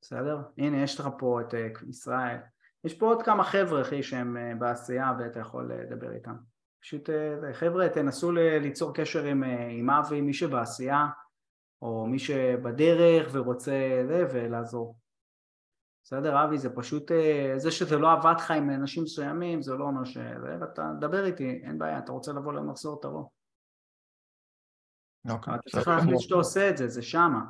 [0.00, 0.36] בסדר?
[0.58, 2.38] הנה, יש לך פה את uh, ישראל.
[2.84, 6.36] יש פה עוד כמה חבר'ה, אחי, שהם uh, בעשייה ואתה יכול לדבר איתם.
[6.80, 11.06] פשוט, אה, חבר'ה, תנסו ליצור קשר עם, עם אבי, מי שבעשייה,
[11.82, 14.98] או מי שבדרך ורוצה זה, ולעזור.
[16.04, 17.10] בסדר, אבי, זה פשוט,
[17.56, 20.16] זה שזה לא עבד לך עם אנשים מסוימים, זה לא אומר ש...
[20.42, 23.24] ואתה, דבר איתי, אין בעיה, אתה רוצה לבוא למחזור, תבוא.
[25.30, 25.54] אוקיי.
[25.54, 27.40] אתה צריך להחליט שאתה עושה את זה, זה שמה.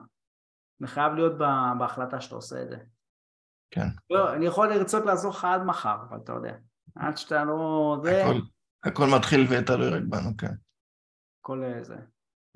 [0.79, 1.39] זה חייב להיות
[1.79, 2.77] בהחלטה שאתה עושה את זה.
[3.71, 3.87] כן.
[4.11, 6.55] לא, אני יכול לרצות לעזור לך עד מחר, אבל אתה יודע.
[6.95, 7.97] עד שאתה לא...
[8.03, 8.25] זה...
[8.25, 8.41] הכל,
[8.85, 10.55] הכל מתחיל ותלוי רק בנו, כן.
[11.41, 11.97] כל זה.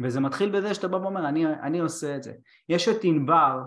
[0.03, 2.33] וזה מתחיל בזה שאתה בא ואומר, אני, אני עושה את זה.
[2.69, 3.63] יש את ענבר,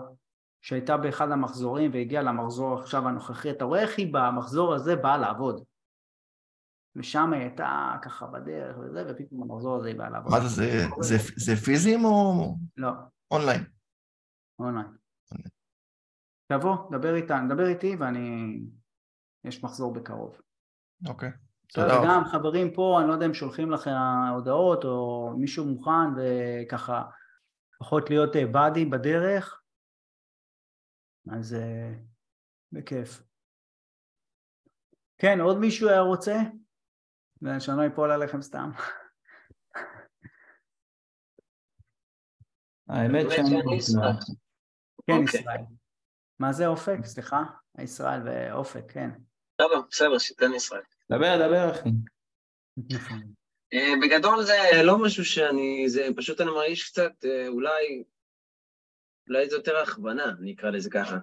[0.66, 5.64] שהייתה באחד המחזורים והגיעה למחזור עכשיו הנוכחי, אתה רואה איך היא במחזור הזה באה לעבוד.
[6.96, 10.32] ושם היא הייתה ככה בדרך וזה, ופתאום המחזור הזה היא באה לעבוד.
[10.32, 12.56] מה זה, זה, זה, זה פיזיים או...
[12.76, 12.90] לא.
[13.30, 13.64] אונליין.
[14.58, 14.86] אונליין.
[16.46, 18.58] תבוא, דבר איתה, דבר איתי ואני...
[19.44, 20.40] יש מחזור בקרוב.
[21.08, 21.30] אוקיי.
[21.68, 22.00] תודה.
[22.00, 23.90] וגם חברים פה, אני לא יודע אם שולחים לכם
[24.34, 27.04] הודעות או מישהו מוכן וככה
[27.78, 29.62] פחות להיות באדי אה, בדרך,
[31.32, 31.94] אז אה,
[32.72, 33.22] בכיף.
[35.18, 36.36] כן, עוד מישהו היה רוצה?
[37.42, 38.70] ושאני לא אפול עליכם סתם.
[42.88, 43.50] האמת שאני.
[45.06, 45.24] כן, אוקיי.
[45.24, 45.64] ישראל.
[46.38, 47.04] מה זה אופק?
[47.04, 47.42] סליחה?
[47.78, 49.10] ישראל ואופק, כן.
[49.58, 50.80] לא, בסדר, שתן ישראל.
[51.10, 51.88] דבר, דבר, אחי.
[53.74, 54.54] אה, בגדול זה
[54.84, 58.04] לא משהו שאני, זה פשוט אני מרגיש קצת, אה, אולי,
[59.28, 61.16] אולי זה יותר הכוונה, אני אקרא לזה ככה.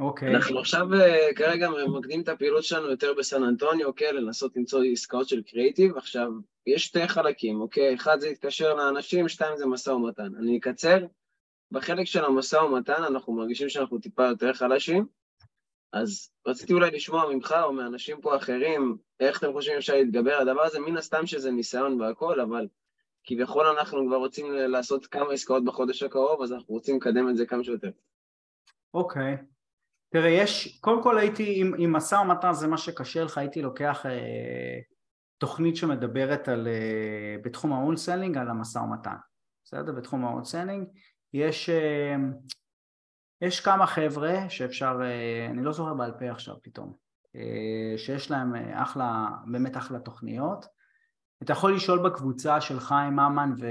[0.00, 0.28] אוקיי.
[0.28, 0.36] Okay.
[0.36, 4.12] אנחנו עכשיו אה, כרגע ממקדים את הפעילות שלנו יותר בסן אנטוניו, אוקיי?
[4.12, 5.96] לנסות למצוא עסקאות של קריאיטיב.
[5.96, 6.30] עכשיו,
[6.66, 7.94] יש שתי חלקים, אוקיי?
[7.94, 10.34] אחד זה להתקשר לאנשים, שתיים זה משא ומתן.
[10.38, 10.98] אני אקצר,
[11.72, 15.06] בחלק של המשא ומתן אנחנו מרגישים שאנחנו טיפה יותר חלשים,
[15.92, 20.48] אז רציתי אולי לשמוע ממך או מאנשים פה אחרים, איך אתם חושבים אפשר להתגבר על
[20.48, 22.68] הדבר הזה, מן הסתם שזה ניסיון והכל, אבל
[23.24, 27.46] כביכול אנחנו כבר רוצים לעשות כמה עסקאות בחודש הקרוב, אז אנחנו רוצים לקדם את זה
[27.46, 27.90] כמה שיותר.
[28.94, 29.34] אוקיי.
[29.34, 29.44] Okay.
[30.12, 34.80] תראה, יש, קודם כל הייתי, עם משא ומתן זה מה שקשה לך, הייתי לוקח אה,
[35.38, 39.16] תוכנית שמדברת על, אה, בתחום האונסלינג על המשא ומתן,
[39.64, 39.92] בסדר?
[39.92, 40.88] בתחום האונסלינג
[41.34, 42.16] יש, אה,
[43.40, 46.92] יש כמה חבר'ה שאפשר, אה, אני לא זוכר בעל פה עכשיו פתאום,
[47.36, 50.66] אה, שיש להם אה, אחלה, באמת אחלה תוכניות.
[51.42, 53.66] אתה יכול לשאול בקבוצה של חיים ממן ו...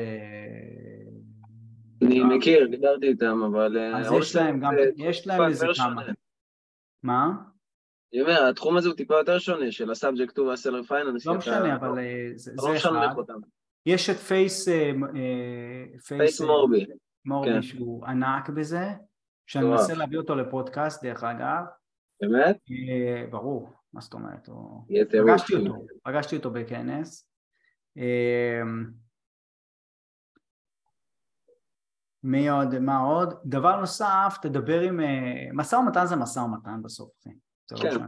[2.01, 3.77] אני מכיר, דיברתי איתם, אבל...
[3.95, 6.01] אז יש להם גם, יש להם איזה כמה.
[7.03, 7.31] מה?
[8.13, 11.25] אני אומר, התחום הזה הוא טיפה יותר שונה, של ה subject to וה seller finance.
[11.25, 12.89] לא משנה, אבל אה, זה לא אחד.
[13.85, 14.67] יש את פייס...
[16.07, 16.85] פייס מורבי.
[17.25, 17.61] מורבי כן.
[17.61, 18.89] שהוא ענק בזה,
[19.47, 21.63] שאני מנסה להביא אותו לפודקאסט, דרך אגב.
[22.21, 22.57] באמת?
[23.29, 24.49] ברור, מה זאת אומרת?
[25.11, 27.31] פגשתי אותו, פגשתי אותו בכנס.
[32.23, 33.33] מי עוד, מה עוד?
[33.45, 34.99] דבר נוסף, תדבר עם...
[34.99, 37.11] אה, משא ומתן זה משא ומתן בסוף,
[37.71, 38.05] לא כן.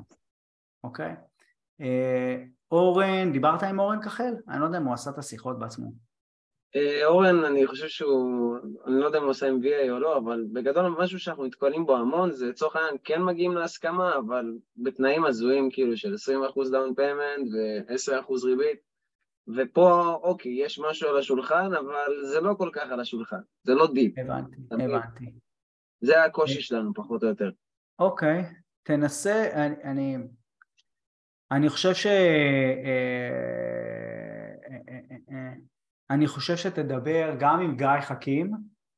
[0.84, 1.16] אוקיי?
[1.82, 4.34] אה, אורן, דיברת עם אורן כחל?
[4.50, 5.92] אני לא יודע אם הוא עשה את השיחות בעצמו.
[6.76, 10.46] אה, אורן, אני חושב שהוא, אני לא יודע אם הוא עושה VA או לא, אבל
[10.54, 14.46] בגדול משהו שאנחנו נתקלים בו המון, זה לצורך העניין כן מגיעים להסכמה, אבל
[14.78, 18.80] בתנאים הזויים כאילו של 20% down payment ו-10% ריבית.
[19.58, 23.88] ופה, אוקיי, יש משהו על השולחן, אבל זה לא כל כך על השולחן, זה לא
[23.94, 24.18] דיפ.
[24.18, 25.26] הבנתי, הבנתי.
[26.02, 27.52] זה הקושי שלנו, פחות או יותר.
[28.00, 28.44] אוקיי,
[28.84, 30.18] תנסה, אני, אני,
[31.52, 32.08] אני חושב ש...
[32.08, 33.93] אה,
[36.14, 38.52] אני חושב שתדבר גם עם גיא חכים,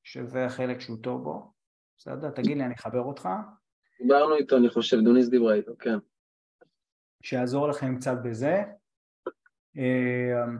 [0.03, 1.51] שזה החלק שהוא טוב בו,
[1.97, 2.29] בסדר?
[2.29, 3.29] תגיד לי, אני אחבר אותך.
[4.01, 5.97] דיברנו איתו, אני חושב, דוניס דיברה איתו, כן.
[7.23, 8.63] שיעזור לכם קצת בזה.
[9.75, 10.57] אמ,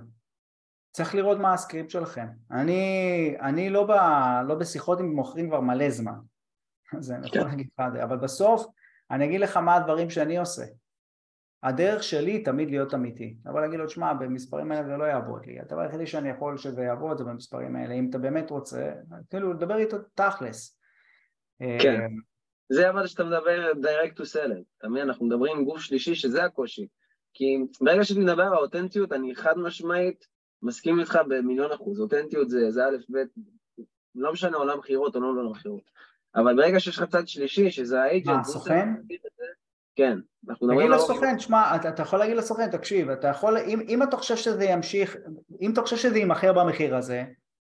[0.91, 2.27] צריך לראות מה הסקריפט שלכם.
[2.52, 3.91] אני, אני לא, ב,
[4.48, 6.19] לא בשיחות עם מוכרים כבר מלא זמן,
[6.98, 7.41] אז אני יכול.
[7.41, 8.65] להגיד לך את זה, אבל בסוף
[9.11, 10.64] אני אגיד לך מה הדברים שאני עושה.
[11.65, 15.59] הדרך שלי תמיד להיות אמיתי, אבל להגיד לו, שמע, במספרים האלה זה לא יעבוד לי,
[15.59, 18.91] הדבר היחידי שאני יכול שזה יעבוד זה במספרים האלה, אם אתה באמת רוצה,
[19.29, 20.79] כאילו לדבר איתו תכלס.
[21.59, 22.19] כן, אמ,
[22.69, 26.43] זה אבל שאתה מדבר direct to sell אתה מבין, אנחנו מדברים עם גוף שלישי שזה
[26.43, 26.87] הקושי.
[27.33, 30.25] כי ברגע שאני מדבר על האותנטיות, אני חד משמעית
[30.61, 31.99] מסכים איתך במיליון אחוז.
[31.99, 33.17] אותנטיות זה, זה א', ב',
[34.15, 35.91] לא משנה עולם בחירות או לא עולם בחירות.
[36.35, 38.35] אבל ברגע שיש לך צד שלישי, שזה האייג'נט...
[38.35, 38.89] מה, הסוכן?
[39.95, 40.17] כן,
[40.49, 40.88] אנחנו מדברים.
[40.88, 44.35] תגיד לסוכן, תשמע, אתה, אתה יכול להגיד לסוכן, תקשיב, אתה יכול, אם, אם אתה חושב
[44.35, 45.17] שזה ימשיך,
[45.61, 47.23] אם אתה חושב שזה יימכר במחיר הזה,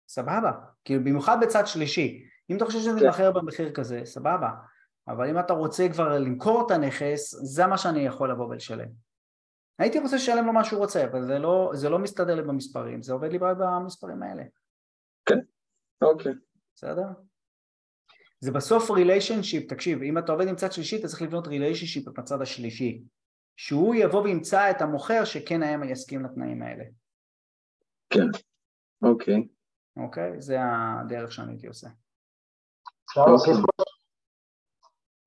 [0.08, 0.52] סבבה,
[0.84, 3.04] כאילו במיוחד בצד שלישי, אם אתה חושב שזה כן.
[3.04, 4.50] יימכר במחיר כזה, סבבה,
[5.08, 8.88] אבל אם אתה רוצה כבר למכור את הנכס, זה מה שאני יכול לבוא ולשלם.
[9.78, 13.02] הייתי רוצה לשלם לו מה שהוא רוצה, אבל זה לא, זה לא מסתדר לי במספרים,
[13.02, 14.42] זה עובד לי במספרים האלה.
[15.26, 15.38] כן,
[16.02, 16.32] אוקיי.
[16.74, 17.06] בסדר?
[18.40, 22.42] זה בסוף relationship, תקשיב, אם אתה עובד עם צד שלישי, אתה צריך לבנות relationship בצד
[22.42, 23.02] השלישי.
[23.56, 26.84] שהוא יבוא וימצא את המוכר שכן היה יסכים לתנאים האלה.
[28.10, 28.26] כן,
[29.02, 29.48] אוקיי.
[29.96, 30.42] אוקיי?
[30.42, 31.88] זה הדרך שאני הייתי עושה.
[33.16, 33.54] אוקיי.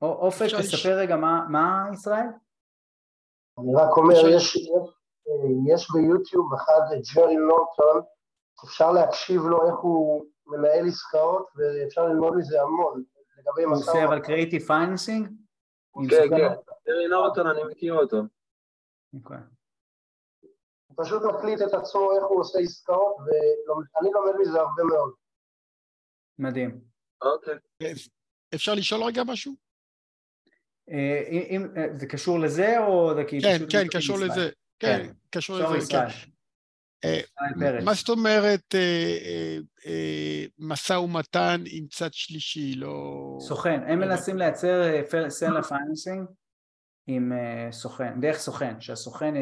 [0.02, 1.16] אופק, תספר רגע
[1.50, 2.28] מה ישראל?
[3.60, 4.58] אני רק אומר, יש,
[5.74, 8.02] יש ביוטיוב אחד את ג'רי לורטון,
[8.66, 13.04] אפשר להקשיב לו איך הוא מנהל עסקאות ואפשר ללמוד מזה המון.
[13.38, 15.28] לגבי הוא עושה אבל creative financing?
[16.10, 16.56] כן, כן,
[16.88, 18.18] ג'רי לורטון אני מכיר אותו.
[19.14, 19.38] אוקיי.
[20.88, 25.14] הוא פשוט מקליט את עצמו איך הוא עושה עסקאות ואני לומד מזה הרבה מאוד.
[26.40, 26.82] מדהים.
[27.22, 27.56] אוקיי.
[28.56, 29.54] אפשר לשאול רגע משהו?
[30.90, 33.44] אה, אם אה, זה קשור לזה או זה כאילו...
[33.44, 34.50] כן, כן, קשור לזה.
[34.80, 36.33] כן, קשור לזה, כן.
[37.84, 38.76] מה זאת אומרת
[40.60, 43.38] משא ומתן עם צד שלישי, לא...
[43.40, 44.82] סוכן, הם מנסים לייצר
[45.30, 46.28] seller financing
[47.08, 47.32] עם
[47.72, 49.34] סוכן, דרך סוכן, שהסוכן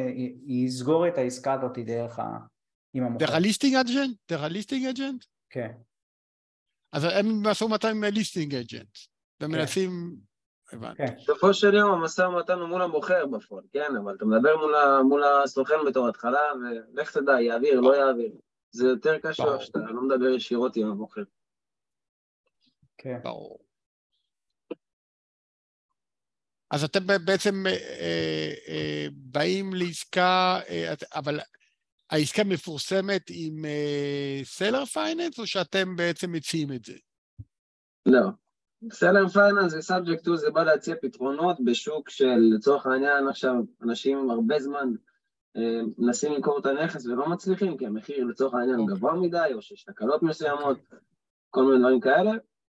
[0.48, 2.24] יסגור את העסקה הזאת דרך ה...
[2.94, 3.26] עם המוכר.
[3.26, 4.18] דרך ה listing agent?
[4.30, 5.26] דרך ה listing agent?
[5.50, 5.72] כן.
[6.94, 8.98] אז הם משא ומתן עם ה listing agent,
[9.44, 10.16] ומנסים...
[10.73, 11.03] הבנתי.
[11.18, 14.56] בסופו של יום המשא ומתן הוא מול המוכר בפועל, כן, אבל אתה מדבר
[15.03, 16.41] מול הסוכן בתור התחלה,
[16.93, 18.31] ולך תדע, יעביר, לא יעביר.
[18.72, 21.23] זה יותר קשה שאתה לא מדבר ישירות עם המוכר.
[22.98, 23.19] כן.
[23.23, 23.60] ברור.
[26.72, 31.39] אז אתם בעצם אה, אה, באים לעסקה, אה, אבל
[32.10, 33.65] העסקה מפורסמת עם
[34.44, 36.93] seller finance, או שאתם בעצם מציעים את זה?
[38.06, 38.30] לא.
[38.90, 44.30] seller finance ו subject to זה בא להציע פתרונות בשוק של, לצורך העניין עכשיו, אנשים
[44.30, 44.90] הרבה זמן
[45.58, 49.62] אה, מנסים למכור את הנכס ולא מצליחים, כי המחיר לצורך העניין הוא גבוה מדי, או
[49.62, 50.78] שיש תקלות מסוימות,
[51.49, 52.32] כל מיני דברים כאלה,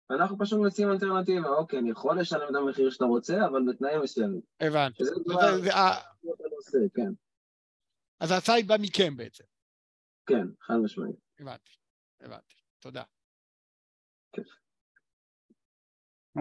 [0.10, 4.41] ואנחנו פשוט מציעים אלטרנטיבה, אוקיי, אני יכול לשלם את המחיר שאתה רוצה, אבל בתנאים מסוימים.
[4.60, 5.03] הבנתי.
[6.94, 7.11] כן.
[8.19, 9.44] אז היא באה מכם בעצם.
[10.26, 11.15] כן, חד משמעית.
[11.40, 11.72] הבנתי,
[12.22, 12.56] הבנתי.
[12.80, 13.03] תודה.
[14.31, 14.41] כן.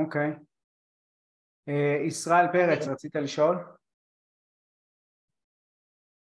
[0.00, 0.30] אוקיי.
[1.68, 3.56] אה, ישראל פרץ, רצית לשאול?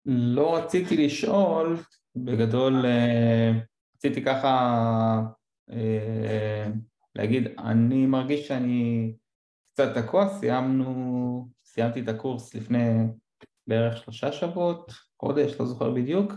[0.06, 1.76] לא רציתי לשאול,
[2.16, 3.50] בגדול אה,
[3.96, 4.56] רציתי ככה
[5.70, 6.66] אה,
[7.14, 9.14] להגיד, אני מרגיש שאני
[9.72, 12.82] קצת תקוע, סיימנו, סיימתי את הקורס לפני
[13.66, 16.32] בערך שלושה שבועות, חודש, לא זוכר בדיוק.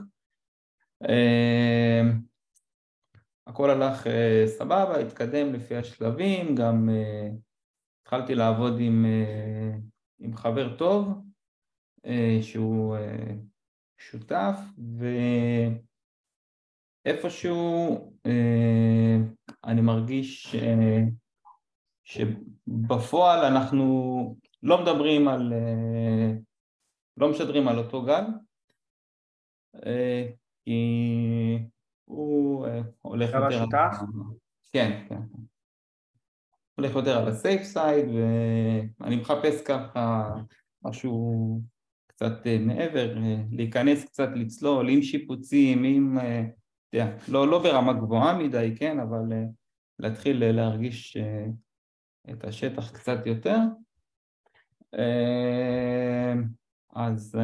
[3.49, 4.09] הכל הלך uh,
[4.47, 7.35] סבבה, התקדם לפי השלבים, גם uh,
[8.01, 9.79] התחלתי לעבוד עם, uh,
[10.19, 11.07] עם חבר טוב
[12.41, 12.97] שהוא
[13.97, 14.55] שותף,
[17.05, 18.13] ואיפשהו
[19.63, 20.55] אני מרגיש
[22.03, 23.85] שבפועל אנחנו
[24.63, 25.53] לא מדברים על,
[27.17, 28.23] לא משדרים על אותו גל,
[30.65, 30.79] כי
[32.09, 33.45] הוא אה, הולך יותר...
[33.45, 33.97] השותף?
[34.71, 35.21] כן, כן.
[36.75, 38.05] הולך יותר על הסייף סייד,
[38.99, 40.33] ואני מחפש ככה
[40.83, 41.61] משהו
[42.07, 46.17] קצת אה, מעבר, אה, להיכנס קצת, לצלול עם שיפוצים, עם...
[46.93, 49.33] יודע, לא, לא ברמה גבוהה מדי, כן, אבל
[49.99, 51.17] להתחיל להרגיש
[52.31, 53.57] את השטח קצת יותר.
[56.95, 57.37] אז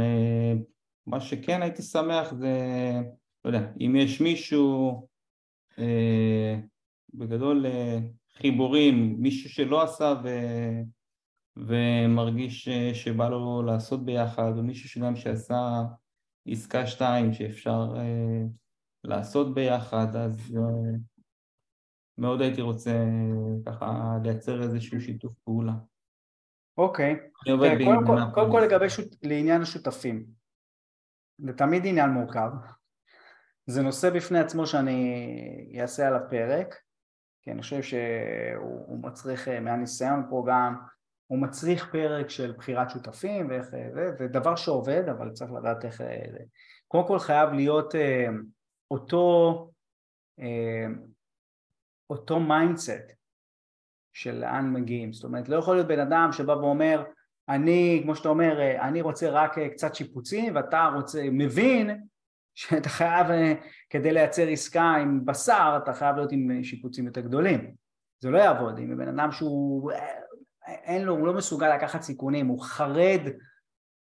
[1.08, 2.52] מה שכן הייתי שמח זה
[3.46, 5.08] לא יודע, אם יש מישהו,
[5.80, 6.60] אה,
[7.14, 8.00] בגדול אה,
[8.38, 10.30] חיבורים, מישהו שלא עשה ו,
[11.58, 15.82] ומרגיש אה, שבא לו לעשות ביחד, או מישהו שגם שעשה
[16.48, 18.42] עסקה שתיים שאפשר אה,
[19.04, 20.98] לעשות ביחד, אז אה,
[22.18, 23.06] מאוד הייתי רוצה
[23.66, 25.74] ככה לייצר איזשהו שיתוף פעולה.
[26.78, 27.16] אוקיי,
[28.34, 29.06] קודם כל לגבי שות...
[29.24, 30.26] לעניין השותפים,
[31.38, 32.50] זה תמיד עניין מורכב,
[33.68, 36.76] זה נושא בפני עצמו שאני אעשה על הפרק,
[37.42, 40.76] כי אני חושב שהוא מצריך, אה, מהניסיון פה גם,
[41.28, 46.02] הוא מצריך פרק של בחירת שותפים ואיך, אה, זה דבר שעובד, אבל צריך לדעת איך...
[46.02, 46.26] אה,
[46.88, 47.94] קודם כל חייב להיות
[48.92, 49.72] אותו,
[52.10, 53.12] אותו mindset
[54.14, 57.04] של לאן מגיעים, זאת אומרת לא יכול להיות בן אדם שבא ואומר
[57.50, 62.08] אני, כמו שאתה אומר, אני רוצה רק קצת שיפוצים ואתה רוצה, מבין
[62.56, 63.53] שאתה חייב, אה,
[63.90, 67.76] כדי לייצר עסקה עם בשר, אתה חייב להיות עם שיפוצים יותר גדולים.
[68.19, 70.26] זה לא יעבוד, אם בן אדם שהוא, אה,
[70.68, 73.22] אין לו, הוא לא מסוגל לקחת סיכונים, הוא חרד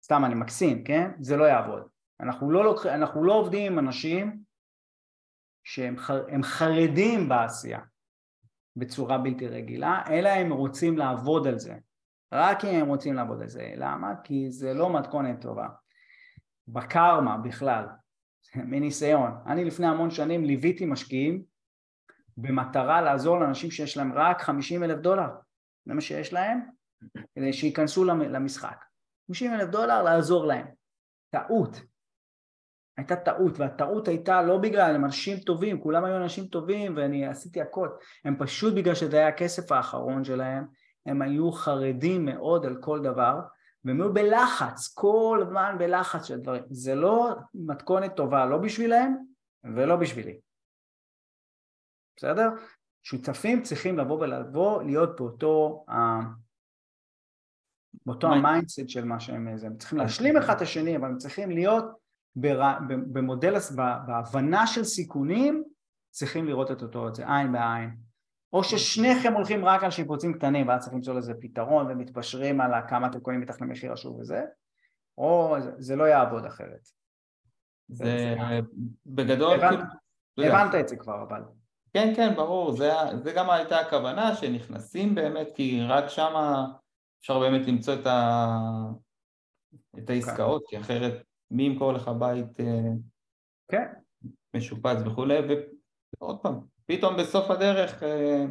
[0.03, 1.11] סתם אני מקסים, כן?
[1.19, 1.83] זה לא יעבוד.
[2.19, 4.39] אנחנו לא, לוקח, אנחנו לא עובדים עם אנשים
[5.63, 7.79] שהם חרדים בעשייה
[8.75, 11.75] בצורה בלתי רגילה, אלא הם רוצים לעבוד על זה.
[12.33, 13.73] רק אם הם רוצים לעבוד על זה.
[13.75, 14.13] למה?
[14.23, 15.67] כי זה לא מתכונת טובה.
[16.67, 17.85] בקרמה בכלל,
[18.55, 19.31] מניסיון.
[19.47, 21.43] אני לפני המון שנים ליוויתי משקיעים
[22.37, 25.27] במטרה לעזור לאנשים שיש להם רק 50 אלף דולר,
[25.85, 26.59] זה מה שיש להם,
[27.35, 28.83] כדי שייכנסו למשחק.
[29.27, 30.67] 50 אלף דולר לעזור להם.
[31.29, 31.81] טעות.
[32.97, 37.61] הייתה טעות, והטעות הייתה לא בגלל, הם אנשים טובים, כולם היו אנשים טובים ואני עשיתי
[37.61, 37.89] הכל,
[38.25, 40.65] הם פשוט בגלל שזה היה הכסף האחרון שלהם,
[41.05, 43.39] הם היו חרדים מאוד על כל דבר,
[43.85, 46.63] והם היו בלחץ, כל הזמן בלחץ של דברים.
[46.69, 49.17] זה לא מתכונת טובה, לא בשבילהם
[49.63, 50.39] ולא בשבילי.
[52.17, 52.49] בסדר?
[53.03, 55.85] שותפים צריכים לבוא ולבוא, להיות באותו,
[58.05, 61.51] באותו ה mindset של מה שהם, הם צריכים להשלים אחד את השני, אבל הם צריכים
[61.51, 61.85] להיות
[63.13, 63.53] במודל,
[64.07, 65.63] בהבנה של סיכונים,
[66.09, 68.10] צריכים לראות את אותו, את זה עין בעין.
[68.53, 73.07] או ששניכם הולכים רק על שיפוצים קטנים ואז צריך למצוא לזה פתרון ומתפשרים על כמה
[73.07, 74.41] אתם קונים מתחת למחיר השוק וזה,
[75.17, 76.87] או זה, זה לא יעבוד אחרת.
[77.87, 78.35] זה, זה
[79.05, 79.53] בגדול...
[79.53, 79.79] הבנת,
[80.35, 81.41] כאילו, הבנת את זה כבר אבל.
[81.93, 82.91] כן, כן, ברור, זה,
[83.23, 86.33] זה גם הייתה הכוונה שנכנסים באמת, כי רק שם
[87.19, 88.47] אפשר באמת למצוא את, ה,
[89.97, 92.89] את העסקאות, כי אחרת מי ימכור לך בית אה,
[93.71, 93.85] כן.
[94.55, 95.37] משופץ וכולי,
[96.21, 96.59] ועוד פעם,
[96.91, 98.45] פתאום בסוף הדרך אה,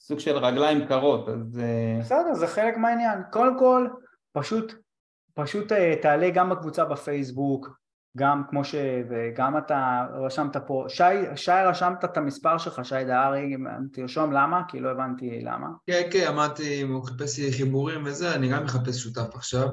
[0.00, 1.58] סוג של רגליים קרות, אז...
[1.58, 3.18] אה, בסדר, זה חלק מהעניין.
[3.30, 3.88] קודם כל,
[4.32, 4.74] פשוט,
[5.34, 5.72] פשוט
[6.02, 7.68] תעלה גם בקבוצה בפייסבוק,
[8.16, 8.74] גם כמו ש...
[9.10, 11.02] וגם אתה רשמת פה, שי,
[11.36, 13.56] שי רשמת את המספר שלך, שי דהרי,
[13.92, 14.62] תרשום למה?
[14.68, 15.68] כי לא הבנתי למה.
[15.86, 19.68] כן, כן, אמרתי, אם הוא חיפש לי חיבורים וזה, אני גם מחפש שותף עכשיו,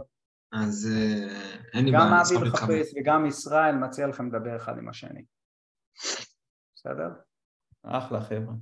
[0.53, 0.89] אז
[1.73, 5.23] אין לי בעיה, גם אבי מחפש וגם ישראל מציע לכם לדבר אחד עם השני.
[6.75, 7.09] בסדר?
[7.83, 8.53] אחלה חבר'ה.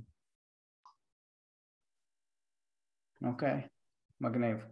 [3.24, 3.60] אוקיי,
[4.20, 4.66] מגניב.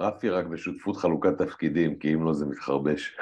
[0.00, 3.16] רפי רק בשותפות חלוקת תפקידים, כי אם לא זה מתחרבש.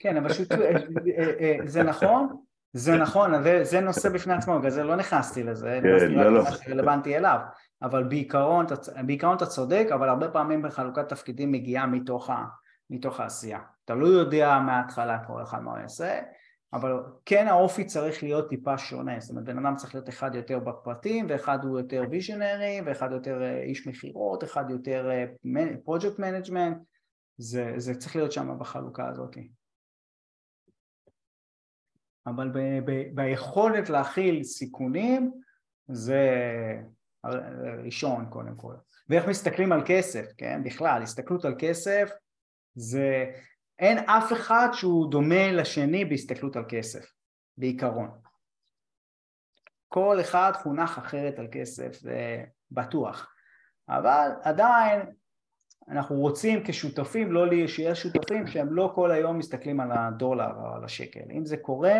[0.00, 0.72] כן, אבל שותפות, אה,
[1.18, 2.42] אה, אה, זה נכון,
[2.72, 3.32] זה נכון,
[3.62, 6.44] זה נושא בפני עצמו, בגלל זה לא נכנסתי לזה, כן, לא, לא.
[6.68, 7.38] רלוונטי אליו,
[7.82, 8.66] אבל בעיקרון,
[9.06, 12.44] בעיקרון אתה צודק, אבל הרבה פעמים בחלוקת תפקידים מגיעה מתוך, ה,
[12.90, 13.60] מתוך העשייה.
[13.84, 16.20] אתה לא יודע מההתחלה כל אחד מה הוא יעשה,
[16.72, 16.92] אבל
[17.26, 21.26] כן האופי צריך להיות טיפה שונה, זאת אומרת בן אדם צריך להיות אחד יותר בפרטים
[21.28, 25.10] ואחד הוא יותר visionary ואחד יותר אה, איש מכירות, אחד יותר
[25.84, 26.76] פרויקט אה, management,
[27.36, 29.36] זה, זה צריך להיות שם בחלוקה הזאת.
[32.26, 35.32] אבל ב, ב, ביכולת להכיל סיכונים
[35.88, 36.28] זה
[37.84, 38.74] ראשון קודם כל.
[39.08, 40.64] ואיך מסתכלים על כסף, כן?
[40.64, 42.10] בכלל, הסתכלות על כסף
[42.74, 43.32] זה
[43.80, 47.12] אין אף אחד שהוא דומה לשני בהסתכלות על כסף,
[47.56, 48.10] בעיקרון.
[49.88, 53.34] כל אחד חונך אחרת על כסף, זה בטוח.
[53.88, 55.00] אבל עדיין
[55.88, 60.84] אנחנו רוצים כשותפים, לא שיהיה שותפים שהם לא כל היום מסתכלים על הדולר או על
[60.84, 61.30] השקל.
[61.30, 61.94] אם זה קורה,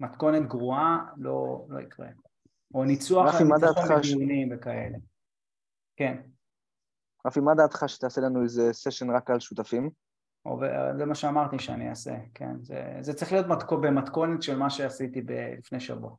[0.00, 2.08] מתכונת גרועה לא, לא יקרה.
[2.74, 4.98] או ניצוח על ניצחון בדיונים וכאלה.
[5.96, 6.16] כן.
[7.26, 9.90] רפי, מה דעתך שתעשה לנו איזה סשן רק על שותפים?
[10.98, 12.62] זה מה שאמרתי שאני אעשה, כן.
[12.62, 16.14] זה, זה צריך להיות מתכו, במתכונת של מה שעשיתי ב, לפני שבוע.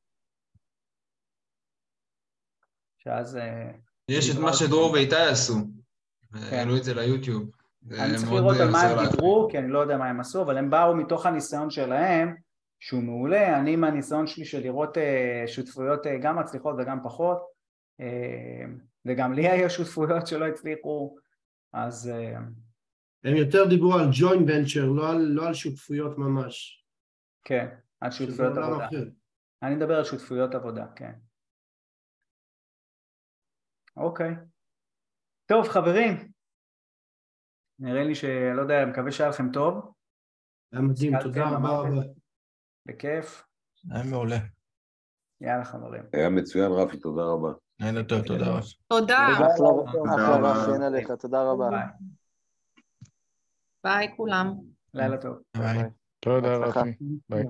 [2.97, 3.37] שאז...
[3.37, 3.71] אה,
[4.09, 6.55] יש את מה שדרור ואיתי עשו, כן.
[6.55, 7.49] העלו את זה ליוטיוב.
[7.91, 10.57] אני צריך לראות על מה הם דיברו, כי אני לא יודע מה הם עשו, אבל
[10.57, 12.35] הם באו מתוך הניסיון שלהם,
[12.79, 17.59] שהוא מעולה, אני מהניסיון שלי של לראות אה, שותפויות אה, גם מצליחות וגם פחות,
[19.05, 21.15] וגם לי היו שותפויות שלא הצליחו,
[21.73, 22.11] אז
[23.23, 26.85] הם יותר דיברו על ג'וינט ונצ'ר, לא לא על שותפויות ממש.
[27.43, 27.67] כן,
[27.99, 28.85] על שותפויות עבודה.
[28.85, 29.03] אחר.
[29.63, 31.11] אני מדבר על שותפויות עבודה, כן.
[33.97, 34.35] אוקיי.
[35.45, 36.31] טוב, חברים.
[37.79, 39.93] נראה לי שלא יודע, אני מקווה שהיה לכם טוב.
[40.71, 42.01] היה מדהים, תודה רבה רבה.
[42.85, 43.45] בכיף.
[43.91, 44.37] היה מעולה.
[45.41, 46.03] יאללה חברים.
[46.13, 47.49] היה מצוין רפי, תודה רבה.
[47.79, 48.61] לילה טוב, תודה רבה.
[48.87, 49.27] תודה.
[50.73, 51.69] אין עליך, תודה רבה.
[53.84, 54.53] ביי כולם.
[54.93, 55.38] לילה טוב.
[55.57, 55.84] ביי.
[56.19, 56.81] תודה רבה.
[57.30, 57.43] ביי.